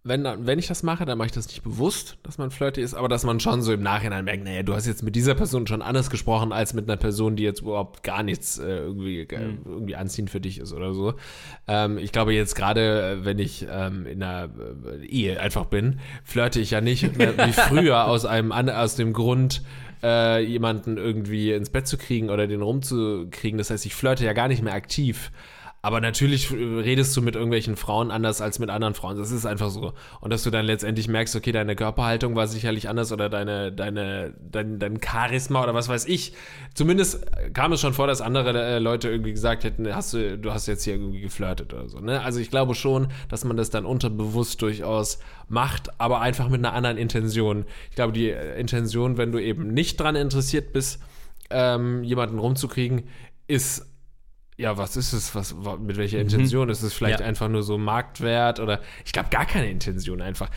wenn, 0.05 0.25
wenn 0.25 0.59
ich 0.59 0.67
das 0.67 0.83
mache, 0.83 1.05
dann 1.05 1.17
mache 1.17 1.27
ich 1.27 1.33
das 1.33 1.47
nicht 1.47 1.63
bewusst, 1.63 2.19
dass 2.25 2.37
man 2.37 2.51
flirty 2.51 2.81
ist, 2.81 2.95
aber 2.95 3.09
dass 3.09 3.23
man 3.23 3.39
schon 3.39 3.63
so 3.63 3.73
im 3.73 3.83
Nachhinein 3.83 4.25
merkt, 4.25 4.43
naja, 4.43 4.65
du 4.65 4.75
hast 4.75 4.87
jetzt 4.87 5.05
mit 5.05 5.15
dieser 5.15 5.37
Person 5.37 5.67
schon 5.69 5.81
anders 5.81 6.11
gesprochen, 6.11 6.53
als 6.53 6.75
mit 6.75 6.89
einer 6.89 6.97
Person, 6.97 7.37
die 7.37 7.45
jetzt 7.45 7.61
überhaupt 7.61 8.03
gar 8.03 8.25
nichts 8.25 8.59
äh, 8.59 8.79
irgendwie, 8.79 9.21
äh, 9.21 9.39
mhm. 9.39 9.61
irgendwie 9.65 9.95
anziehend 9.95 10.31
für 10.31 10.41
dich 10.41 10.59
ist 10.59 10.73
oder 10.73 10.93
so. 10.93 11.15
Ähm, 11.69 11.99
ich 11.99 12.11
glaube 12.11 12.35
jetzt 12.35 12.57
gerade, 12.57 13.21
wenn 13.23 13.39
ich 13.39 13.67
ähm, 13.71 14.07
in 14.07 14.23
einer 14.25 14.51
äh, 15.01 15.07
Ehe 15.07 15.39
einfach 15.39 15.67
bin, 15.67 16.01
flirte 16.25 16.59
ich 16.59 16.73
ja 16.73 16.81
nicht 16.81 17.17
wie 17.19 17.53
früher 17.53 18.07
aus 18.07 18.25
einem 18.25 18.51
aus 18.51 18.97
dem 18.97 19.13
Grund, 19.13 19.63
äh, 20.03 20.43
jemanden 20.43 20.97
irgendwie 20.97 21.53
ins 21.53 21.71
Bett 21.71 21.87
zu 21.87 21.97
kriegen 21.97 22.31
oder 22.31 22.47
den 22.47 22.63
rumzukriegen. 22.63 23.59
Das 23.59 23.71
heißt, 23.71 23.87
ich 23.87 23.95
flirte 23.95 24.25
ja 24.25 24.33
gar 24.33 24.49
nicht 24.49 24.63
mehr 24.63 24.75
aktiv. 24.75 25.31
Aber 25.85 26.01
natürlich 26.01 26.53
redest 26.53 27.17
du 27.17 27.23
mit 27.23 27.35
irgendwelchen 27.35 27.75
Frauen 27.75 28.13
anders 28.13 28.41
als 28.41 28.61
mit 28.61 28.71
anderen 28.71 28.95
Frauen. 28.95 29.19
Das 29.19 29.33
ist 29.33 29.45
einfach 29.45 29.69
so. 29.69 29.95
Und 30.21 30.33
dass 30.33 30.45
du 30.45 30.51
dann 30.51 30.65
letztendlich 30.65 31.09
merkst, 31.09 31.35
okay, 31.35 31.51
deine 31.51 31.75
Körperhaltung 31.75 32.37
war 32.37 32.47
sicherlich 32.47 32.89
anders 32.89 33.11
oder 33.11 33.29
deine, 33.29 33.73
deine, 33.73 34.33
dein, 34.41 34.79
dein 34.79 35.01
Charisma 35.03 35.61
oder 35.61 35.75
was 35.75 35.89
weiß 35.89 36.07
ich. 36.07 36.35
Zumindest 36.73 37.27
kam 37.53 37.73
es 37.73 37.81
schon 37.81 37.95
vor, 37.95 38.07
dass 38.07 38.21
andere 38.21 38.57
äh, 38.63 38.79
Leute 38.79 39.11
irgendwie 39.11 39.33
gesagt 39.33 39.65
hätten, 39.65 39.93
hast 39.93 40.15
du, 40.15 40.39
du 40.39 40.53
hast 40.53 40.69
jetzt 40.69 40.85
hier 40.85 40.95
irgendwie 40.95 41.21
geflirtet 41.21 41.75
oder 41.75 41.89
so. 41.89 41.99
Ne? 41.99 42.21
Also 42.21 42.39
ich 42.39 42.51
glaube 42.51 42.77
schon, 42.77 43.09
dass 43.29 43.45
man 43.45 43.57
das 43.57 43.71
dann 43.71 43.85
unterbewusst 43.85 44.63
durchaus 44.63 45.19
macht, 45.49 46.01
aber 46.01 46.21
einfach 46.21 46.49
mit 46.49 46.61
einer 46.61 46.75
anderen 46.75 46.97
Intention. 46.97 47.65
Ich 47.91 47.97
glaube, 47.97 48.13
die 48.13 48.31
äh, 48.31 48.61
Intention, 48.61 49.17
wenn 49.19 49.33
du 49.33 49.41
eben 49.41 49.75
nicht 49.75 49.99
dran 49.99 50.15
interessiert 50.15 50.73
bist, 50.73 51.03
ähm, 51.51 52.05
jemanden 52.05 52.39
rumzukriegen, 52.39 53.03
ist 53.49 53.92
ja, 54.57 54.77
was 54.77 54.97
ist 54.97 55.13
es? 55.13 55.35
Was, 55.35 55.55
mit 55.81 55.97
welcher 55.97 56.19
mhm. 56.19 56.25
Intention? 56.25 56.67
Mhm. 56.67 56.73
Ist 56.73 56.83
es 56.83 56.93
vielleicht 56.93 57.21
ja. 57.21 57.27
einfach 57.27 57.49
nur 57.49 57.63
so 57.63 57.79
Marktwert 57.79 58.61
oder 58.61 58.81
ich 59.05 59.13
glaube 59.13 59.31
gar 59.31 59.47
keine 59.47 59.71
Intention 59.71 60.21
einfach. 60.21 60.51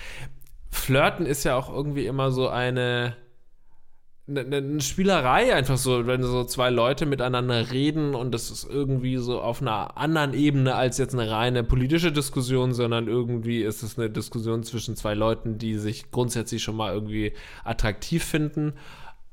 Flirten 0.69 1.25
ist 1.25 1.43
ja 1.45 1.55
auch 1.55 1.73
irgendwie 1.73 2.05
immer 2.05 2.31
so 2.31 2.49
eine, 2.49 3.15
eine, 4.27 4.41
eine, 4.41 4.81
Spielerei, 4.81 5.55
einfach 5.55 5.77
so, 5.77 6.05
wenn 6.05 6.21
so 6.21 6.43
zwei 6.43 6.69
Leute 6.69 7.05
miteinander 7.05 7.71
reden 7.71 8.13
und 8.13 8.33
das 8.33 8.51
ist 8.51 8.67
irgendwie 8.69 9.17
so 9.17 9.39
auf 9.39 9.61
einer 9.61 9.97
anderen 9.97 10.33
Ebene 10.33 10.75
als 10.75 10.97
jetzt 10.97 11.13
eine 11.13 11.31
reine 11.31 11.63
politische 11.63 12.11
Diskussion, 12.11 12.73
sondern 12.73 13.07
irgendwie 13.07 13.61
ist 13.61 13.83
es 13.83 13.97
eine 13.97 14.09
Diskussion 14.09 14.63
zwischen 14.63 14.97
zwei 14.97 15.13
Leuten, 15.13 15.57
die 15.57 15.77
sich 15.77 16.11
grundsätzlich 16.11 16.61
schon 16.61 16.75
mal 16.75 16.93
irgendwie 16.93 17.33
attraktiv 17.63 18.25
finden 18.25 18.73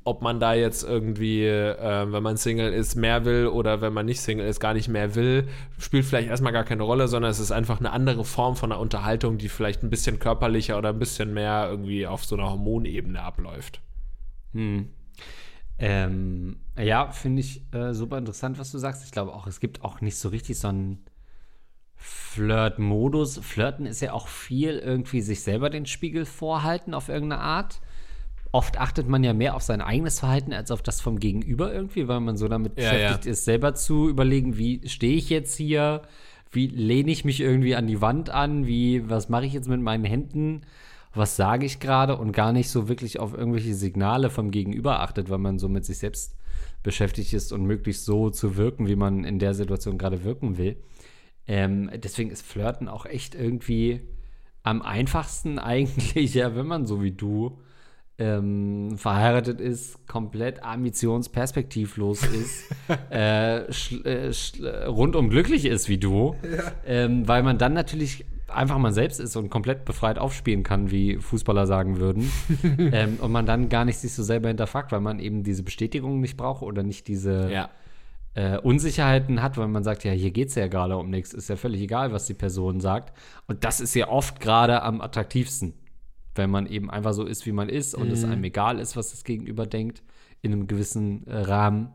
ob 0.05 0.23
man 0.23 0.41
da 0.41 0.55
jetzt 0.55 0.83
irgendwie, 0.83 1.45
äh, 1.45 2.13
wenn 2.13 2.23
man 2.23 2.37
Single 2.37 2.73
ist, 2.73 2.97
mehr 2.97 3.25
will 3.25 3.47
oder 3.47 3.81
wenn 3.81 3.93
man 3.93 4.07
nicht 4.07 4.21
Single 4.21 4.47
ist, 4.47 4.59
gar 4.59 4.75
nicht 4.75 4.89
mehr 4.89 5.15
will, 5.15 5.49
spielt 5.79 6.05
vielleicht 6.05 6.29
erstmal 6.29 6.53
gar 6.53 6.65
keine 6.65 6.83
Rolle, 6.83 7.07
sondern 7.09 7.31
es 7.31 7.39
ist 7.39 7.53
einfach 7.53 7.79
eine 7.79 7.93
andere 7.93 8.25
Form 8.25 8.57
von 8.57 8.73
einer 8.73 8.81
Unterhaltung, 8.81 9.39
die 9.39 9.49
vielleicht 9.49 9.83
ein 9.83 9.91
bisschen 9.91 10.19
körperlicher 10.19 10.77
oder 10.77 10.89
ein 10.89 10.99
bisschen 10.99 11.33
mehr 11.33 11.69
irgendwie 11.71 12.07
auf 12.07 12.25
so 12.25 12.37
einer 12.37 12.51
Hormonebene 12.51 13.23
abläuft. 13.23 13.81
Hm. 14.53 14.89
Ähm, 15.79 16.57
ja, 16.79 17.11
finde 17.11 17.41
ich 17.41 17.63
äh, 17.73 17.93
super 17.93 18.19
interessant, 18.19 18.59
was 18.59 18.73
du 18.73 18.79
sagst. 18.79 19.05
Ich 19.05 19.13
glaube 19.13 19.33
auch, 19.33 19.47
es 19.47 19.61
gibt 19.61 19.83
auch 19.83 20.01
nicht 20.01 20.17
so 20.17 20.29
richtig 20.29 20.59
so 20.59 20.69
einen 20.69 21.05
Flirt-Modus. 21.95 23.39
Flirten 23.39 23.87
ist 23.87 24.01
ja 24.01 24.13
auch 24.13 24.27
viel 24.27 24.79
irgendwie 24.79 25.21
sich 25.21 25.43
selber 25.43 25.71
den 25.71 25.87
Spiegel 25.87 26.25
vorhalten 26.25 26.95
auf 26.95 27.09
irgendeine 27.09 27.43
Art 27.43 27.81
oft 28.53 28.79
achtet 28.79 29.09
man 29.09 29.25
ja 29.25 29.33
mehr 29.33 29.57
auf 29.57 29.63
sein 29.63 29.81
eigenes 29.81 30.21
Verhalten 30.21 30.53
als 30.53 30.71
auf 30.71 30.83
das 30.83 31.01
vom 31.01 31.19
Gegenüber 31.19 31.73
irgendwie, 31.73 32.07
weil 32.07 32.21
man 32.21 32.37
so 32.37 32.49
damit 32.49 32.79
ja, 32.79 32.91
beschäftigt 32.91 33.25
ja. 33.25 33.33
ist, 33.33 33.45
selber 33.45 33.75
zu 33.75 34.09
überlegen, 34.09 34.57
wie 34.59 34.87
stehe 34.89 35.17
ich 35.17 35.31
jetzt 35.31 35.57
hier, 35.57 36.03
wie 36.51 36.67
lehne 36.67 37.11
ich 37.11 37.25
mich 37.25 37.41
irgendwie 37.41 37.75
an 37.75 37.87
die 37.87 38.01
Wand 38.01 38.31
an, 38.31 38.67
wie, 38.67 39.09
was 39.09 39.29
mache 39.29 39.47
ich 39.47 39.53
jetzt 39.53 39.69
mit 39.69 39.81
meinen 39.81 40.05
Händen 40.05 40.63
was 41.15 41.37
sage 41.37 41.67
ich 41.67 41.79
gerade 41.79 42.17
und 42.17 42.33
gar 42.33 42.53
nicht 42.53 42.71
so 42.71 42.89
wirklich 42.89 43.21
auf 43.21 43.35
irgendwelche 43.35 43.75
Signale 43.75 44.31
vom 44.31 44.51
Gegenüber 44.51 45.01
achtet, 45.01 45.31
weil 45.31 45.39
man 45.39 45.59
so 45.59 45.69
mit 45.69 45.85
sich 45.85 45.99
selbst 45.99 46.37
beschäftigt 46.83 47.33
ist 47.33 47.53
und 47.53 47.65
möglichst 47.65 48.05
so 48.05 48.31
zu 48.31 48.57
wirken, 48.57 48.89
wie 48.89 48.97
man 48.97 49.25
in 49.25 49.39
der 49.39 49.55
Situation 49.55 49.99
gerade 49.99 50.25
wirken 50.25 50.57
will. 50.57 50.77
Ähm, 51.47 51.91
deswegen 51.95 52.31
ist 52.31 52.43
Flirten 52.43 52.89
auch 52.89 53.05
echt 53.05 53.35
irgendwie 53.35 54.01
am 54.63 54.81
einfachsten 54.81 55.59
eigentlich, 55.59 56.35
ja, 56.35 56.57
wenn 56.57 56.67
man 56.67 56.87
so 56.87 57.03
wie 57.03 57.13
du 57.13 57.59
ähm, 58.19 58.97
verheiratet 58.97 59.61
ist, 59.61 60.07
komplett 60.07 60.63
ambitionsperspektivlos 60.63 62.25
ist, 62.25 62.71
äh, 63.11 63.63
äh, 63.63 64.85
rundum 64.87 65.31
glücklich 65.31 65.65
ist 65.65 65.89
wie 65.89 65.99
du, 65.99 66.37
ja. 66.43 66.73
ähm, 66.87 67.27
weil 67.27 67.43
man 67.43 67.59
dann 67.59 67.73
natürlich 67.73 68.25
einfach 68.53 68.79
man 68.79 68.93
selbst 68.93 69.19
ist 69.19 69.37
und 69.37 69.51
komplett 69.51 69.85
befreit 69.85 70.19
aufspielen 70.19 70.63
kann, 70.63 70.91
wie 70.91 71.17
Fußballer 71.17 71.67
sagen 71.67 71.99
würden. 71.99 72.31
ähm, 72.93 73.17
und 73.21 73.33
man 73.33 73.47
dann 73.47 73.69
gar 73.69 73.85
nicht 73.85 73.99
sich 73.99 74.15
so 74.15 74.23
selber 74.23 74.49
hinterfragt, 74.49 74.93
weil 74.93 75.01
man 75.01 75.19
eben 75.19 75.43
diese 75.43 75.63
Bestätigung 75.63 76.21
nicht 76.21 76.37
braucht 76.37 76.63
oder 76.63 76.83
nicht 76.83 77.09
diese 77.09 77.51
ja. 77.51 77.71
äh, 78.35 78.59
Unsicherheiten 78.59 79.43
hat, 79.43 79.57
weil 79.57 79.69
man 79.69 79.85
sagt, 79.85 80.05
ja, 80.05 80.13
hier 80.13 80.31
geht 80.31 80.49
es 80.49 80.55
ja 80.55 80.69
gerade 80.69 80.97
um 80.97 81.11
nichts. 81.11 81.33
Ist 81.33 81.49
ja 81.49 81.57
völlig 81.57 81.81
egal, 81.81 82.13
was 82.13 82.27
die 82.27 82.35
Person 82.35 82.81
sagt. 82.81 83.17
Und 83.47 83.65
das 83.65 83.81
ist 83.81 83.95
ja 83.95 84.09
oft 84.09 84.41
gerade 84.41 84.83
am 84.83 85.01
attraktivsten, 85.01 85.75
wenn 86.35 86.51
man 86.51 86.67
eben 86.67 86.91
einfach 86.91 87.13
so 87.13 87.25
ist, 87.25 87.47
wie 87.47 87.53
man 87.53 87.69
ist 87.69 87.95
und 87.95 88.07
mhm. 88.07 88.13
es 88.13 88.25
einem 88.25 88.45
egal 88.45 88.79
ist, 88.79 88.97
was 88.97 89.11
das 89.11 89.25
Gegenüber 89.25 89.67
denkt, 89.67 90.03
in 90.41 90.53
einem 90.53 90.67
gewissen 90.67 91.27
äh, 91.27 91.39
Rahmen 91.39 91.93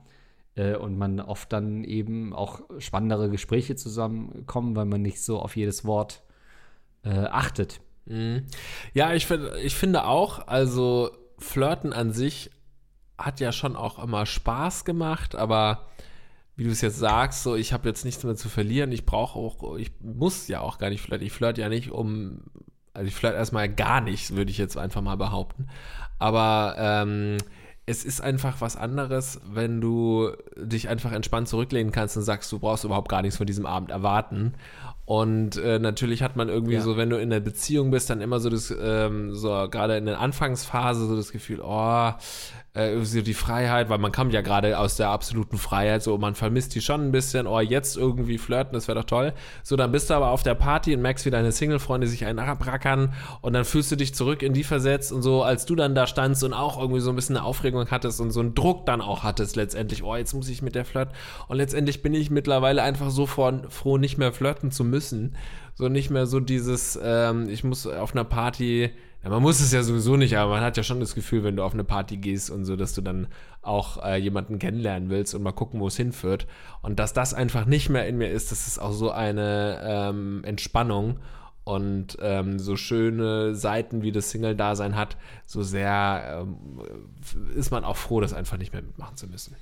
äh, 0.56 0.76
und 0.76 0.98
man 0.98 1.20
oft 1.20 1.52
dann 1.52 1.84
eben 1.84 2.34
auch 2.34 2.62
spannendere 2.80 3.30
Gespräche 3.30 3.76
zusammenkommen, 3.76 4.76
weil 4.76 4.86
man 4.86 5.02
nicht 5.02 5.22
so 5.22 5.40
auf 5.40 5.56
jedes 5.56 5.86
Wort 5.86 6.24
äh, 7.04 7.10
achtet. 7.10 7.82
Mhm. 8.06 8.44
Ja, 8.94 9.14
ich, 9.14 9.26
find, 9.26 9.44
ich 9.64 9.76
finde 9.76 10.06
auch, 10.06 10.48
also 10.48 11.12
Flirten 11.38 11.94
an 11.94 12.12
sich 12.12 12.52
hat 13.18 13.40
ja 13.40 13.52
schon 13.52 13.76
auch 13.76 14.02
immer 14.02 14.26
Spaß 14.26 14.86
gemacht, 14.86 15.36
aber 15.36 15.88
wie 16.56 16.64
du 16.64 16.72
es 16.72 16.82
jetzt 16.82 16.98
sagst, 16.98 17.44
so 17.44 17.56
ich 17.56 17.72
habe 17.72 17.88
jetzt 17.88 18.04
nichts 18.04 18.24
mehr 18.24 18.36
zu 18.36 18.50
verlieren. 18.50 18.92
Ich 18.92 19.06
brauche 19.06 19.38
auch, 19.38 19.78
ich 19.78 19.92
muss 20.02 20.48
ja 20.48 20.62
auch 20.62 20.80
gar 20.80 20.90
nicht 20.90 21.02
flirten. 21.02 21.26
Ich 21.26 21.34
flirte 21.34 21.62
ja 21.62 21.70
nicht 21.70 21.92
um, 21.92 22.42
also 22.98 23.08
ich 23.08 23.16
flirte 23.16 23.38
erstmal 23.38 23.70
gar 23.70 24.02
nichts, 24.02 24.36
würde 24.36 24.50
ich 24.50 24.58
jetzt 24.58 24.76
einfach 24.76 25.02
mal 25.02 25.18
behaupten. 25.18 25.68
Aber 26.18 26.76
ähm, 26.80 27.38
es 27.86 28.04
ist 28.04 28.22
einfach 28.22 28.60
was 28.60 28.76
anderes, 28.76 29.40
wenn 29.46 29.80
du 29.80 30.32
dich 30.56 30.90
einfach 30.90 31.12
entspannt 31.12 31.48
zurücklehnen 31.48 31.92
kannst 31.92 32.18
und 32.18 32.24
sagst, 32.24 32.52
du 32.52 32.58
brauchst 32.58 32.84
überhaupt 32.84 33.08
gar 33.08 33.22
nichts 33.22 33.38
von 33.38 33.46
diesem 33.46 33.68
Abend 33.68 33.92
erwarten. 33.92 34.56
Und 35.08 35.56
äh, 35.56 35.80
natürlich 35.80 36.22
hat 36.22 36.36
man 36.36 36.50
irgendwie 36.50 36.74
ja. 36.74 36.82
so, 36.82 36.98
wenn 36.98 37.10
du 37.10 37.16
in 37.18 37.30
der 37.30 37.40
Beziehung 37.40 37.92
bist, 37.92 38.10
dann 38.10 38.20
immer 38.20 38.42
so 38.42 38.50
das, 38.50 38.76
ähm, 38.78 39.34
so 39.34 39.48
gerade 39.72 39.96
in 39.96 40.06
der 40.06 40.20
Anfangsphase 40.20 41.08
so 41.08 41.16
das 41.16 41.32
Gefühl, 41.32 41.62
oh, 41.64 42.12
äh, 42.78 43.00
so 43.04 43.22
die 43.22 43.34
Freiheit, 43.34 43.90
weil 43.90 44.00
man 44.00 44.12
kommt 44.12 44.34
ja 44.34 44.42
gerade 44.42 44.78
aus 44.78 44.98
der 44.98 45.10
absoluten 45.10 45.58
Freiheit, 45.58 46.04
so 46.04 46.18
man 46.18 46.36
vermisst 46.36 46.76
die 46.76 46.82
schon 46.82 47.08
ein 47.08 47.12
bisschen, 47.14 47.48
oh, 47.48 47.62
jetzt 47.62 47.96
irgendwie 47.96 48.38
flirten, 48.38 48.74
das 48.74 48.90
wäre 48.90 49.00
doch 49.00 49.06
toll. 49.06 49.34
So, 49.64 49.78
dann 49.78 49.94
bist 49.94 50.10
du 50.10 50.14
aber 50.14 50.32
auf 50.32 50.44
der 50.44 50.56
Party 50.56 50.94
und 50.94 51.02
merkst, 51.02 51.26
wie 51.26 51.30
deine 51.30 51.54
Single-Freunde 51.54 52.08
sich 52.08 52.26
einen 52.26 52.40
abrackern 52.40 53.14
und 53.40 53.54
dann 53.54 53.64
fühlst 53.64 53.92
du 53.94 53.96
dich 53.96 54.14
zurück 54.14 54.44
in 54.44 54.52
die 54.52 54.66
versetzt 54.66 55.14
und 55.14 55.22
so, 55.22 55.42
als 55.42 55.66
du 55.66 55.76
dann 55.76 55.96
da 55.96 56.06
standst 56.06 56.44
und 56.44 56.54
auch 56.54 56.80
irgendwie 56.80 57.00
so 57.00 57.12
ein 57.12 57.16
bisschen 57.16 57.38
eine 57.38 57.46
Aufregung 57.46 57.90
hattest 57.90 58.20
und 58.20 58.32
so 58.32 58.42
einen 58.42 58.56
Druck 58.56 58.86
dann 58.86 59.00
auch 59.00 59.24
hattest 59.24 59.56
letztendlich, 59.56 60.04
oh, 60.04 60.18
jetzt 60.18 60.34
muss 60.34 60.50
ich 60.50 60.62
mit 60.62 60.76
der 60.76 60.84
flirten. 60.84 61.16
Und 61.48 61.56
letztendlich 61.56 62.04
bin 62.04 62.14
ich 62.14 62.30
mittlerweile 62.30 62.84
einfach 62.84 63.10
so 63.10 63.26
froh, 63.26 63.98
nicht 63.98 64.18
mehr 64.18 64.34
flirten 64.34 64.70
zu 64.70 64.84
müssen. 64.84 64.97
So 65.76 65.90
nicht 65.90 66.10
mehr 66.10 66.26
so 66.26 66.40
dieses, 66.40 67.00
ähm, 67.02 67.50
ich 67.50 67.64
muss 67.64 67.86
auf 67.86 68.14
einer 68.14 68.24
Party 68.24 68.92
ja, 69.24 69.30
man 69.30 69.42
muss 69.42 69.60
es 69.60 69.72
ja 69.72 69.84
sowieso 69.84 70.16
nicht, 70.16 70.38
aber 70.38 70.52
man 70.52 70.62
hat 70.62 70.78
ja 70.78 70.84
schon 70.84 71.00
das 71.00 71.16
Gefühl, 71.16 71.44
wenn 71.44 71.56
du 71.56 71.64
auf 71.64 71.74
eine 71.74 71.84
Party 71.84 72.18
gehst 72.18 72.50
und 72.50 72.66
so, 72.66 72.76
dass 72.76 72.94
du 72.94 73.02
dann 73.02 73.28
auch 73.62 74.04
äh, 74.04 74.16
jemanden 74.18 74.60
kennenlernen 74.60 75.10
willst 75.10 75.34
und 75.34 75.42
mal 75.44 75.52
gucken, 75.52 75.80
wo 75.80 75.88
es 75.88 75.98
hinführt. 75.98 76.48
Und 76.82 77.00
dass 77.00 77.14
das 77.14 77.34
einfach 77.34 77.66
nicht 77.66 77.90
mehr 77.90 78.08
in 78.08 78.18
mir 78.18 78.30
ist, 78.30 78.52
das 78.52 78.68
ist 78.68 78.80
auch 78.80 78.92
so 78.92 79.12
eine 79.12 79.82
ähm, 79.84 80.44
Entspannung 80.44 81.20
und 81.64 82.18
ähm, 82.22 82.60
so 82.60 82.78
schöne 82.78 83.56
Seiten, 83.56 84.04
wie 84.04 84.12
das 84.12 84.30
Single-Dasein 84.30 84.96
hat, 84.96 85.18
so 85.46 85.64
sehr 85.64 86.46
ähm, 86.46 86.56
ist 87.56 87.72
man 87.72 87.84
auch 87.84 87.98
froh, 87.98 88.22
das 88.22 88.34
einfach 88.34 88.58
nicht 88.58 88.72
mehr 88.72 88.84
mitmachen 88.84 89.18
zu 89.18 89.28
müssen. 89.28 89.56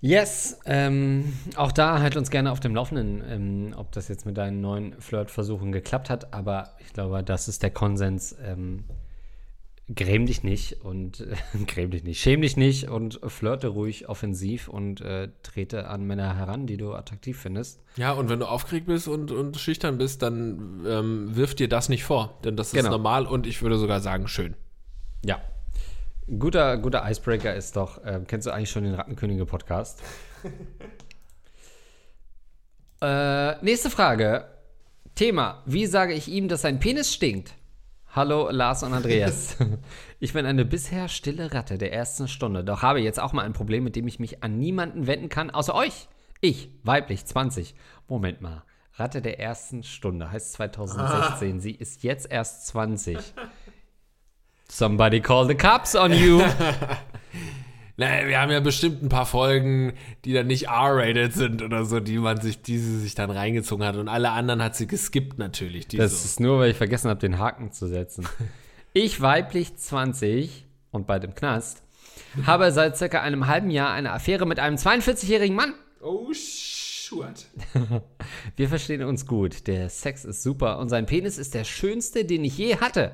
Yes, 0.00 0.60
ähm, 0.64 1.32
auch 1.56 1.72
da 1.72 2.00
halt 2.00 2.16
uns 2.16 2.30
gerne 2.30 2.52
auf 2.52 2.60
dem 2.60 2.74
Laufenden, 2.74 3.22
ähm, 3.28 3.74
ob 3.76 3.90
das 3.92 4.06
jetzt 4.08 4.26
mit 4.26 4.36
deinen 4.36 4.60
neuen 4.60 5.00
Flirtversuchen 5.00 5.72
geklappt 5.72 6.08
hat, 6.08 6.32
aber 6.32 6.76
ich 6.78 6.92
glaube, 6.92 7.22
das 7.24 7.48
ist 7.48 7.62
der 7.62 7.70
Konsens. 7.70 8.36
Ähm, 8.44 8.84
gräm 9.94 10.26
dich 10.26 10.44
nicht 10.44 10.84
und 10.84 11.20
äh, 11.20 11.34
gräm 11.66 11.90
dich 11.90 12.04
nicht, 12.04 12.20
schäm 12.20 12.42
dich 12.42 12.56
nicht 12.56 12.88
und 12.88 13.20
flirte 13.26 13.68
ruhig 13.68 14.08
offensiv 14.08 14.68
und 14.68 15.00
äh, 15.00 15.30
trete 15.42 15.88
an 15.88 16.06
Männer 16.06 16.36
heran, 16.36 16.66
die 16.66 16.76
du 16.76 16.92
attraktiv 16.92 17.38
findest. 17.38 17.80
Ja, 17.96 18.12
und 18.12 18.28
wenn 18.28 18.38
du 18.38 18.46
aufgeregt 18.46 18.86
bist 18.86 19.08
und, 19.08 19.32
und 19.32 19.56
schüchtern 19.56 19.98
bist, 19.98 20.22
dann 20.22 20.84
ähm, 20.86 21.34
wirf 21.34 21.54
dir 21.54 21.68
das 21.68 21.88
nicht 21.88 22.04
vor, 22.04 22.38
denn 22.44 22.54
das 22.54 22.68
ist 22.68 22.74
genau. 22.74 22.90
normal 22.90 23.26
und 23.26 23.46
ich 23.46 23.62
würde 23.62 23.78
sogar 23.78 24.00
sagen, 24.00 24.28
schön. 24.28 24.54
Ja, 25.24 25.40
Guter, 26.36 26.76
guter 26.76 27.08
Icebreaker 27.08 27.54
ist 27.54 27.76
doch, 27.76 28.04
äh, 28.04 28.20
kennst 28.26 28.46
du 28.46 28.50
eigentlich 28.50 28.70
schon 28.70 28.84
den 28.84 28.94
Rattenkönige-Podcast? 28.94 30.02
äh, 33.00 33.64
nächste 33.64 33.88
Frage. 33.88 34.44
Thema: 35.14 35.62
Wie 35.64 35.86
sage 35.86 36.12
ich 36.12 36.28
ihm, 36.28 36.48
dass 36.48 36.62
sein 36.62 36.80
Penis 36.80 37.14
stinkt? 37.14 37.54
Hallo 38.14 38.50
Lars 38.50 38.82
und 38.82 38.92
Andreas. 38.92 39.56
ich 40.20 40.34
bin 40.34 40.44
eine 40.44 40.66
bisher 40.66 41.08
stille 41.08 41.54
Ratte 41.54 41.78
der 41.78 41.94
ersten 41.94 42.28
Stunde, 42.28 42.62
doch 42.62 42.82
habe 42.82 43.00
jetzt 43.00 43.20
auch 43.20 43.32
mal 43.32 43.46
ein 43.46 43.54
Problem, 43.54 43.84
mit 43.84 43.96
dem 43.96 44.06
ich 44.06 44.18
mich 44.18 44.42
an 44.42 44.58
niemanden 44.58 45.06
wenden 45.06 45.30
kann, 45.30 45.50
außer 45.50 45.74
euch. 45.74 46.08
Ich, 46.42 46.70
weiblich, 46.82 47.24
20. 47.24 47.74
Moment 48.06 48.42
mal. 48.42 48.64
Ratte 48.96 49.22
der 49.22 49.40
ersten 49.40 49.82
Stunde 49.82 50.30
heißt 50.30 50.52
2016. 50.52 51.56
Ah. 51.56 51.60
Sie 51.60 51.72
ist 51.72 52.02
jetzt 52.02 52.30
erst 52.30 52.66
20. 52.66 53.18
Somebody 54.70 55.20
call 55.20 55.46
the 55.46 55.54
cops 55.54 55.94
on 55.94 56.12
you. 56.12 56.38
naja, 57.96 58.28
wir 58.28 58.40
haben 58.40 58.52
ja 58.52 58.60
bestimmt 58.60 59.02
ein 59.02 59.08
paar 59.08 59.26
Folgen, 59.26 59.94
die 60.24 60.34
dann 60.34 60.46
nicht 60.46 60.66
R-rated 60.66 61.32
sind 61.32 61.62
oder 61.62 61.84
so, 61.84 62.00
die 62.00 62.18
man 62.18 62.40
sich, 62.40 62.62
die 62.62 62.78
sie 62.78 62.98
sich 62.98 63.14
dann 63.14 63.30
reingezogen 63.30 63.84
hat. 63.84 63.96
Und 63.96 64.08
alle 64.08 64.30
anderen 64.30 64.62
hat 64.62 64.76
sie 64.76 64.86
geskippt 64.86 65.38
natürlich. 65.38 65.88
das 65.88 66.22
so. 66.22 66.26
ist 66.26 66.40
nur, 66.40 66.58
weil 66.58 66.70
ich 66.70 66.76
vergessen 66.76 67.08
habe, 67.08 67.18
den 67.18 67.38
Haken 67.38 67.72
zu 67.72 67.88
setzen. 67.88 68.28
ich, 68.92 69.20
weiblich 69.20 69.76
20 69.76 70.66
und 70.90 71.06
bei 71.06 71.18
dem 71.18 71.34
Knast, 71.34 71.82
habe 72.44 72.70
seit 72.70 72.96
circa 72.98 73.22
einem 73.22 73.46
halben 73.46 73.70
Jahr 73.70 73.92
eine 73.92 74.12
Affäre 74.12 74.46
mit 74.46 74.58
einem 74.58 74.76
42-jährigen 74.76 75.56
Mann. 75.56 75.74
Oh, 76.02 76.32
shit. 76.34 77.46
Wir 78.56 78.68
verstehen 78.68 79.02
uns 79.02 79.26
gut. 79.26 79.66
Der 79.66 79.88
Sex 79.88 80.26
ist 80.26 80.42
super 80.42 80.78
und 80.78 80.90
sein 80.90 81.06
Penis 81.06 81.38
ist 81.38 81.54
der 81.54 81.64
schönste, 81.64 82.26
den 82.26 82.44
ich 82.44 82.58
je 82.58 82.76
hatte. 82.76 83.12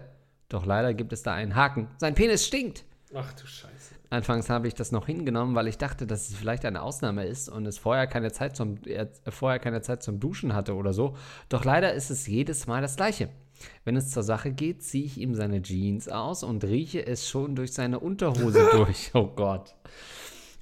Doch 0.48 0.66
leider 0.66 0.94
gibt 0.94 1.12
es 1.12 1.22
da 1.22 1.35
einen 1.35 1.54
Haken. 1.54 1.88
Sein 1.98 2.14
Penis 2.14 2.46
stinkt. 2.46 2.85
Ach 3.14 3.33
du 3.35 3.46
Scheiße. 3.46 3.94
Anfangs 4.11 4.48
habe 4.50 4.68
ich 4.68 4.74
das 4.74 4.92
noch 4.92 5.07
hingenommen, 5.07 5.54
weil 5.54 5.66
ich 5.66 5.78
dachte, 5.78 6.07
dass 6.07 6.28
es 6.28 6.37
vielleicht 6.37 6.64
eine 6.64 6.83
Ausnahme 6.83 7.26
ist 7.26 7.48
und 7.48 7.66
es 7.66 7.78
vorher 7.78 8.07
keine 8.07 8.30
Zeit 8.33 8.57
zum, 8.57 8.78
er 8.87 9.09
vorher 9.28 9.59
keine 9.59 9.83
Zeit 9.83 10.02
zum 10.02 10.20
Duschen 10.20 10.54
hatte 10.54 10.74
oder 10.74 10.92
so. 10.92 11.16
Doch 11.48 11.64
leider 11.64 11.94
ist 11.94 12.11
es 12.11 12.26
jedes 12.26 12.66
Mal 12.66 12.83
das 12.83 12.96
Gleiche. 12.96 13.28
Wenn 13.85 13.96
es 13.96 14.11
zur 14.11 14.22
Sache 14.22 14.52
geht, 14.52 14.83
ziehe 14.83 15.04
ich 15.04 15.18
ihm 15.18 15.35
seine 15.35 15.62
Jeans 15.62 16.09
aus 16.09 16.42
und 16.42 16.64
rieche 16.64 17.07
es 17.07 17.28
schon 17.28 17.57
durch 17.57 17.72
seine 17.72 18.00
Unterhose 18.00 18.68
durch. 18.72 19.11
Oh 19.14 19.26
Gott. 19.26 19.74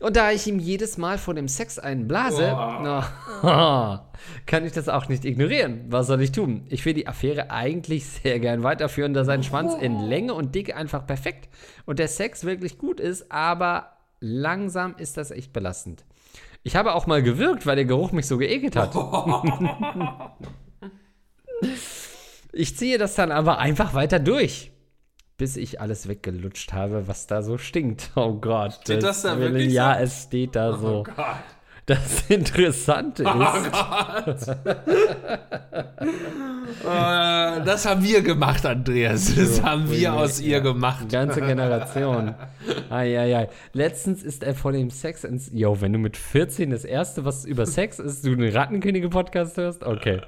Und 0.02 0.16
da 0.16 0.32
ich 0.32 0.48
ihm 0.48 0.58
jedes 0.58 0.98
Mal 0.98 1.16
vor 1.16 1.32
dem 1.32 1.46
Sex 1.46 1.78
einen 1.78 2.08
blase, 2.08 2.56
oh. 2.56 3.02
oh, 3.44 3.98
kann 4.46 4.66
ich 4.66 4.72
das 4.72 4.88
auch 4.88 5.08
nicht 5.08 5.24
ignorieren. 5.24 5.84
Was 5.90 6.08
soll 6.08 6.20
ich 6.22 6.32
tun? 6.32 6.66
Ich 6.70 6.84
will 6.84 6.92
die 6.92 7.06
Affäre 7.06 7.52
eigentlich 7.52 8.04
sehr 8.04 8.40
gern 8.40 8.64
weiterführen, 8.64 9.14
da 9.14 9.24
sein 9.24 9.44
Schwanz 9.44 9.74
in 9.74 10.00
Länge 10.00 10.34
und 10.34 10.56
Dicke 10.56 10.74
einfach 10.74 11.06
perfekt 11.06 11.48
und 11.86 12.00
der 12.00 12.08
Sex 12.08 12.44
wirklich 12.44 12.78
gut 12.78 12.98
ist, 12.98 13.30
aber 13.30 13.92
langsam 14.18 14.96
ist 14.98 15.16
das 15.16 15.30
echt 15.30 15.52
belastend. 15.52 16.04
Ich 16.64 16.74
habe 16.74 16.94
auch 16.94 17.06
mal 17.06 17.22
gewirkt, 17.22 17.64
weil 17.64 17.76
der 17.76 17.84
Geruch 17.84 18.10
mich 18.10 18.26
so 18.26 18.38
geekelt 18.38 18.74
hat. 18.74 18.96
ich 22.52 22.76
ziehe 22.76 22.98
das 22.98 23.14
dann 23.14 23.30
aber 23.30 23.58
einfach 23.58 23.94
weiter 23.94 24.18
durch 24.18 24.71
bis 25.42 25.56
ich 25.56 25.80
alles 25.80 26.06
weggelutscht 26.06 26.72
habe, 26.72 27.08
was 27.08 27.26
da 27.26 27.42
so 27.42 27.58
stinkt. 27.58 28.10
Oh 28.14 28.34
Gott. 28.34 28.74
Steht 28.82 29.02
das, 29.02 29.22
da 29.22 29.40
wirklich 29.40 29.72
Ja, 29.72 29.96
so? 29.96 30.04
es 30.04 30.22
steht 30.22 30.54
da 30.54 30.78
so. 30.78 30.98
Oh 30.98 31.02
Gott. 31.02 31.16
Das 31.86 32.30
Interessante 32.30 33.24
oh 33.24 34.30
ist. 34.30 34.48
Äh, 34.48 34.54
das 37.64 37.86
haben 37.86 38.04
wir 38.04 38.22
gemacht, 38.22 38.64
Andreas. 38.64 39.34
Das 39.34 39.60
haben 39.64 39.90
wir 39.90 40.14
aus 40.14 40.40
ihr 40.40 40.60
gemacht. 40.60 41.08
Ganze 41.10 41.40
Generation. 41.40 42.36
Eieiei. 42.88 43.48
Letztens 43.72 44.22
ist 44.22 44.44
er 44.44 44.54
vor 44.54 44.70
dem 44.70 44.90
Sex 44.90 45.24
ins. 45.24 45.50
Yo, 45.52 45.80
wenn 45.80 45.92
du 45.92 45.98
mit 45.98 46.16
14 46.16 46.70
das 46.70 46.84
erste, 46.84 47.24
was 47.24 47.44
über 47.44 47.66
Sex 47.66 47.98
ist, 47.98 48.24
du 48.24 48.30
einen 48.30 48.52
Rattenkönige-Podcast 48.52 49.56
hörst? 49.56 49.82
Okay. 49.82 50.20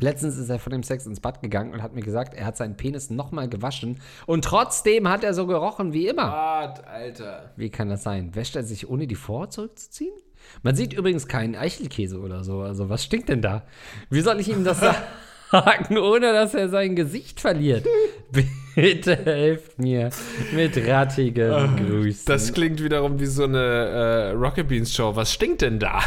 Letztens 0.00 0.38
ist 0.38 0.48
er 0.48 0.58
vor 0.58 0.70
dem 0.70 0.82
Sex 0.82 1.04
ins 1.04 1.20
Bad 1.20 1.42
gegangen 1.42 1.74
und 1.74 1.82
hat 1.82 1.94
mir 1.94 2.02
gesagt, 2.02 2.32
er 2.32 2.46
hat 2.46 2.56
seinen 2.56 2.78
Penis 2.78 3.10
nochmal 3.10 3.50
gewaschen 3.50 4.00
und 4.24 4.42
trotzdem 4.42 5.06
hat 5.06 5.22
er 5.22 5.34
so 5.34 5.46
gerochen 5.46 5.92
wie 5.92 6.08
immer. 6.08 6.30
Gott, 6.30 6.86
Alter. 6.86 7.52
Wie 7.56 7.68
kann 7.68 7.90
das 7.90 8.04
sein? 8.04 8.34
Wäscht 8.34 8.56
er 8.56 8.62
sich 8.62 8.88
ohne 8.88 9.06
die 9.06 9.16
Vorhaut 9.16 9.52
zurückzuziehen? 9.52 10.14
Man 10.62 10.74
sieht 10.74 10.92
übrigens 10.92 11.28
keinen 11.28 11.54
Eichelkäse 11.54 12.18
oder 12.18 12.44
so. 12.44 12.60
Also, 12.60 12.88
was 12.88 13.04
stinkt 13.04 13.28
denn 13.28 13.42
da? 13.42 13.62
Wie 14.10 14.20
soll 14.20 14.40
ich 14.40 14.48
ihm 14.48 14.64
das 14.64 14.80
sagen, 15.50 15.98
ohne 15.98 16.32
dass 16.32 16.54
er 16.54 16.68
sein 16.68 16.96
Gesicht 16.96 17.40
verliert? 17.40 17.86
Bitte 18.74 19.16
helft 19.16 19.78
mir 19.78 20.10
mit 20.52 20.76
rattigen 20.86 21.76
Grüßen. 21.76 22.24
Das 22.26 22.52
klingt 22.52 22.82
wiederum 22.82 23.18
wie 23.18 23.26
so 23.26 23.44
eine 23.44 23.58
äh, 23.58 24.30
Rocket 24.30 24.68
Beans 24.68 24.94
Show. 24.94 25.16
Was 25.16 25.32
stinkt 25.32 25.62
denn 25.62 25.80
da? 25.80 26.00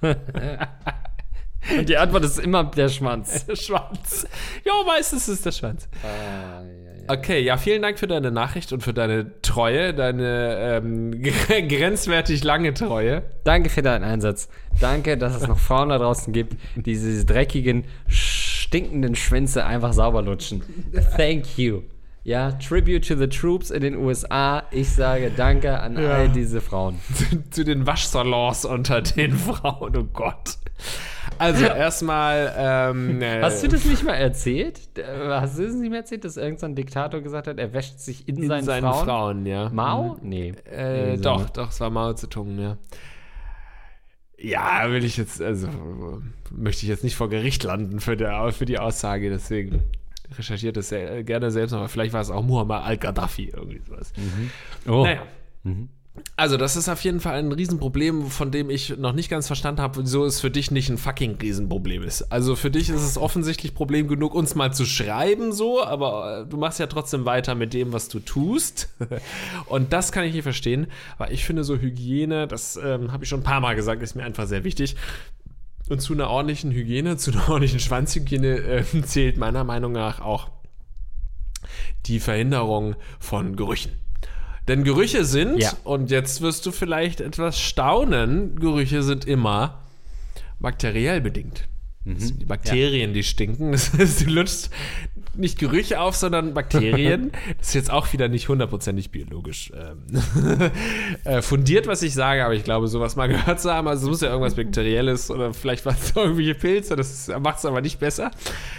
Und 0.00 0.16
die 1.88 1.96
Antwort 1.96 2.24
ist 2.24 2.38
immer 2.38 2.64
der 2.64 2.88
Schwanz. 2.88 3.44
Der 3.46 3.56
Schwanz. 3.56 4.26
Ja, 4.64 4.72
meistens 4.86 5.28
ist 5.28 5.44
der 5.44 5.52
Schwanz. 5.52 5.88
Okay, 7.08 7.40
ja, 7.40 7.56
vielen 7.56 7.82
Dank 7.82 7.98
für 7.98 8.06
deine 8.06 8.30
Nachricht 8.30 8.72
und 8.72 8.82
für 8.82 8.94
deine 8.94 9.40
Treue, 9.42 9.94
deine 9.94 10.80
ähm, 10.82 11.22
grenzwertig 11.68 12.44
lange 12.44 12.74
Treue. 12.74 13.22
Danke 13.44 13.68
für 13.68 13.82
deinen 13.82 14.04
Einsatz. 14.04 14.48
Danke, 14.80 15.16
dass 15.18 15.34
es 15.34 15.46
noch 15.46 15.58
Frauen 15.58 15.88
da 15.88 15.98
draußen 15.98 16.32
gibt, 16.32 16.54
die 16.76 16.82
diese 16.82 17.24
dreckigen, 17.24 17.84
stinkenden 18.06 19.14
Schwänze 19.14 19.64
einfach 19.64 19.92
sauber 19.92 20.22
lutschen. 20.22 20.62
Thank 21.16 21.58
you. 21.58 21.82
Ja, 22.22 22.52
Tribute 22.52 23.06
to 23.08 23.16
the 23.16 23.26
Troops 23.28 23.70
in 23.70 23.80
den 23.80 23.96
USA. 23.96 24.64
Ich 24.70 24.90
sage 24.90 25.30
Danke 25.34 25.80
an 25.80 25.96
Ja. 26.00 26.10
all 26.10 26.28
diese 26.28 26.60
Frauen. 26.60 27.00
zu, 27.14 27.50
zu 27.50 27.64
den 27.64 27.86
Waschsalons 27.86 28.64
unter 28.66 29.00
den 29.00 29.32
Frauen, 29.32 29.96
oh 29.96 30.04
Gott. 30.12 30.58
Also, 31.38 31.64
erstmal. 31.64 32.52
Ähm, 32.56 33.22
äh, 33.22 33.40
Hast 33.40 33.62
du 33.62 33.68
das 33.68 33.84
nicht 33.86 34.04
mal 34.04 34.14
erzählt? 34.14 34.80
Äh, 34.98 35.02
Hast 35.28 35.58
du 35.58 35.64
das 35.66 35.74
nicht 35.74 35.88
mehr 35.88 36.00
erzählt, 36.00 36.24
dass 36.26 36.36
irgendein 36.36 36.74
Diktator 36.74 37.20
gesagt 37.22 37.46
hat, 37.46 37.58
er 37.58 37.72
wäscht 37.72 37.98
sich 38.00 38.28
in, 38.28 38.36
in 38.36 38.48
seinen, 38.48 38.64
seinen 38.64 38.82
Frauen? 38.82 39.04
Frauen, 39.06 39.46
ja. 39.46 39.70
Mao? 39.70 40.18
Nee. 40.22 40.52
Äh, 40.70 41.12
Nee, 41.12 41.16
so. 41.16 41.22
doch, 41.22 41.48
doch, 41.50 41.68
es 41.70 41.80
war 41.80 41.88
Mao 41.88 42.12
Zedong, 42.12 42.58
ja. 42.58 42.76
Ja, 44.38 44.90
will 44.90 45.04
ich 45.04 45.16
jetzt, 45.16 45.40
also 45.42 45.68
möchte 46.50 46.82
ich 46.84 46.88
jetzt 46.88 47.04
nicht 47.04 47.16
vor 47.16 47.28
Gericht 47.28 47.62
landen 47.64 48.00
für, 48.00 48.16
der, 48.16 48.50
für 48.52 48.64
die 48.64 48.78
Aussage, 48.78 49.28
deswegen 49.28 49.82
recherchiert 50.36 50.76
es 50.76 50.88
sehr, 50.88 51.22
gerne 51.24 51.50
selbst, 51.50 51.72
aber 51.72 51.88
vielleicht 51.88 52.12
war 52.12 52.20
es 52.20 52.30
auch 52.30 52.42
Muammar 52.42 52.84
al-Gaddafi, 52.84 53.52
irgendwie 53.54 53.80
sowas. 53.86 54.12
Oh. 54.86 55.04
Naja. 55.04 55.22
Also, 56.36 56.56
das 56.56 56.74
ist 56.76 56.88
auf 56.88 57.02
jeden 57.04 57.20
Fall 57.20 57.38
ein 57.38 57.52
Riesenproblem, 57.52 58.26
von 58.26 58.50
dem 58.50 58.68
ich 58.68 58.96
noch 58.96 59.12
nicht 59.12 59.30
ganz 59.30 59.46
verstanden 59.46 59.80
habe, 59.80 60.02
wieso 60.02 60.24
es 60.24 60.40
für 60.40 60.50
dich 60.50 60.70
nicht 60.70 60.88
ein 60.88 60.98
fucking 60.98 61.36
Riesenproblem 61.36 62.02
ist. 62.02 62.32
Also, 62.32 62.56
für 62.56 62.70
dich 62.70 62.90
ist 62.90 63.02
es 63.02 63.16
offensichtlich 63.16 63.74
Problem 63.74 64.08
genug, 64.08 64.34
uns 64.34 64.54
mal 64.54 64.72
zu 64.72 64.84
schreiben, 64.84 65.52
so, 65.52 65.82
aber 65.82 66.40
äh, 66.40 66.46
du 66.46 66.56
machst 66.56 66.80
ja 66.80 66.88
trotzdem 66.88 67.26
weiter 67.26 67.54
mit 67.54 67.72
dem, 67.74 67.92
was 67.92 68.08
du 68.08 68.18
tust. 68.20 68.88
Und 69.66 69.92
das 69.92 70.12
kann 70.12 70.24
ich 70.24 70.34
nicht 70.34 70.42
verstehen, 70.42 70.88
weil 71.18 71.32
ich 71.32 71.44
finde, 71.44 71.62
so 71.62 71.76
Hygiene, 71.76 72.48
das 72.48 72.76
ähm, 72.76 73.12
habe 73.12 73.24
ich 73.24 73.28
schon 73.28 73.40
ein 73.40 73.44
paar 73.44 73.60
Mal 73.60 73.76
gesagt, 73.76 74.02
ist 74.02 74.16
mir 74.16 74.24
einfach 74.24 74.46
sehr 74.46 74.64
wichtig. 74.64 74.96
Und 75.90 76.00
zu 76.00 76.12
einer 76.14 76.30
ordentlichen 76.30 76.70
Hygiene, 76.72 77.16
zu 77.18 77.32
einer 77.32 77.48
ordentlichen 77.48 77.80
Schwanzhygiene 77.80 78.58
äh, 78.58 78.84
zählt 79.02 79.36
meiner 79.36 79.64
Meinung 79.64 79.92
nach 79.92 80.20
auch 80.20 80.50
die 82.06 82.20
Verhinderung 82.20 82.94
von 83.18 83.56
Gerüchen. 83.56 83.92
Denn 84.68 84.84
Gerüche 84.84 85.24
sind, 85.24 85.58
Ja. 85.58 85.72
und 85.84 86.10
jetzt 86.10 86.40
wirst 86.42 86.64
du 86.64 86.70
vielleicht 86.72 87.20
etwas 87.20 87.60
staunen, 87.60 88.56
Gerüche 88.58 89.02
sind 89.02 89.24
immer 89.26 89.82
bakteriell 90.60 91.20
bedingt. 91.20 91.66
Das 92.04 92.22
sind 92.28 92.40
die 92.40 92.46
Bakterien, 92.46 93.12
die 93.12 93.22
stinken. 93.22 93.72
Das 93.72 93.92
heißt, 93.92 94.22
du 94.22 94.30
lutschst 94.30 94.70
nicht 95.40 95.58
Gerüche 95.58 96.00
auf, 96.00 96.16
sondern 96.16 96.54
Bakterien. 96.54 97.32
Das 97.58 97.68
ist 97.68 97.74
jetzt 97.74 97.90
auch 97.90 98.12
wieder 98.12 98.28
nicht 98.28 98.48
hundertprozentig 98.48 99.10
biologisch 99.10 99.72
ähm, 99.74 100.04
äh, 101.24 101.42
fundiert, 101.42 101.86
was 101.86 102.02
ich 102.02 102.14
sage, 102.14 102.44
aber 102.44 102.54
ich 102.54 102.64
glaube, 102.64 102.88
sowas 102.88 103.16
mal 103.16 103.28
gehört 103.28 103.60
zu 103.60 103.72
haben. 103.72 103.88
Also 103.88 104.04
es 104.04 104.10
muss 104.10 104.20
ja 104.20 104.28
irgendwas 104.28 104.54
Bakterielles 104.54 105.30
oder 105.30 105.52
vielleicht 105.52 105.86
was 105.86 106.14
irgendwelche 106.14 106.54
Pilze, 106.54 106.96
das 106.96 107.30
macht 107.40 107.58
es 107.58 107.64
aber 107.64 107.80
nicht 107.80 107.98
besser. 107.98 108.30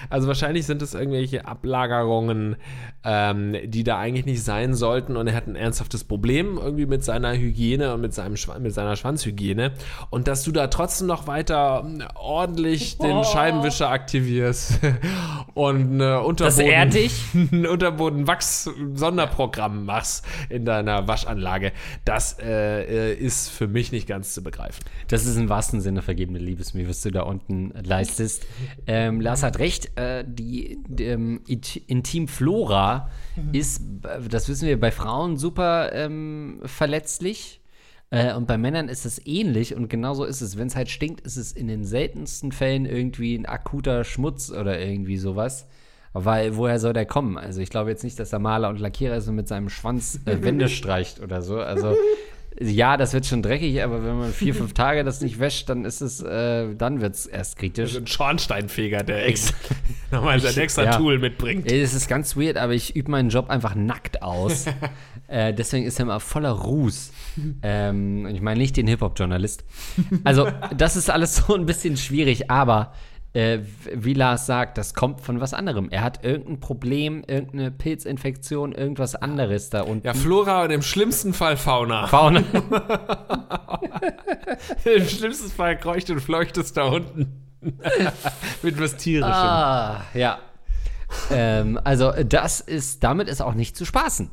Also 0.10 0.28
wahrscheinlich 0.28 0.66
sind 0.66 0.82
es 0.82 0.94
irgendwelche 0.94 1.46
Ablagerungen, 1.46 2.56
ähm, 3.04 3.56
die 3.66 3.84
da 3.84 3.98
eigentlich 3.98 4.26
nicht 4.26 4.44
sein 4.44 4.74
sollten 4.74 5.18
und 5.18 5.28
er 5.28 5.36
hat 5.36 5.48
ein 5.48 5.56
ernsthaftes 5.56 6.04
Problem 6.04 6.58
irgendwie 6.58 6.86
mit 6.86 7.04
seiner 7.04 7.34
Hygiene 7.34 7.94
und 7.94 8.02
mit, 8.02 8.14
seinem 8.14 8.38
Schwa 8.38 8.60
mit 8.60 8.74
seiner 8.74 8.96
Schwanzhygiene. 8.96 9.74
Und 10.10 10.28
dass 10.28 10.44
du 10.44 10.52
da 10.52 10.68
trotzdem 10.68 11.08
noch 11.08 11.28
weiter 11.28 11.84
ähm, 11.86 12.04
ordentlich 12.16 12.98
den 12.98 13.24
Scheibenwischer 13.24 13.90
aktivierst 13.90 14.80
und 15.54 16.00
äh, 16.00 16.16
Unterboden, 16.16 16.51
er 16.60 16.86
dich? 16.86 17.24
ein 17.34 17.66
Unterboden-Wachs-Sonderprogramm 17.66 19.86
machst 19.86 20.26
in 20.50 20.66
deiner 20.66 21.08
Waschanlage, 21.08 21.72
das 22.06 22.38
äh, 22.40 23.12
äh, 23.12 23.14
ist 23.14 23.50
für 23.50 23.68
mich 23.68 23.92
nicht 23.92 24.08
ganz 24.08 24.34
zu 24.34 24.44
begreifen. 24.44 24.84
Das 25.08 25.26
ist 25.26 25.38
im 25.38 25.50
wahrsten 25.50 25.82
Sinne 25.82 26.02
vergebene 26.02 26.40
Liebesmühe, 26.40 26.88
was 26.88 27.02
du 27.02 27.12
da 27.12 27.24
unten 27.24 27.74
leistest. 27.84 28.46
Ähm, 28.88 29.22
Lars 29.22 29.44
hat 29.44 29.60
recht, 29.60 29.98
äh, 29.98 30.24
die, 30.28 30.80
die 30.88 31.06
ähm, 31.06 31.42
Intimflora 31.88 33.10
ist, 33.52 33.82
äh, 34.04 34.28
das 34.30 34.50
wissen 34.50 34.68
wir, 34.68 34.80
bei 34.80 34.92
Frauen 34.92 35.38
super 35.38 35.94
ähm, 35.94 36.62
verletzlich. 36.66 37.62
Äh, 38.10 38.34
und 38.34 38.46
bei 38.46 38.58
Männern 38.58 38.90
ist 38.90 39.06
es 39.06 39.26
ähnlich 39.26 39.74
und 39.74 39.90
genauso 39.90 40.26
ist 40.26 40.42
es. 40.42 40.58
Wenn 40.58 40.68
es 40.68 40.76
halt 40.76 40.90
stinkt, 40.90 41.22
ist 41.22 41.38
es 41.38 41.54
in 41.54 41.68
den 41.68 41.86
seltensten 41.86 42.52
Fällen 42.52 42.86
irgendwie 42.86 43.36
ein 43.36 43.46
akuter 43.46 44.04
Schmutz 44.04 44.52
oder 44.52 44.80
irgendwie 44.80 45.18
sowas. 45.18 45.68
Weil 46.14 46.58
woher 46.58 46.80
soll 46.80 46.94
der 46.94 47.06
kommen? 47.06 47.38
Also 47.38 47.62
ich 47.62 47.70
glaube 47.70 47.90
jetzt 47.90 48.04
nicht, 48.04 48.20
dass 48.20 48.32
der 48.32 48.40
Maler 48.40 48.70
und 48.70 48.80
Lackierer 48.80 49.16
ist 49.16 49.28
und 49.28 49.36
mit 49.36 49.48
seinem 49.48 49.70
Schwanz 49.70 50.20
äh, 50.26 50.42
Wände 50.44 50.68
streicht 50.70 51.22
oder 51.22 51.42
so. 51.42 51.60
Also 51.60 51.96
ja, 52.60 52.98
das 52.98 53.14
wird 53.14 53.26
schon 53.26 53.42
dreckig, 53.42 53.82
aber 53.82 54.04
wenn 54.04 54.20
man 54.20 54.34
vier, 54.34 54.54
fünf 54.54 54.74
Tage 54.74 55.06
das 55.06 55.22
nicht 55.22 55.40
wäscht, 55.40 55.70
dann 55.70 55.86
ist 55.86 56.02
es, 56.02 56.22
äh, 56.22 56.76
dann 56.76 57.00
wird 57.00 57.16
es 57.16 57.26
erst 57.26 57.58
kritisch. 57.58 57.94
So 57.94 58.00
ein 58.00 58.08
Schornsteinfeger, 58.08 59.04
der 59.04 59.26
Ex- 59.28 59.54
nochmal 60.12 60.40
sein 60.42 60.58
extra 60.62 60.84
Ja. 60.84 60.98
Tool 60.98 61.18
mitbringt. 61.18 61.72
Es 61.72 61.94
ist 61.94 62.10
ganz 62.10 62.36
weird, 62.36 62.58
aber 62.58 62.74
ich 62.74 62.94
übe 62.96 63.10
meinen 63.10 63.30
Job 63.30 63.50
einfach 63.50 63.74
nackt 63.74 64.22
aus. 64.22 64.66
äh, 65.30 65.54
deswegen 65.54 65.86
ist 65.86 65.98
er 66.00 66.04
immer 66.04 66.20
voller 66.20 66.52
Ruß. 66.52 67.12
Ähm, 67.64 68.28
ich 68.28 68.42
meine 68.42 68.60
nicht 68.60 68.76
den 68.76 68.86
Hip-Hop-Journalist. 68.88 69.64
Also, 70.26 70.50
das 70.76 70.98
ist 70.98 71.10
alles 71.10 71.38
so 71.38 71.56
ein 71.56 71.66
bisschen 71.66 71.96
schwierig, 71.96 72.52
aber 72.52 72.94
äh, 73.34 73.60
wie 73.94 74.14
Lars 74.14 74.46
sagt, 74.46 74.78
das 74.78 74.94
kommt 74.94 75.22
von 75.22 75.40
was 75.40 75.54
anderem. 75.54 75.90
Er 75.90 76.04
hat 76.04 76.26
irgendein 76.26 76.60
Problem, 76.60 77.24
irgendeine 77.26 77.72
Pilzinfektion, 77.72 78.74
irgendwas 78.74 79.16
anderes 79.16 79.70
da 79.70 79.82
unten. 79.84 80.06
Ja, 80.06 80.14
Flora 80.14 80.64
und 80.64 80.72
im 80.72 80.82
schlimmsten 80.82 81.34
Fall 81.34 81.56
Fauna. 81.56 82.08
Fauna. 82.08 82.44
Im 84.84 85.08
schlimmsten 85.08 85.50
Fall 85.50 85.78
kreucht 85.78 86.10
und 86.10 86.20
fleucht 86.20 86.58
es 86.58 86.74
da 86.74 86.84
unten. 86.84 87.48
Mit 88.64 88.80
was 88.80 88.98
Tierischem. 88.98 89.32
Ah, 89.32 90.04
ja. 90.14 90.40
ähm, 91.30 91.80
also 91.84 92.12
das 92.12 92.60
ist, 92.60 93.04
damit 93.04 93.30
ist 93.30 93.42
auch 93.42 93.54
nicht 93.54 93.78
zu 93.78 93.86
spaßen. 93.86 94.30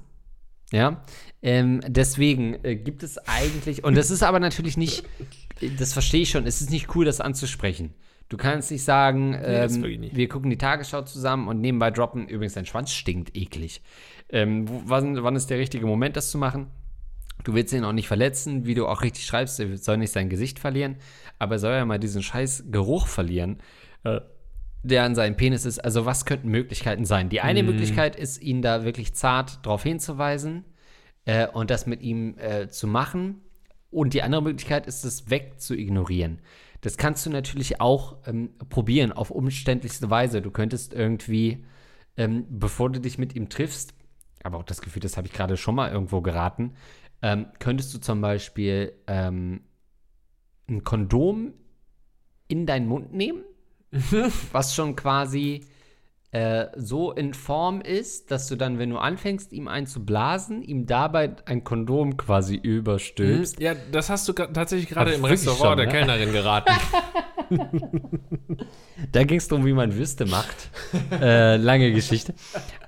Ja. 0.73 1.03
Ähm, 1.41 1.81
deswegen 1.87 2.65
äh, 2.65 2.75
gibt 2.75 3.03
es 3.03 3.19
eigentlich, 3.29 3.85
und 3.85 3.97
das 3.97 4.11
ist 4.11 4.23
aber 4.25 4.41
natürlich 4.41 4.77
nicht, 4.77 5.05
das 5.79 5.93
verstehe 5.93 6.23
ich 6.23 6.31
schon, 6.31 6.47
es 6.47 6.61
ist 6.61 6.71
nicht 6.71 6.95
cool, 6.97 7.05
das 7.05 7.21
anzusprechen. 7.21 7.95
Du 8.29 8.37
kannst 8.37 8.71
nicht 8.71 8.85
sagen, 8.85 9.39
ähm, 9.43 9.81
nicht. 9.81 10.15
wir 10.15 10.29
gucken 10.29 10.51
die 10.51 10.59
Tagesschau 10.59 11.03
zusammen 11.03 11.49
und 11.49 11.61
nebenbei 11.61 11.91
droppen, 11.91 12.29
übrigens, 12.29 12.55
dein 12.55 12.67
Schwanz 12.67 12.93
stinkt 12.93 13.35
eklig. 13.35 13.81
Ähm, 14.29 14.67
wann, 14.85 15.23
wann 15.23 15.35
ist 15.35 15.49
der 15.49 15.59
richtige 15.59 15.87
Moment, 15.87 16.17
das 16.17 16.31
zu 16.31 16.37
machen? 16.37 16.69
Du 17.45 17.55
willst 17.55 17.73
ihn 17.73 17.85
auch 17.85 17.93
nicht 17.93 18.09
verletzen, 18.09 18.67
wie 18.67 18.75
du 18.75 18.87
auch 18.87 19.03
richtig 19.03 19.25
schreibst, 19.25 19.59
er 19.61 19.77
soll 19.79 19.97
nicht 19.97 20.13
sein 20.13 20.29
Gesicht 20.29 20.59
verlieren, 20.59 20.97
aber 21.39 21.55
er 21.55 21.59
soll 21.59 21.73
ja 21.73 21.85
mal 21.85 21.99
diesen 21.99 22.23
scheiß 22.23 22.65
Geruch 22.71 23.07
verlieren, 23.07 23.59
äh, 24.05 24.21
der 24.83 25.05
an 25.05 25.15
seinem 25.15 25.37
Penis 25.37 25.65
ist. 25.65 25.79
Also 25.79 26.05
was 26.05 26.27
könnten 26.27 26.49
Möglichkeiten 26.49 27.05
sein? 27.05 27.31
Die 27.31 27.41
eine 27.41 27.63
Möglichkeit 27.63 28.17
ist, 28.17 28.43
ihn 28.43 28.61
da 28.61 28.85
wirklich 28.85 29.15
zart 29.15 29.65
darauf 29.65 29.83
hinzuweisen 29.83 30.65
äh, 31.25 31.47
und 31.47 31.71
das 31.71 31.87
mit 31.87 32.03
ihm 32.03 32.37
äh, 32.39 32.69
zu 32.69 32.87
machen. 32.87 33.41
Und 33.91 34.13
die 34.13 34.23
andere 34.23 34.43
Möglichkeit 34.43 34.87
ist, 34.87 35.05
es 35.05 35.31
wegzuignorieren. 35.31 36.41
Das 36.81 36.97
kannst 36.97 37.27
du 37.27 37.31
natürlich 37.31 37.81
auch 37.81 38.19
ähm, 38.27 38.51
probieren, 38.69 39.13
auf 39.13 39.31
umständlichste 39.31 40.11
Weise. 40.11 40.43
Du 40.43 40.51
könntest 40.51 40.95
irgendwie, 40.95 41.65
ähm, 42.17 42.47
bevor 42.49 42.91
du 42.91 43.01
dich 43.01 43.19
mit 43.19 43.35
ihm 43.35 43.49
triffst, 43.49 43.95
aber 44.45 44.59
auch 44.59 44.65
das 44.65 44.81
Gefühl, 44.81 45.01
das 45.01 45.17
habe 45.17 45.27
ich 45.27 45.33
gerade 45.33 45.57
schon 45.57 45.75
mal 45.75 45.91
irgendwo 45.91 46.21
geraten, 46.21 46.75
ähm, 47.23 47.47
könntest 47.59 47.93
du 47.95 47.99
zum 47.99 48.21
Beispiel 48.21 48.93
ähm, 49.09 49.63
ein 50.69 50.85
Kondom 50.85 51.55
in 52.47 52.65
deinen 52.67 52.87
Mund 52.87 53.13
nehmen 53.13 53.43
was 54.53 54.75
schon 54.75 54.97
quasi 54.97 55.65
äh, 56.31 56.67
so 56.77 57.13
in 57.13 57.33
Form 57.33 57.81
ist, 57.81 58.31
dass 58.31 58.49
du 58.49 58.57
dann, 58.57 58.79
wenn 58.79 58.91
du 58.91 58.99
anfängst, 58.99 59.53
ihm 59.53 59.67
einzublasen, 59.67 60.63
ihm 60.63 60.87
dabei 60.87 61.37
ein 61.47 61.65
Kondom 61.65 62.17
quasi 62.17 62.57
überstülpst. 62.57 63.61
Ja, 63.61 63.75
das 63.93 64.11
hast 64.11 64.29
du 64.29 64.33
tatsächlich 64.35 64.89
gerade 64.89 65.13
im 65.13 65.25
Restaurant 65.25 65.61
schon, 65.61 65.77
der 65.79 65.87
ne? 65.87 65.93
Kellnerin 65.93 66.33
geraten. 66.33 66.73
Da 69.13 69.23
ging 69.25 69.39
es 69.39 69.49
darum, 69.49 69.65
wie 69.65 69.73
man 69.73 69.95
Würste 69.95 70.27
macht. 70.27 70.71
äh, 71.21 71.57
lange 71.57 71.93
Geschichte. 71.93 72.35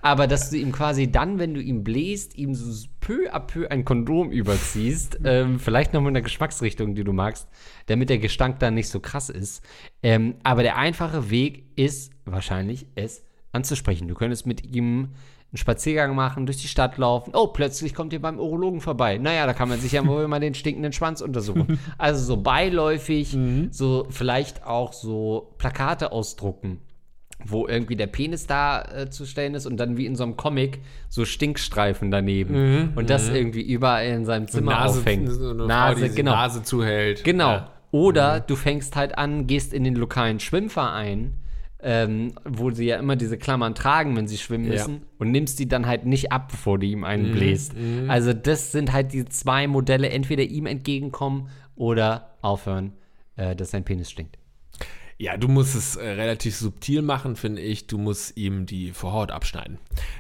Aber 0.03 0.27
dass 0.27 0.51
du 0.51 0.57
ihm 0.57 0.73
quasi 0.73 1.11
dann, 1.11 1.39
wenn 1.39 1.55
du 1.55 1.63
ihm 1.63 1.85
bläst, 1.85 2.37
ihm 2.37 2.55
so 2.55 2.89
peu 3.01 3.33
à 3.33 3.41
peu 3.41 3.71
ein 3.71 3.85
Kondom 3.85 4.31
überziehst, 4.31 5.21
ähm, 5.25 5.59
vielleicht 5.59 5.95
noch 5.95 6.01
mit 6.01 6.09
einer 6.09 6.21
Geschmacksrichtung, 6.21 6.95
die 6.95 7.05
du 7.05 7.13
magst, 7.13 7.49
damit 7.87 8.11
der 8.11 8.19
Gestank 8.19 8.59
dann 8.59 8.75
nicht 8.75 8.89
so 8.89 9.01
krass 9.01 9.31
ist. 9.31 9.65
Ähm, 10.03 10.37
aber 10.43 10.63
der 10.63 10.77
einfache 10.77 11.31
Weg 11.31 11.65
ist 11.77 12.13
wahrscheinlich, 12.25 12.87
es 12.97 13.25
anzusprechen. 13.53 14.09
Du 14.09 14.15
könntest 14.15 14.47
mit 14.47 14.65
ihm 14.65 15.11
einen 15.53 15.59
Spaziergang 15.59 16.15
machen, 16.15 16.47
durch 16.47 16.59
die 16.59 16.69
Stadt 16.69 16.97
laufen. 16.97 17.33
Oh, 17.35 17.49
plötzlich 17.49 17.93
kommt 17.95 18.13
ihr 18.13 18.23
beim 18.23 18.39
Urologen 18.39 18.81
vorbei. 18.81 19.19
Naja, 19.19 19.47
da 19.47 19.53
kann 19.53 19.69
man 19.69 19.81
sich 19.81 19.93
ja 19.93 20.07
wohl 20.07 20.29
mal 20.29 20.39
den 20.39 20.55
stinkenden 20.55 20.93
Schwanz 20.93 21.21
untersuchen. 21.21 21.79
Also 21.99 22.25
so 22.25 22.37
beiläufig, 22.37 23.37
so 23.71 24.07
vielleicht 24.11 24.65
auch 24.65 24.93
so 24.93 25.55
Plakate 25.59 26.13
ausdrucken, 26.13 26.79
wo 27.45 27.67
irgendwie 27.67 27.97
der 27.97 28.07
Penis 28.07 28.47
da 28.47 28.83
äh, 28.83 29.11
zu 29.11 29.27
stellen 29.27 29.55
ist 29.55 29.67
und 29.67 29.77
dann 29.77 29.97
wie 29.97 30.07
in 30.07 30.15
so 30.15 30.23
einem 30.23 30.37
Comic 30.37 30.81
so 31.09 31.25
Stinkstreifen 31.25 32.13
daneben. 32.13 32.93
und 32.95 33.11
das 33.11 33.29
irgendwie 33.29 33.63
überall 33.63 34.07
in 34.07 34.25
seinem 34.25 34.47
Zimmer 34.47 34.87
aufhängt. 34.87 35.31
so 35.33 35.53
Nase, 35.53 36.07
Frau, 36.07 36.15
genau. 36.15 36.33
Nase 36.33 36.63
zuhält. 36.63 37.25
Genau. 37.25 37.51
Ja. 37.51 37.71
Oder 37.91 38.39
du 38.39 38.55
fängst 38.55 38.95
halt 38.95 39.19
an, 39.19 39.49
gehst 39.49 39.75
in 39.75 39.83
den 39.83 39.97
lokalen 39.97 40.39
Schwimmverein, 40.39 41.35
ähm, 41.83 42.33
wo 42.45 42.71
sie 42.71 42.87
ja 42.87 42.97
immer 42.99 43.17
diese 43.17 43.39
Klammern 43.39 43.75
tragen, 43.75 44.17
wenn 44.17 44.29
sie 44.29 44.37
schwimmen 44.39 44.65
Ja. 44.65 44.73
müssen, 44.73 45.03
und 45.19 45.31
nimmst 45.31 45.59
die 45.59 45.69
dann 45.69 45.87
halt 45.87 46.05
nicht 46.07 46.33
ab, 46.33 46.49
bevor 46.51 46.79
du 46.79 46.87
ihm 46.87 47.05
einen 47.05 47.31
bläst. 47.33 47.75
Also 48.09 48.33
das 48.33 48.73
sind 48.73 48.93
halt 48.93 49.13
die 49.13 49.25
zwei 49.27 49.67
Modelle, 49.67 50.11
entweder 50.11 50.43
ihm 50.43 50.67
entgegenkommen 50.67 51.49
oder 51.77 52.37
aufhören, 52.43 52.93
äh, 53.37 53.55
dass 53.57 53.71
sein 53.71 53.85
Penis 53.85 54.11
stinkt. 54.11 54.39
Ja, 55.21 55.37
du 55.37 55.49
musst 55.49 55.77
es 55.77 55.97
äh, 55.97 56.09
relativ 56.09 56.57
subtil 56.57 57.03
machen, 57.03 57.37
finde 57.37 57.61
ich. 57.61 57.87
Du 57.87 57.99
musst 57.99 58.39
ihm 58.39 58.65
die 58.65 58.91
Vorhaut 58.93 59.31
abschneiden. 59.31 59.77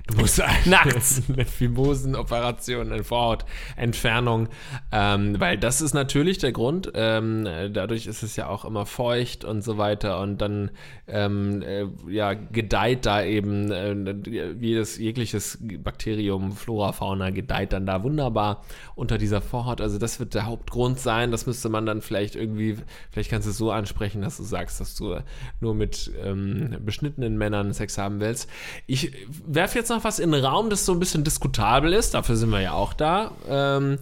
Du 0.06 0.18
musst 0.18 0.42
Nachts. 0.66 1.22
eine 1.32 1.46
Fimosenoperation, 1.46 2.92
eine 2.92 3.02
Vorhautentfernung, 3.02 4.50
ähm, 4.92 5.40
weil 5.40 5.56
das 5.56 5.80
ist 5.80 5.94
natürlich 5.94 6.36
der 6.36 6.52
Grund. 6.52 6.92
Ähm, 6.94 7.46
äh, 7.46 7.70
dadurch 7.70 8.06
ist 8.06 8.22
es 8.22 8.36
ja 8.36 8.48
auch 8.48 8.66
immer 8.66 8.84
feucht 8.84 9.42
und 9.42 9.64
so 9.64 9.78
weiter 9.78 10.20
und 10.20 10.42
dann 10.42 10.70
ähm, 11.08 11.62
äh, 11.62 11.86
ja 12.10 12.34
gedeiht 12.34 13.06
da 13.06 13.24
eben 13.24 13.72
äh, 13.72 14.54
jedes 14.60 14.98
jegliches 14.98 15.58
Bakterium, 15.82 16.52
Flora, 16.52 16.92
Fauna 16.92 17.30
gedeiht 17.30 17.72
dann 17.72 17.86
da 17.86 18.02
wunderbar 18.02 18.64
unter 18.96 19.16
dieser 19.16 19.40
Vorhaut. 19.40 19.80
Also 19.80 19.96
das 19.96 20.20
wird 20.20 20.34
der 20.34 20.44
Hauptgrund 20.44 20.98
sein. 20.98 21.30
Das 21.30 21.46
müsste 21.46 21.70
man 21.70 21.86
dann 21.86 22.02
vielleicht 22.02 22.36
irgendwie, 22.36 22.76
vielleicht 23.10 23.30
kannst 23.30 23.46
du 23.46 23.52
es 23.52 23.56
so 23.56 23.70
ansprechen, 23.70 24.20
dass 24.20 24.36
du 24.36 24.42
sagst, 24.42 24.78
dass 24.78 24.89
du 24.94 25.18
nur 25.60 25.74
mit 25.74 26.10
ähm, 26.22 26.76
beschnittenen 26.84 27.38
Männern 27.38 27.72
Sex 27.72 27.98
haben 27.98 28.20
willst. 28.20 28.48
Ich 28.86 29.12
werfe 29.46 29.78
jetzt 29.78 29.90
noch 29.90 30.04
was 30.04 30.18
in 30.18 30.32
den 30.32 30.44
Raum, 30.44 30.70
das 30.70 30.86
so 30.86 30.92
ein 30.92 30.98
bisschen 30.98 31.24
diskutabel 31.24 31.92
ist. 31.92 32.14
Dafür 32.14 32.36
sind 32.36 32.50
wir 32.50 32.60
ja 32.60 32.72
auch 32.72 32.92
da. 32.92 33.32
Ähm, 33.48 33.98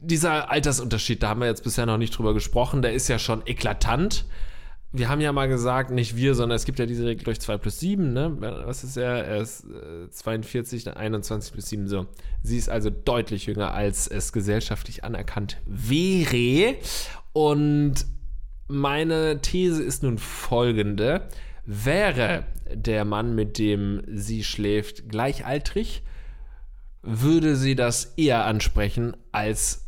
dieser 0.00 0.50
Altersunterschied, 0.50 1.22
da 1.22 1.28
haben 1.28 1.40
wir 1.40 1.48
jetzt 1.48 1.64
bisher 1.64 1.86
noch 1.86 1.98
nicht 1.98 2.16
drüber 2.16 2.34
gesprochen, 2.34 2.82
der 2.82 2.92
ist 2.92 3.08
ja 3.08 3.18
schon 3.18 3.42
eklatant. 3.46 4.24
Wir 4.92 5.08
haben 5.08 5.20
ja 5.20 5.32
mal 5.32 5.48
gesagt, 5.48 5.90
nicht 5.90 6.16
wir, 6.16 6.34
sondern 6.34 6.56
es 6.56 6.64
gibt 6.64 6.78
ja 6.78 6.86
diese 6.86 7.04
Regel 7.04 7.24
durch 7.24 7.40
2 7.40 7.58
plus 7.58 7.80
7, 7.80 8.12
ne? 8.12 8.36
Was 8.64 8.84
ist 8.84 8.96
er? 8.96 9.24
Er 9.24 9.42
ist 9.42 9.64
äh, 9.64 10.08
42, 10.10 10.84
dann 10.84 10.94
21 10.94 11.52
plus 11.52 11.68
7, 11.68 11.88
so. 11.88 12.06
Sie 12.42 12.56
ist 12.56 12.70
also 12.70 12.88
deutlich 12.90 13.46
jünger, 13.46 13.74
als 13.74 14.06
es 14.06 14.32
gesellschaftlich 14.32 15.04
anerkannt 15.04 15.58
wäre. 15.66 16.76
Und 17.32 18.06
meine 18.68 19.40
These 19.40 19.82
ist 19.82 20.02
nun 20.02 20.18
folgende. 20.18 21.28
Wäre 21.64 22.44
der 22.72 23.04
Mann, 23.04 23.34
mit 23.34 23.58
dem 23.58 24.02
sie 24.06 24.44
schläft, 24.44 25.08
gleichaltrig, 25.08 26.02
würde 27.02 27.56
sie 27.56 27.74
das 27.74 28.14
eher 28.16 28.44
ansprechen 28.44 29.16
als 29.32 29.86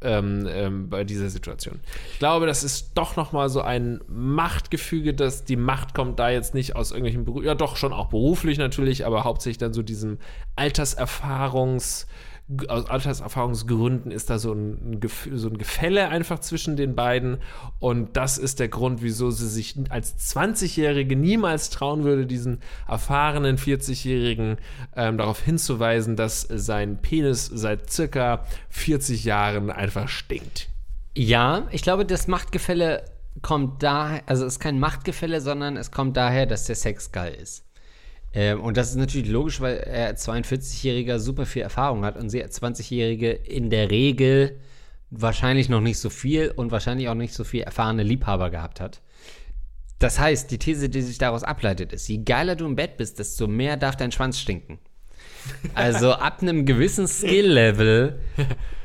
ähm, 0.00 0.46
ähm, 0.48 0.88
bei 0.90 1.02
dieser 1.02 1.28
Situation. 1.28 1.80
Ich 2.12 2.18
glaube, 2.20 2.46
das 2.46 2.62
ist 2.62 2.92
doch 2.94 3.16
noch 3.16 3.32
mal 3.32 3.48
so 3.48 3.62
ein 3.62 4.00
Machtgefüge, 4.06 5.12
dass 5.12 5.44
die 5.44 5.56
Macht 5.56 5.94
kommt 5.94 6.20
da 6.20 6.30
jetzt 6.30 6.54
nicht 6.54 6.76
aus 6.76 6.92
irgendwelchen 6.92 7.24
Beru 7.24 7.42
ja 7.42 7.54
doch 7.54 7.76
schon 7.76 7.92
auch 7.92 8.06
beruflich 8.06 8.58
natürlich, 8.58 9.06
aber 9.06 9.24
hauptsächlich 9.24 9.58
dann 9.58 9.72
so 9.72 9.82
diesem 9.82 10.18
Alterserfahrungs 10.54 12.06
aus 12.68 12.86
Alterserfahrungsgründen 12.88 14.10
ist 14.10 14.30
da 14.30 14.38
so 14.38 14.52
ein, 14.52 15.00
so 15.32 15.48
ein 15.48 15.58
Gefälle 15.58 16.08
einfach 16.08 16.38
zwischen 16.38 16.76
den 16.76 16.94
beiden. 16.94 17.38
Und 17.78 18.16
das 18.16 18.38
ist 18.38 18.58
der 18.58 18.68
Grund, 18.68 19.02
wieso 19.02 19.30
sie 19.30 19.48
sich 19.48 19.76
als 19.90 20.16
20-Jährige 20.34 21.14
niemals 21.14 21.68
trauen 21.70 22.04
würde, 22.04 22.26
diesen 22.26 22.60
erfahrenen 22.86 23.58
40-Jährigen 23.58 24.56
ähm, 24.96 25.18
darauf 25.18 25.42
hinzuweisen, 25.42 26.16
dass 26.16 26.42
sein 26.42 27.02
Penis 27.02 27.46
seit 27.46 27.90
circa 27.90 28.44
40 28.70 29.24
Jahren 29.24 29.70
einfach 29.70 30.08
stinkt. 30.08 30.68
Ja, 31.14 31.68
ich 31.70 31.82
glaube, 31.82 32.06
das 32.06 32.28
Machtgefälle 32.28 33.04
kommt 33.42 33.82
daher, 33.82 34.22
also 34.26 34.46
es 34.46 34.54
ist 34.54 34.60
kein 34.60 34.80
Machtgefälle, 34.80 35.40
sondern 35.40 35.76
es 35.76 35.90
kommt 35.90 36.16
daher, 36.16 36.46
dass 36.46 36.64
der 36.64 36.76
Sex 36.76 37.12
geil 37.12 37.34
ist. 37.34 37.67
Ähm, 38.34 38.60
und 38.60 38.76
das 38.76 38.90
ist 38.90 38.96
natürlich 38.96 39.28
logisch, 39.28 39.60
weil 39.60 39.76
er 39.78 40.06
als 40.06 40.26
42-Jähriger 40.28 41.18
super 41.18 41.46
viel 41.46 41.62
Erfahrung 41.62 42.04
hat 42.04 42.16
und 42.16 42.30
sie 42.30 42.42
als 42.42 42.60
20-Jährige 42.60 43.30
in 43.30 43.70
der 43.70 43.90
Regel 43.90 44.58
wahrscheinlich 45.10 45.68
noch 45.68 45.80
nicht 45.80 45.98
so 45.98 46.10
viel 46.10 46.52
und 46.54 46.70
wahrscheinlich 46.70 47.08
auch 47.08 47.14
nicht 47.14 47.32
so 47.32 47.44
viel 47.44 47.62
erfahrene 47.62 48.02
Liebhaber 48.02 48.50
gehabt 48.50 48.80
hat. 48.80 49.00
Das 49.98 50.20
heißt, 50.20 50.50
die 50.50 50.58
These, 50.58 50.88
die 50.88 51.02
sich 51.02 51.18
daraus 51.18 51.42
ableitet, 51.42 51.92
ist, 51.92 52.08
je 52.08 52.18
geiler 52.18 52.54
du 52.54 52.66
im 52.66 52.76
Bett 52.76 52.96
bist, 52.98 53.18
desto 53.18 53.46
mehr 53.48 53.76
darf 53.76 53.96
dein 53.96 54.12
Schwanz 54.12 54.38
stinken. 54.38 54.78
Also 55.74 56.12
ab 56.12 56.42
einem 56.42 56.66
gewissen 56.66 57.08
Skill-Level 57.08 58.20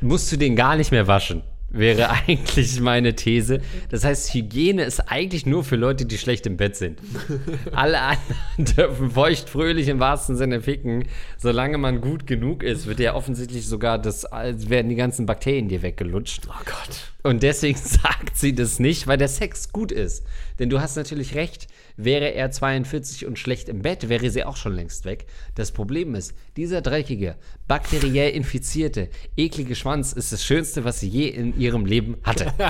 musst 0.00 0.32
du 0.32 0.36
den 0.36 0.56
gar 0.56 0.76
nicht 0.76 0.90
mehr 0.90 1.06
waschen. 1.06 1.42
Wäre 1.74 2.10
eigentlich 2.28 2.80
meine 2.80 3.14
These. 3.14 3.60
Das 3.90 4.04
heißt, 4.04 4.32
Hygiene 4.32 4.84
ist 4.84 5.00
eigentlich 5.00 5.44
nur 5.44 5.64
für 5.64 5.76
Leute, 5.76 6.06
die 6.06 6.18
schlecht 6.18 6.46
im 6.46 6.56
Bett 6.56 6.76
sind. 6.76 7.00
Alle 7.72 8.00
anderen 8.00 8.76
dürfen 8.76 9.10
feucht 9.10 9.50
fröhlich 9.50 9.88
im 9.88 9.98
wahrsten 9.98 10.36
Sinne 10.36 10.60
ficken. 10.60 11.04
Solange 11.36 11.76
man 11.78 12.00
gut 12.00 12.26
genug 12.26 12.62
ist, 12.62 12.86
wird 12.86 13.00
ja 13.00 13.14
offensichtlich 13.14 13.66
sogar 13.66 13.98
das, 13.98 14.24
als 14.24 14.70
werden 14.70 14.88
die 14.88 14.94
ganzen 14.94 15.26
Bakterien 15.26 15.68
dir 15.68 15.82
weggelutscht. 15.82 16.42
Oh 16.48 16.64
Gott. 16.64 17.12
Und 17.24 17.42
deswegen 17.42 17.78
sagt 17.82 18.36
sie 18.36 18.54
das 18.54 18.78
nicht, 18.78 19.06
weil 19.06 19.18
der 19.18 19.28
Sex 19.28 19.72
gut 19.72 19.90
ist. 19.90 20.24
Denn 20.58 20.70
du 20.70 20.80
hast 20.80 20.96
natürlich 20.96 21.34
recht, 21.34 21.68
wäre 21.96 22.32
er 22.34 22.50
42 22.50 23.26
und 23.26 23.38
schlecht 23.38 23.68
im 23.68 23.82
Bett, 23.82 24.08
wäre 24.08 24.30
sie 24.30 24.44
auch 24.44 24.56
schon 24.56 24.74
längst 24.74 25.04
weg. 25.04 25.26
Das 25.54 25.72
Problem 25.72 26.14
ist, 26.14 26.34
dieser 26.56 26.80
dreckige, 26.80 27.36
bakteriell 27.66 28.30
infizierte, 28.32 29.08
eklige 29.36 29.74
Schwanz 29.74 30.12
ist 30.12 30.32
das 30.32 30.44
Schönste, 30.44 30.84
was 30.84 31.00
sie 31.00 31.08
je 31.08 31.28
in 31.28 31.58
ihrem 31.58 31.86
Leben 31.86 32.16
hatte. 32.22 32.52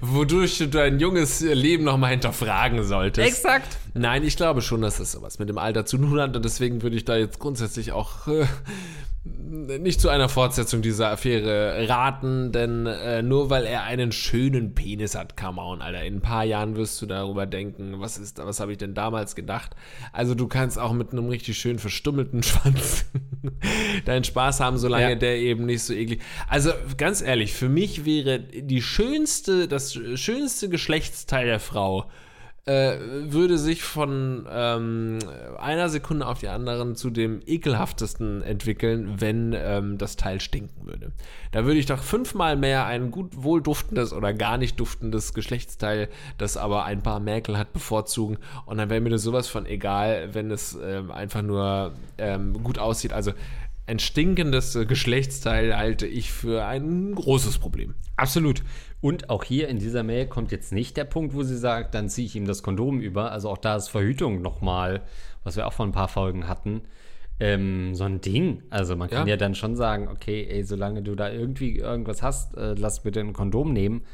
Wodurch 0.00 0.58
du 0.58 0.68
dein 0.68 0.98
junges 0.98 1.40
Leben 1.40 1.84
nochmal 1.84 2.12
hinterfragen 2.12 2.84
solltest. 2.84 3.28
Exakt. 3.28 3.76
Nein, 3.92 4.24
ich 4.24 4.36
glaube 4.36 4.62
schon, 4.62 4.80
dass 4.80 4.98
das 4.98 5.12
sowas 5.12 5.38
mit 5.38 5.48
dem 5.48 5.58
Alter 5.58 5.84
zu 5.84 5.98
tun 5.98 6.18
hat 6.20 6.34
und 6.36 6.44
deswegen 6.44 6.82
würde 6.82 6.96
ich 6.96 7.04
da 7.04 7.16
jetzt 7.16 7.38
grundsätzlich 7.38 7.92
auch 7.92 8.26
äh, 8.28 8.46
nicht 9.78 10.00
zu 10.00 10.08
einer 10.08 10.28
Fortsetzung 10.28 10.82
dieser 10.82 11.10
Affäre 11.10 11.88
raten, 11.88 12.52
denn 12.52 12.86
äh, 12.86 13.22
nur 13.22 13.50
weil 13.50 13.64
er 13.64 13.84
einen 13.84 14.12
schönen 14.12 14.74
Penis 14.74 15.14
hat, 15.14 15.36
come 15.36 15.60
on, 15.60 15.82
Alter, 15.82 16.04
in 16.04 16.16
ein 16.16 16.20
paar 16.20 16.44
Jahren 16.44 16.76
wirst 16.76 17.00
du 17.00 17.06
darüber 17.06 17.46
denken, 17.46 17.94
was 18.00 18.18
ist, 18.18 18.38
was 18.38 18.60
habe 18.60 18.72
ich 18.72 18.78
denn 18.78 18.94
damals 18.94 19.34
gedacht? 19.34 19.76
Also 20.12 20.34
du 20.34 20.46
kannst 20.48 20.78
auch 20.78 20.92
mit 20.92 21.12
einem 21.12 21.28
richtig 21.28 21.58
schön 21.58 21.78
verstummelten 21.78 22.42
Schwanz 22.44 23.06
deinen 24.04 24.24
Spaß 24.24 24.60
haben, 24.60 24.78
solange 24.78 25.10
Ja. 25.10 25.14
der 25.14 25.36
eben 25.38 25.66
nicht 25.66 25.82
so 25.82 25.92
eklig. 25.94 26.20
Also 26.48 26.70
ganz 26.96 27.22
ehrlich, 27.22 27.52
für 27.52 27.68
mich 27.68 28.04
wäre 28.04 28.40
die 28.40 28.82
schönste, 28.82 29.68
das 29.68 29.98
schönste 30.14 30.68
Geschlechtsteil 30.68 31.46
der 31.46 31.60
Frau 31.60 32.06
äh, 32.66 32.98
würde 33.30 33.58
sich 33.58 33.84
von 33.84 34.44
ähm, 34.50 35.20
einer 35.56 35.88
Sekunde 35.88 36.26
auf 36.26 36.40
die 36.40 36.48
anderen 36.48 36.96
zu 36.96 37.10
dem 37.10 37.40
ekelhaftesten 37.46 38.42
entwickeln, 38.42 39.20
wenn 39.20 39.54
ähm, 39.56 39.98
das 39.98 40.16
Teil 40.16 40.40
stinken 40.40 40.84
würde. 40.84 41.12
Da 41.52 41.64
würde 41.64 41.78
ich 41.78 41.86
doch 41.86 42.02
fünfmal 42.02 42.56
mehr 42.56 42.84
ein 42.86 43.12
gut 43.12 43.30
wohl 43.36 43.62
duftendes 43.62 44.12
oder 44.12 44.34
gar 44.34 44.58
nicht 44.58 44.80
duftendes 44.80 45.32
Geschlechtsteil, 45.32 46.08
das 46.38 46.56
aber 46.56 46.84
ein 46.84 47.02
paar 47.02 47.20
Mäkel 47.20 47.56
hat, 47.56 47.72
bevorzugen. 47.72 48.38
Und 48.64 48.78
dann 48.78 48.90
wäre 48.90 49.00
mir 49.00 49.10
das 49.10 49.22
sowas 49.22 49.46
von 49.46 49.64
egal, 49.64 50.34
wenn 50.34 50.50
es 50.50 50.76
ähm, 50.82 51.12
einfach 51.12 51.42
nur 51.42 51.92
ähm, 52.18 52.64
gut 52.64 52.80
aussieht. 52.80 53.12
Also 53.12 53.32
ein 53.86 54.00
stinkendes 54.00 54.76
Geschlechtsteil 54.88 55.76
halte 55.76 56.08
ich 56.08 56.32
für 56.32 56.66
ein 56.66 57.14
großes 57.14 57.58
Problem. 57.58 57.94
Absolut. 58.16 58.62
Und 59.00 59.30
auch 59.30 59.44
hier 59.44 59.68
in 59.68 59.78
dieser 59.78 60.02
Mail 60.02 60.26
kommt 60.26 60.52
jetzt 60.52 60.72
nicht 60.72 60.96
der 60.96 61.04
Punkt, 61.04 61.34
wo 61.34 61.42
sie 61.42 61.56
sagt, 61.56 61.94
dann 61.94 62.08
ziehe 62.08 62.26
ich 62.26 62.36
ihm 62.36 62.46
das 62.46 62.62
Kondom 62.62 63.00
über. 63.00 63.30
Also 63.30 63.50
auch 63.50 63.58
da 63.58 63.76
ist 63.76 63.88
Verhütung 63.88 64.42
nochmal, 64.42 65.02
was 65.44 65.56
wir 65.56 65.66
auch 65.66 65.72
vor 65.72 65.86
ein 65.86 65.92
paar 65.92 66.08
Folgen 66.08 66.48
hatten, 66.48 66.82
ähm, 67.38 67.94
so 67.94 68.04
ein 68.04 68.20
Ding. 68.20 68.62
Also 68.70 68.96
man 68.96 69.10
kann 69.10 69.26
ja. 69.26 69.34
ja. 69.34 69.36
dann 69.36 69.54
schon 69.54 69.76
sagen, 69.76 70.08
okay, 70.08 70.46
ey, 70.50 70.64
solange 70.64 71.02
du 71.02 71.14
da 71.14 71.30
irgendwie 71.30 71.76
irgendwas 71.76 72.22
hast, 72.22 72.56
äh, 72.56 72.74
lass 72.74 73.02
bitte 73.02 73.20
ein 73.20 73.32
Kondom 73.32 73.72
nehmen. 73.72 74.04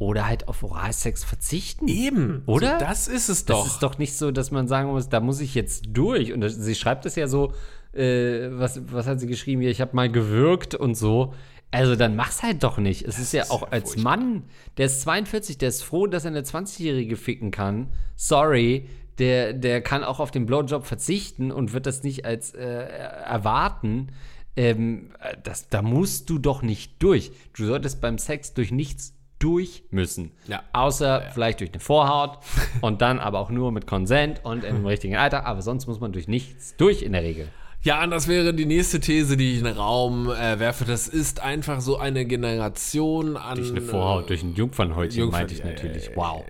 Oder 0.00 0.26
halt 0.26 0.48
auf 0.48 0.64
Oralsex 0.64 1.22
verzichten. 1.22 1.86
Eben, 1.86 2.42
oder? 2.46 2.80
So, 2.80 2.84
das 2.84 3.06
ist 3.06 3.28
es 3.28 3.44
doch. 3.44 3.62
Das 3.62 3.74
ist 3.74 3.82
doch 3.84 3.96
nicht 3.98 4.16
so, 4.16 4.32
dass 4.32 4.50
man 4.50 4.66
sagen 4.66 4.90
muss, 4.90 5.08
da 5.08 5.20
muss 5.20 5.40
ich 5.40 5.54
jetzt 5.54 5.84
durch. 5.92 6.32
Und 6.32 6.40
das, 6.40 6.56
sie 6.56 6.74
schreibt 6.74 7.06
es 7.06 7.14
ja 7.14 7.28
so, 7.28 7.52
äh, 7.92 8.48
was, 8.50 8.80
was 8.92 9.06
hat 9.06 9.20
sie 9.20 9.28
geschrieben 9.28 9.62
hier? 9.62 9.70
Ich 9.70 9.80
habe 9.80 9.94
mal 9.94 10.10
gewürgt 10.10 10.74
und 10.74 10.96
so. 10.96 11.32
Also 11.70 11.96
dann 11.96 12.14
mach's 12.14 12.42
halt 12.42 12.62
doch 12.62 12.78
nicht. 12.78 13.02
Es 13.02 13.18
ist 13.18 13.32
ja 13.32 13.50
auch 13.50 13.70
als 13.70 13.94
furchtbar. 13.94 14.16
Mann, 14.16 14.42
der 14.76 14.86
ist 14.86 15.02
42, 15.02 15.58
der 15.58 15.70
ist 15.70 15.82
froh, 15.82 16.06
dass 16.06 16.24
er 16.24 16.30
eine 16.30 16.42
20-Jährige 16.42 17.16
ficken 17.16 17.50
kann. 17.50 17.88
Sorry, 18.14 18.88
der, 19.18 19.52
der 19.52 19.80
kann 19.80 20.04
auch 20.04 20.20
auf 20.20 20.30
den 20.30 20.46
Blowjob 20.46 20.86
verzichten 20.86 21.50
und 21.50 21.72
wird 21.72 21.86
das 21.86 22.02
nicht 22.02 22.24
als 22.24 22.54
äh, 22.54 22.64
erwarten. 22.64 24.12
Ähm, 24.56 25.10
das, 25.42 25.68
da 25.68 25.82
musst 25.82 26.30
du 26.30 26.38
doch 26.38 26.62
nicht 26.62 27.02
durch. 27.02 27.32
Du 27.56 27.64
solltest 27.66 28.00
beim 28.00 28.18
Sex 28.18 28.54
durch 28.54 28.70
nichts 28.70 29.14
durch 29.38 29.84
müssen. 29.90 30.32
Ja. 30.46 30.62
Außer 30.72 31.06
ja, 31.06 31.24
ja. 31.24 31.30
vielleicht 31.30 31.60
durch 31.60 31.72
eine 31.72 31.80
Vorhaut 31.80 32.38
und 32.80 33.02
dann 33.02 33.18
aber 33.18 33.40
auch 33.40 33.50
nur 33.50 33.72
mit 33.72 33.86
Konsent 33.86 34.44
und 34.44 34.64
im 34.64 34.86
richtigen 34.86 35.16
Alter. 35.16 35.44
Aber 35.44 35.60
sonst 35.60 35.86
muss 35.86 36.00
man 36.00 36.12
durch 36.12 36.28
nichts 36.28 36.76
durch 36.76 37.02
in 37.02 37.12
der 37.12 37.22
Regel. 37.22 37.48
Ja, 37.84 38.02
und 38.02 38.10
das 38.12 38.28
wäre 38.28 38.54
die 38.54 38.64
nächste 38.64 38.98
These, 38.98 39.36
die 39.36 39.52
ich 39.52 39.58
in 39.58 39.64
den 39.64 39.76
Raum 39.76 40.30
äh, 40.30 40.58
werfe. 40.58 40.86
Das 40.86 41.06
ist 41.06 41.40
einfach 41.40 41.82
so 41.82 41.98
eine 41.98 42.24
Generation 42.24 43.36
an. 43.36 43.58
Durch 43.58 43.72
eine 43.72 43.82
Vorhaut, 43.82 44.24
äh, 44.24 44.28
durch 44.28 44.42
ein 44.42 44.54
Jungfernhäutchen, 44.54 45.20
Jungfern, 45.20 45.40
meinte 45.42 45.54
ich 45.54 45.62
natürlich. 45.62 46.08
Äh, 46.08 46.16
wow. 46.16 46.42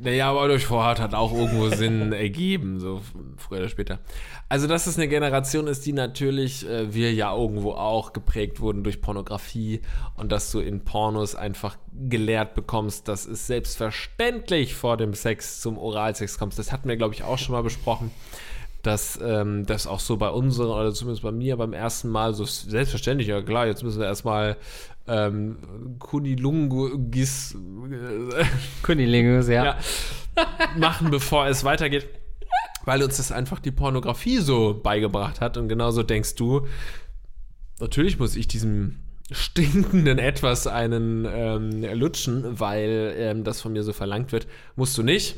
Naja, 0.00 0.30
aber 0.30 0.48
durch 0.48 0.66
Vorhaut 0.66 0.98
hat 0.98 1.14
auch 1.14 1.32
irgendwo 1.32 1.68
Sinn 1.68 2.12
ergeben, 2.12 2.80
so 2.80 3.02
früher 3.36 3.60
oder 3.60 3.68
später. 3.68 4.00
Also, 4.48 4.66
dass 4.66 4.88
es 4.88 4.96
eine 4.96 5.06
Generation 5.06 5.68
ist, 5.68 5.86
die 5.86 5.92
natürlich, 5.92 6.68
äh, 6.68 6.92
wir 6.92 7.12
ja 7.12 7.36
irgendwo 7.36 7.70
auch 7.70 8.12
geprägt 8.12 8.58
wurden 8.58 8.82
durch 8.82 9.00
Pornografie 9.00 9.82
und 10.16 10.32
dass 10.32 10.50
du 10.50 10.58
in 10.58 10.82
Pornos 10.82 11.36
einfach 11.36 11.76
gelehrt 11.92 12.56
bekommst, 12.56 13.06
dass 13.06 13.26
es 13.26 13.46
selbstverständlich 13.46 14.74
vor 14.74 14.96
dem 14.96 15.14
Sex 15.14 15.60
zum 15.60 15.78
Oralsex 15.78 16.36
kommst. 16.36 16.58
Das 16.58 16.72
hatten 16.72 16.88
wir, 16.88 16.96
glaube 16.96 17.14
ich, 17.14 17.22
auch 17.22 17.38
schon 17.38 17.52
mal 17.52 17.62
besprochen 17.62 18.10
dass 18.82 19.18
ähm, 19.22 19.66
das 19.66 19.86
auch 19.86 20.00
so 20.00 20.16
bei 20.16 20.30
unseren, 20.30 20.68
oder 20.68 20.92
zumindest 20.92 21.22
bei 21.22 21.32
mir 21.32 21.56
beim 21.56 21.72
ersten 21.72 22.08
Mal 22.08 22.34
so 22.34 22.44
selbstverständlich, 22.44 23.28
ja 23.28 23.42
klar, 23.42 23.66
jetzt 23.66 23.82
müssen 23.82 24.00
wir 24.00 24.06
erstmal 24.06 24.56
ähm, 25.06 25.96
Kunilungis 25.98 27.54
äh, 27.54 28.44
Kunilingus, 28.82 29.48
ja. 29.48 29.64
ja 29.64 29.78
machen, 30.76 31.10
bevor 31.10 31.46
es 31.46 31.64
weitergeht. 31.64 32.08
Weil 32.84 33.02
uns 33.02 33.18
das 33.18 33.30
einfach 33.30 33.58
die 33.58 33.70
Pornografie 33.70 34.38
so 34.38 34.78
beigebracht 34.82 35.40
hat. 35.40 35.56
Und 35.56 35.68
genauso 35.68 36.02
denkst 36.02 36.34
du, 36.36 36.66
natürlich 37.78 38.18
muss 38.18 38.36
ich 38.36 38.48
diesem 38.48 39.00
stinkenden 39.30 40.18
etwas 40.18 40.66
einen 40.66 41.26
ähm, 41.30 41.82
lutschen, 41.98 42.58
weil 42.58 43.14
ähm, 43.16 43.44
das 43.44 43.60
von 43.60 43.72
mir 43.72 43.82
so 43.82 43.92
verlangt 43.92 44.32
wird. 44.32 44.46
Musst 44.76 44.96
du 44.96 45.02
nicht. 45.02 45.36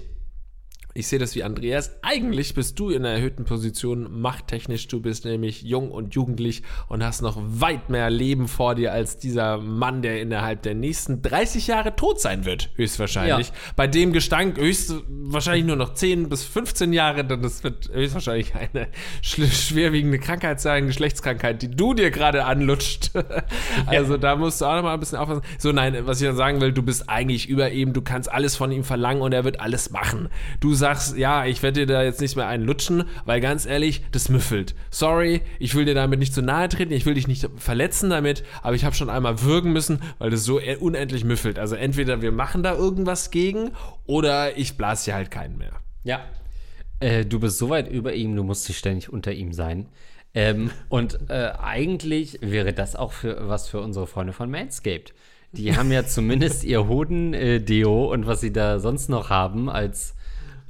Ich 0.94 1.06
sehe 1.06 1.18
das 1.18 1.34
wie 1.34 1.42
Andreas. 1.42 1.96
Eigentlich 2.02 2.54
bist 2.54 2.78
du 2.78 2.90
in 2.90 3.06
einer 3.06 3.14
erhöhten 3.14 3.44
Position, 3.44 4.20
machttechnisch. 4.20 4.88
Du 4.88 5.00
bist 5.00 5.24
nämlich 5.24 5.62
jung 5.62 5.90
und 5.90 6.14
jugendlich 6.14 6.62
und 6.88 7.02
hast 7.02 7.22
noch 7.22 7.38
weit 7.40 7.88
mehr 7.88 8.10
Leben 8.10 8.46
vor 8.46 8.74
dir 8.74 8.92
als 8.92 9.16
dieser 9.16 9.56
Mann, 9.56 10.02
der 10.02 10.20
innerhalb 10.20 10.62
der 10.62 10.74
nächsten 10.74 11.22
30 11.22 11.66
Jahre 11.66 11.96
tot 11.96 12.20
sein 12.20 12.44
wird, 12.44 12.68
höchstwahrscheinlich. 12.74 13.48
Ja. 13.48 13.54
Bei 13.74 13.86
dem 13.86 14.12
Gestank 14.12 14.58
höchstwahrscheinlich 14.58 15.64
nur 15.64 15.76
noch 15.76 15.94
10 15.94 16.28
bis 16.28 16.44
15 16.44 16.92
Jahre, 16.92 17.24
denn 17.24 17.40
das 17.40 17.64
wird 17.64 17.88
höchstwahrscheinlich 17.90 18.52
eine 18.54 18.88
schwerwiegende 19.22 20.18
Krankheit 20.18 20.60
sein, 20.60 20.88
Geschlechtskrankheit, 20.88 21.62
die 21.62 21.70
du 21.70 21.94
dir 21.94 22.10
gerade 22.10 22.44
anlutscht. 22.44 23.12
also 23.86 24.18
da 24.18 24.36
musst 24.36 24.60
du 24.60 24.66
auch 24.66 24.76
noch 24.76 24.82
mal 24.82 24.94
ein 24.94 25.00
bisschen 25.00 25.18
aufpassen. 25.18 25.42
So, 25.56 25.72
nein, 25.72 25.96
was 26.04 26.20
ich 26.20 26.26
dann 26.26 26.36
sagen 26.36 26.60
will, 26.60 26.72
du 26.72 26.82
bist 26.82 27.08
eigentlich 27.08 27.48
über 27.48 27.70
ihm, 27.70 27.94
du 27.94 28.02
kannst 28.02 28.30
alles 28.30 28.56
von 28.56 28.70
ihm 28.72 28.84
verlangen 28.84 29.22
und 29.22 29.32
er 29.32 29.44
wird 29.44 29.58
alles 29.58 29.90
machen. 29.90 30.28
Du 30.60 30.74
sagst, 30.82 31.16
ja, 31.16 31.46
ich 31.46 31.62
werde 31.62 31.86
dir 31.86 31.94
da 31.94 32.02
jetzt 32.02 32.20
nicht 32.20 32.34
mehr 32.34 32.48
einen 32.48 32.64
lutschen, 32.64 33.04
weil 33.24 33.40
ganz 33.40 33.66
ehrlich, 33.66 34.02
das 34.10 34.28
müffelt. 34.28 34.74
Sorry, 34.90 35.42
ich 35.60 35.76
will 35.76 35.84
dir 35.84 35.94
damit 35.94 36.18
nicht 36.18 36.34
zu 36.34 36.42
nahe 36.42 36.68
treten, 36.68 36.92
ich 36.92 37.06
will 37.06 37.14
dich 37.14 37.28
nicht 37.28 37.48
verletzen 37.56 38.10
damit, 38.10 38.42
aber 38.62 38.74
ich 38.74 38.84
habe 38.84 38.96
schon 38.96 39.08
einmal 39.08 39.42
würgen 39.42 39.72
müssen, 39.72 40.00
weil 40.18 40.30
das 40.30 40.44
so 40.44 40.60
unendlich 40.80 41.24
müffelt. 41.24 41.60
Also 41.60 41.76
entweder 41.76 42.20
wir 42.20 42.32
machen 42.32 42.64
da 42.64 42.74
irgendwas 42.74 43.30
gegen 43.30 43.70
oder 44.06 44.58
ich 44.58 44.76
blase 44.76 45.04
dir 45.04 45.14
halt 45.14 45.30
keinen 45.30 45.56
mehr. 45.56 45.72
Ja. 46.02 46.20
Äh, 46.98 47.24
du 47.26 47.38
bist 47.38 47.58
so 47.58 47.70
weit 47.70 47.88
über 47.88 48.12
ihm, 48.14 48.34
du 48.34 48.42
musst 48.42 48.68
nicht 48.68 48.78
ständig 48.78 49.12
unter 49.12 49.32
ihm 49.32 49.52
sein. 49.52 49.86
Ähm, 50.34 50.72
und 50.88 51.30
äh, 51.30 51.52
eigentlich 51.62 52.38
wäre 52.40 52.72
das 52.72 52.96
auch 52.96 53.12
für 53.12 53.48
was 53.48 53.68
für 53.68 53.80
unsere 53.80 54.08
Freunde 54.08 54.32
von 54.32 54.50
Manscaped. 54.50 55.14
Die 55.52 55.76
haben 55.76 55.92
ja 55.92 56.04
zumindest 56.06 56.64
ihr 56.64 56.88
Hoden-Deo 56.88 58.04
äh, 58.04 58.12
und 58.12 58.26
was 58.26 58.40
sie 58.40 58.52
da 58.52 58.80
sonst 58.80 59.08
noch 59.08 59.30
haben 59.30 59.70
als 59.70 60.16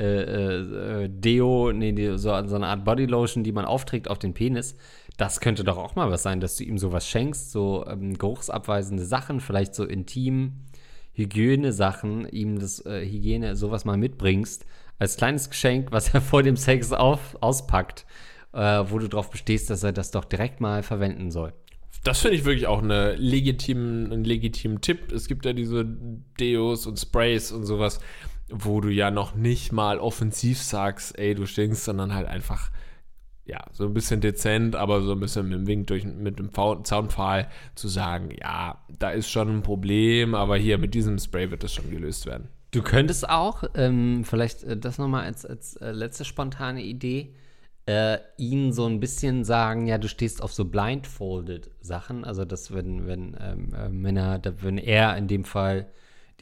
äh, 0.02 1.04
äh, 1.04 1.08
Deo, 1.08 1.72
nee, 1.72 2.16
so, 2.16 2.46
so 2.46 2.56
eine 2.56 2.66
Art 2.66 2.84
Bodylotion, 2.84 3.44
die 3.44 3.52
man 3.52 3.64
aufträgt 3.64 4.08
auf 4.08 4.18
den 4.18 4.34
Penis. 4.34 4.76
Das 5.16 5.40
könnte 5.40 5.64
doch 5.64 5.78
auch 5.78 5.94
mal 5.94 6.10
was 6.10 6.22
sein, 6.22 6.40
dass 6.40 6.56
du 6.56 6.64
ihm 6.64 6.78
sowas 6.78 7.06
schenkst, 7.06 7.52
so 7.52 7.86
ähm, 7.86 8.18
geruchsabweisende 8.18 9.04
Sachen, 9.04 9.40
vielleicht 9.40 9.74
so 9.74 9.84
intim 9.84 10.64
Hygiene-Sachen, 11.14 12.26
ihm 12.28 12.58
das 12.58 12.84
äh, 12.86 13.04
Hygiene, 13.04 13.54
sowas 13.54 13.84
mal 13.84 13.96
mitbringst, 13.96 14.64
als 14.98 15.16
kleines 15.16 15.50
Geschenk, 15.50 15.92
was 15.92 16.14
er 16.14 16.20
vor 16.22 16.42
dem 16.42 16.56
Sex 16.56 16.92
auf, 16.92 17.36
auspackt, 17.40 18.06
äh, 18.52 18.84
wo 18.88 18.98
du 18.98 19.08
darauf 19.08 19.30
bestehst, 19.30 19.70
dass 19.70 19.82
er 19.82 19.92
das 19.92 20.10
doch 20.10 20.24
direkt 20.24 20.60
mal 20.60 20.82
verwenden 20.82 21.30
soll. 21.30 21.52
Das 22.04 22.20
finde 22.20 22.36
ich 22.36 22.44
wirklich 22.44 22.66
auch 22.66 22.82
eine 22.82 23.14
legitimen, 23.14 24.12
einen 24.12 24.24
legitimen 24.24 24.80
Tipp. 24.80 25.12
Es 25.12 25.28
gibt 25.28 25.44
ja 25.46 25.52
diese 25.52 25.84
Deos 26.40 26.86
und 26.86 26.98
Sprays 26.98 27.52
und 27.52 27.64
sowas, 27.64 28.00
wo 28.52 28.80
du 28.80 28.88
ja 28.88 29.10
noch 29.10 29.34
nicht 29.34 29.72
mal 29.72 29.98
offensiv 29.98 30.62
sagst, 30.62 31.18
ey, 31.18 31.34
du 31.34 31.46
stinkst, 31.46 31.84
sondern 31.84 32.14
halt 32.14 32.28
einfach, 32.28 32.70
ja, 33.44 33.64
so 33.72 33.84
ein 33.84 33.94
bisschen 33.94 34.20
dezent, 34.20 34.76
aber 34.76 35.02
so 35.02 35.12
ein 35.12 35.20
bisschen 35.20 35.48
mit 35.48 35.58
dem 35.58 35.66
Wink 35.66 35.86
durch, 35.88 36.04
mit 36.04 36.38
dem 36.38 36.52
Zaunpfahl 36.52 37.48
zu 37.74 37.88
sagen, 37.88 38.30
ja, 38.40 38.84
da 38.98 39.10
ist 39.10 39.30
schon 39.30 39.48
ein 39.48 39.62
Problem, 39.62 40.34
aber 40.34 40.56
hier 40.56 40.78
mit 40.78 40.94
diesem 40.94 41.18
Spray 41.18 41.50
wird 41.50 41.64
das 41.64 41.74
schon 41.74 41.90
gelöst 41.90 42.26
werden. 42.26 42.48
Du 42.70 42.82
könntest 42.82 43.28
auch, 43.28 43.64
ähm, 43.74 44.24
vielleicht 44.24 44.62
äh, 44.64 44.76
das 44.76 44.98
nochmal 44.98 45.24
als, 45.24 45.44
als 45.44 45.76
äh, 45.76 45.92
letzte 45.92 46.24
spontane 46.24 46.82
Idee, 46.82 47.34
äh, 47.86 48.18
ihn 48.36 48.72
so 48.72 48.86
ein 48.86 49.00
bisschen 49.00 49.44
sagen, 49.44 49.86
ja, 49.86 49.98
du 49.98 50.08
stehst 50.08 50.42
auf 50.42 50.52
so 50.52 50.64
blindfolded 50.64 51.70
Sachen, 51.80 52.24
also 52.24 52.44
dass 52.44 52.72
wenn, 52.72 53.06
wenn 53.06 53.36
ähm, 53.40 53.74
äh, 53.74 53.88
Männer, 53.88 54.40
wenn 54.60 54.78
er 54.78 55.16
in 55.16 55.26
dem 55.26 55.44
Fall 55.44 55.88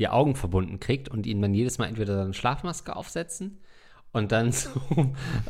die 0.01 0.09
Augen 0.09 0.35
verbunden 0.35 0.81
kriegt 0.81 1.09
und 1.09 1.27
ihn 1.27 1.41
dann 1.41 1.55
jedes 1.55 1.79
Mal 1.79 1.87
entweder 1.87 2.23
eine 2.23 2.35
Schlafmaske 2.35 2.97
aufsetzen 2.97 3.59
und 4.13 4.33
dann 4.33 4.51
so 4.53 4.71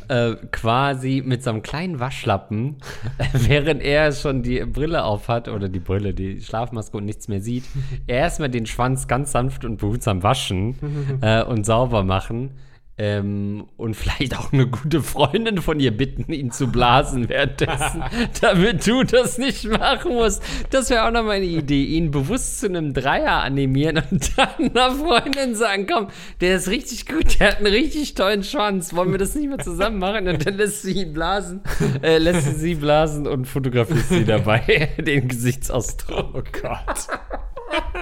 äh, 0.09 0.35
quasi 0.51 1.23
mit 1.25 1.43
so 1.43 1.49
einem 1.49 1.63
kleinen 1.63 1.99
Waschlappen, 1.99 2.77
äh, 3.17 3.25
während 3.33 3.81
er 3.81 4.11
schon 4.11 4.43
die 4.43 4.59
Brille 4.65 5.03
aufhat 5.03 5.47
oder 5.47 5.69
die 5.69 5.79
Brille, 5.79 6.13
die 6.13 6.41
Schlafmaske 6.41 6.97
und 6.97 7.05
nichts 7.05 7.27
mehr 7.27 7.41
sieht, 7.41 7.63
erstmal 8.05 8.49
den 8.49 8.65
Schwanz 8.65 9.07
ganz 9.07 9.31
sanft 9.31 9.65
und 9.65 9.77
behutsam 9.77 10.21
waschen 10.21 11.19
äh, 11.21 11.43
und 11.43 11.65
sauber 11.65 12.03
machen 12.03 12.51
ähm, 12.97 13.65
und 13.77 13.95
vielleicht 13.95 14.37
auch 14.37 14.53
eine 14.53 14.67
gute 14.67 15.01
Freundin 15.01 15.59
von 15.59 15.79
ihr 15.79 15.95
bitten, 15.95 16.31
ihn 16.31 16.51
zu 16.51 16.67
blasen 16.67 17.29
währenddessen, 17.29 18.03
damit 18.41 18.85
du 18.85 19.03
das 19.03 19.37
nicht 19.37 19.65
machen 19.65 20.13
musst. 20.13 20.43
Das 20.69 20.89
wäre 20.89 21.07
auch 21.07 21.11
noch 21.11 21.23
meine 21.23 21.45
Idee, 21.45 21.83
ihn 21.83 22.11
bewusst 22.11 22.59
zu 22.59 22.67
einem 22.67 22.93
Dreier 22.93 23.41
animieren 23.41 24.03
und 24.11 24.37
dann 24.37 24.75
einer 24.75 24.91
Freundin 24.91 25.55
sagen, 25.55 25.87
komm, 25.91 26.09
der 26.41 26.57
ist 26.57 26.67
richtig 26.67 27.07
gut, 27.07 27.39
der 27.39 27.49
hat 27.49 27.57
einen 27.57 27.73
richtig 27.73 28.13
tollen 28.13 28.43
Schwanz, 28.43 28.93
wollen 28.93 29.11
wir 29.11 29.17
das 29.17 29.35
nicht 29.35 29.47
mehr 29.47 29.59
zusammen 29.59 29.97
machen? 29.97 30.27
Und 30.27 30.45
dann 30.45 30.57
lässt 30.57 30.83
sie 30.83 30.91
ihn 30.91 31.13
blasen, 31.13 31.61
äh, 32.03 32.17
lässt 32.17 32.45
sie 32.45 32.55
sie 32.55 32.75
blasen 32.75 33.25
und 33.25 33.45
fotografiert 33.45 34.05
sie 34.09 34.25
dabei 34.25 34.89
den 34.97 35.27
Gesichtsausdruck. 35.27 36.35
Oh 36.35 36.43
Gott. 36.61 37.07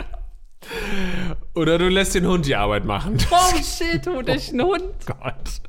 Oder 1.56 1.78
du 1.78 1.88
lässt 1.90 2.16
den 2.16 2.28
Hund 2.28 2.46
die 2.46 2.56
Arbeit 2.56 2.86
machen. 2.86 3.18
Oh 3.32 3.56
shit, 3.62 4.06
hol 4.08 4.24
dich 4.24 4.50
einen 4.50 4.62
Hund. 4.64 4.84
Oh 4.84 5.14
Gott. 5.22 5.62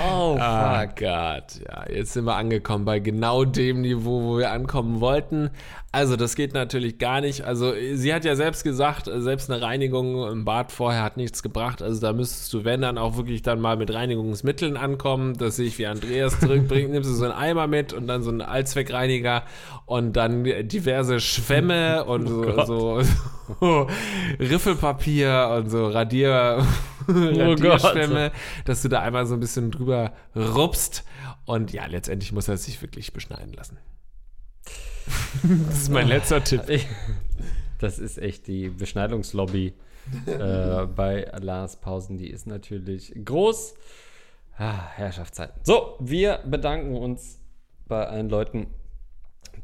Oh, 0.00 0.36
Ah 0.40 0.80
fuck. 0.80 0.96
Gott, 0.96 1.60
ja, 1.66 1.84
jetzt 1.88 2.12
sind 2.12 2.24
wir 2.24 2.34
angekommen 2.34 2.84
bei 2.84 2.98
genau 2.98 3.44
dem 3.44 3.80
Niveau, 3.82 4.22
wo 4.22 4.38
wir 4.38 4.50
ankommen 4.50 5.00
wollten. 5.00 5.50
Also 5.96 6.14
das 6.16 6.36
geht 6.36 6.52
natürlich 6.52 6.98
gar 6.98 7.22
nicht. 7.22 7.40
Also 7.46 7.72
sie 7.94 8.12
hat 8.12 8.26
ja 8.26 8.36
selbst 8.36 8.64
gesagt, 8.64 9.08
äh, 9.08 9.22
selbst 9.22 9.50
eine 9.50 9.62
Reinigung 9.62 10.30
im 10.30 10.44
Bad 10.44 10.70
vorher 10.70 11.02
hat 11.02 11.16
nichts 11.16 11.42
gebracht. 11.42 11.80
Also 11.80 12.02
da 12.02 12.12
müsstest 12.12 12.52
du, 12.52 12.66
wenn 12.66 12.82
dann 12.82 12.98
auch 12.98 13.16
wirklich 13.16 13.40
dann 13.40 13.62
mal 13.62 13.78
mit 13.78 13.90
Reinigungsmitteln 13.90 14.76
ankommen. 14.76 15.38
Das 15.38 15.56
sehe 15.56 15.64
ich, 15.68 15.78
wie 15.78 15.86
Andreas 15.86 16.38
zurückbringt. 16.38 16.90
Nimmst 16.90 17.08
du 17.08 17.14
so 17.14 17.24
einen 17.24 17.32
Eimer 17.32 17.66
mit 17.66 17.94
und 17.94 18.08
dann 18.08 18.22
so 18.22 18.28
einen 18.28 18.42
Allzweckreiniger 18.42 19.44
und 19.86 20.12
dann 20.12 20.44
diverse 20.68 21.18
Schwämme 21.18 22.04
und 22.04 22.28
so, 22.28 22.42
Gott. 22.42 22.66
so, 22.66 23.00
so 23.58 23.86
Riffelpapier 24.38 25.50
und 25.56 25.70
so 25.70 25.86
Radier, 25.88 26.62
Oh 27.08 27.12
Radierschwämme, 27.14 28.32
dass 28.66 28.82
du 28.82 28.90
da 28.90 29.00
einmal 29.00 29.24
so 29.24 29.32
ein 29.32 29.40
bisschen 29.40 29.70
drüber 29.70 30.12
rupst. 30.36 31.04
Und 31.46 31.72
ja, 31.72 31.86
letztendlich 31.86 32.32
muss 32.32 32.48
er 32.48 32.58
sich 32.58 32.82
wirklich 32.82 33.14
beschneiden 33.14 33.54
lassen. 33.54 33.78
das 35.68 35.82
ist 35.82 35.90
mein 35.90 36.08
letzter 36.08 36.42
Tipp. 36.42 36.62
Das 37.78 37.98
ist 37.98 38.18
echt 38.18 38.46
die 38.46 38.68
Beschneidungslobby 38.68 39.74
äh, 40.26 40.86
bei 40.96 41.30
Lars 41.40 41.76
Pausen. 41.76 42.16
Die 42.16 42.30
ist 42.30 42.46
natürlich 42.46 43.12
groß. 43.24 43.74
Ah, 44.58 44.88
Herrschaftszeiten. 44.94 45.60
So, 45.62 45.96
wir 46.00 46.40
bedanken 46.46 46.96
uns 46.96 47.38
bei 47.86 48.06
allen 48.06 48.28
Leuten, 48.28 48.68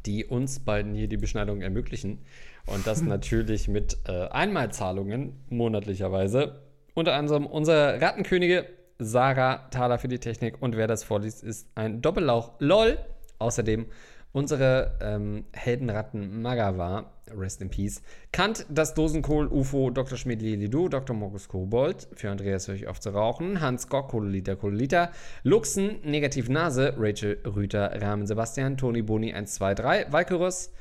die 0.05 0.25
uns 0.25 0.61
beiden 0.61 0.95
hier 0.95 1.09
die 1.09 1.17
Beschneidung 1.17 1.63
ermöglichen. 1.63 2.19
Und 2.67 2.87
das 2.87 3.03
natürlich 3.03 3.69
mit 3.69 3.97
äh, 4.07 4.29
Einmalzahlungen 4.29 5.41
monatlicherweise. 5.49 6.61
Unter 6.95 7.15
anderem 7.15 7.47
unsere 7.47 8.01
Rattenkönige 8.01 8.67
Sarah 8.99 9.69
Thaler 9.71 9.99
für 9.99 10.09
die 10.09 10.19
Technik 10.19 10.61
und 10.61 10.77
wer 10.77 10.87
das 10.87 11.03
vorliest, 11.03 11.43
ist 11.43 11.67
ein 11.75 12.03
Doppellauch 12.03 12.53
LOL. 12.59 12.99
Außerdem 13.39 13.87
unsere 14.33 14.99
ähm, 15.01 15.45
Heldenratten 15.53 16.43
Magawa, 16.43 17.13
rest 17.37 17.63
in 17.63 17.71
peace, 17.71 18.03
Kant, 18.33 18.67
das 18.69 18.95
Dosenkohl, 18.95 19.47
UFO, 19.47 19.91
Dr. 19.91 20.17
Schmidt 20.17 20.43
Lidu, 20.43 20.89
Dr. 20.89 21.15
Morgus 21.15 21.49
Kobold, 21.49 22.09
für 22.15 22.31
Andreas 22.31 22.69
höre 22.69 22.75
ich 22.75 22.89
auf 22.89 23.01
zu 23.01 23.11
rauchen, 23.11 23.61
Hans 23.61 23.89
Gock, 23.89 24.09
Kololiter, 24.09 24.57
Kololiter, 24.57 25.11
Luxen, 25.43 26.01
Negativ 26.03 26.49
Nase, 26.49 26.95
Rachel 26.99 27.39
Rüter, 27.45 28.01
Rahmen 28.01 28.27
Sebastian, 28.27 28.77
Toni 28.77 29.03
Boni 29.03 29.33
123, 29.33 30.13
Valkyrus, 30.13 30.73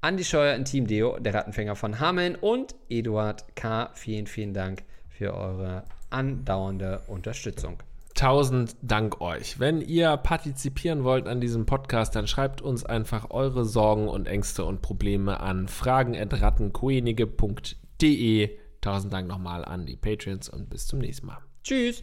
Andi 0.00 0.24
Scheuer 0.24 0.54
in 0.54 0.64
Team 0.64 0.86
Deo, 0.86 1.18
der 1.18 1.34
Rattenfänger 1.34 1.74
von 1.74 1.98
Hameln 1.98 2.36
und 2.36 2.76
Eduard 2.88 3.56
K. 3.56 3.90
Vielen, 3.94 4.26
vielen 4.26 4.54
Dank 4.54 4.84
für 5.08 5.34
eure 5.34 5.82
andauernde 6.10 7.02
Unterstützung. 7.08 7.82
Tausend 8.18 8.76
Dank 8.82 9.20
euch. 9.20 9.60
Wenn 9.60 9.80
ihr 9.80 10.16
partizipieren 10.16 11.04
wollt 11.04 11.28
an 11.28 11.40
diesem 11.40 11.66
Podcast, 11.66 12.16
dann 12.16 12.26
schreibt 12.26 12.60
uns 12.60 12.84
einfach 12.84 13.30
eure 13.30 13.64
Sorgen 13.64 14.08
und 14.08 14.26
Ängste 14.26 14.64
und 14.64 14.82
Probleme 14.82 15.38
an 15.38 15.68
fragen.rattenkoenige.de. 15.68 18.58
Tausend 18.80 19.12
Dank 19.12 19.28
nochmal 19.28 19.64
an 19.64 19.86
die 19.86 19.94
Patreons 19.94 20.48
und 20.48 20.68
bis 20.68 20.88
zum 20.88 20.98
nächsten 20.98 21.28
Mal. 21.28 21.38
Tschüss! 21.62 22.02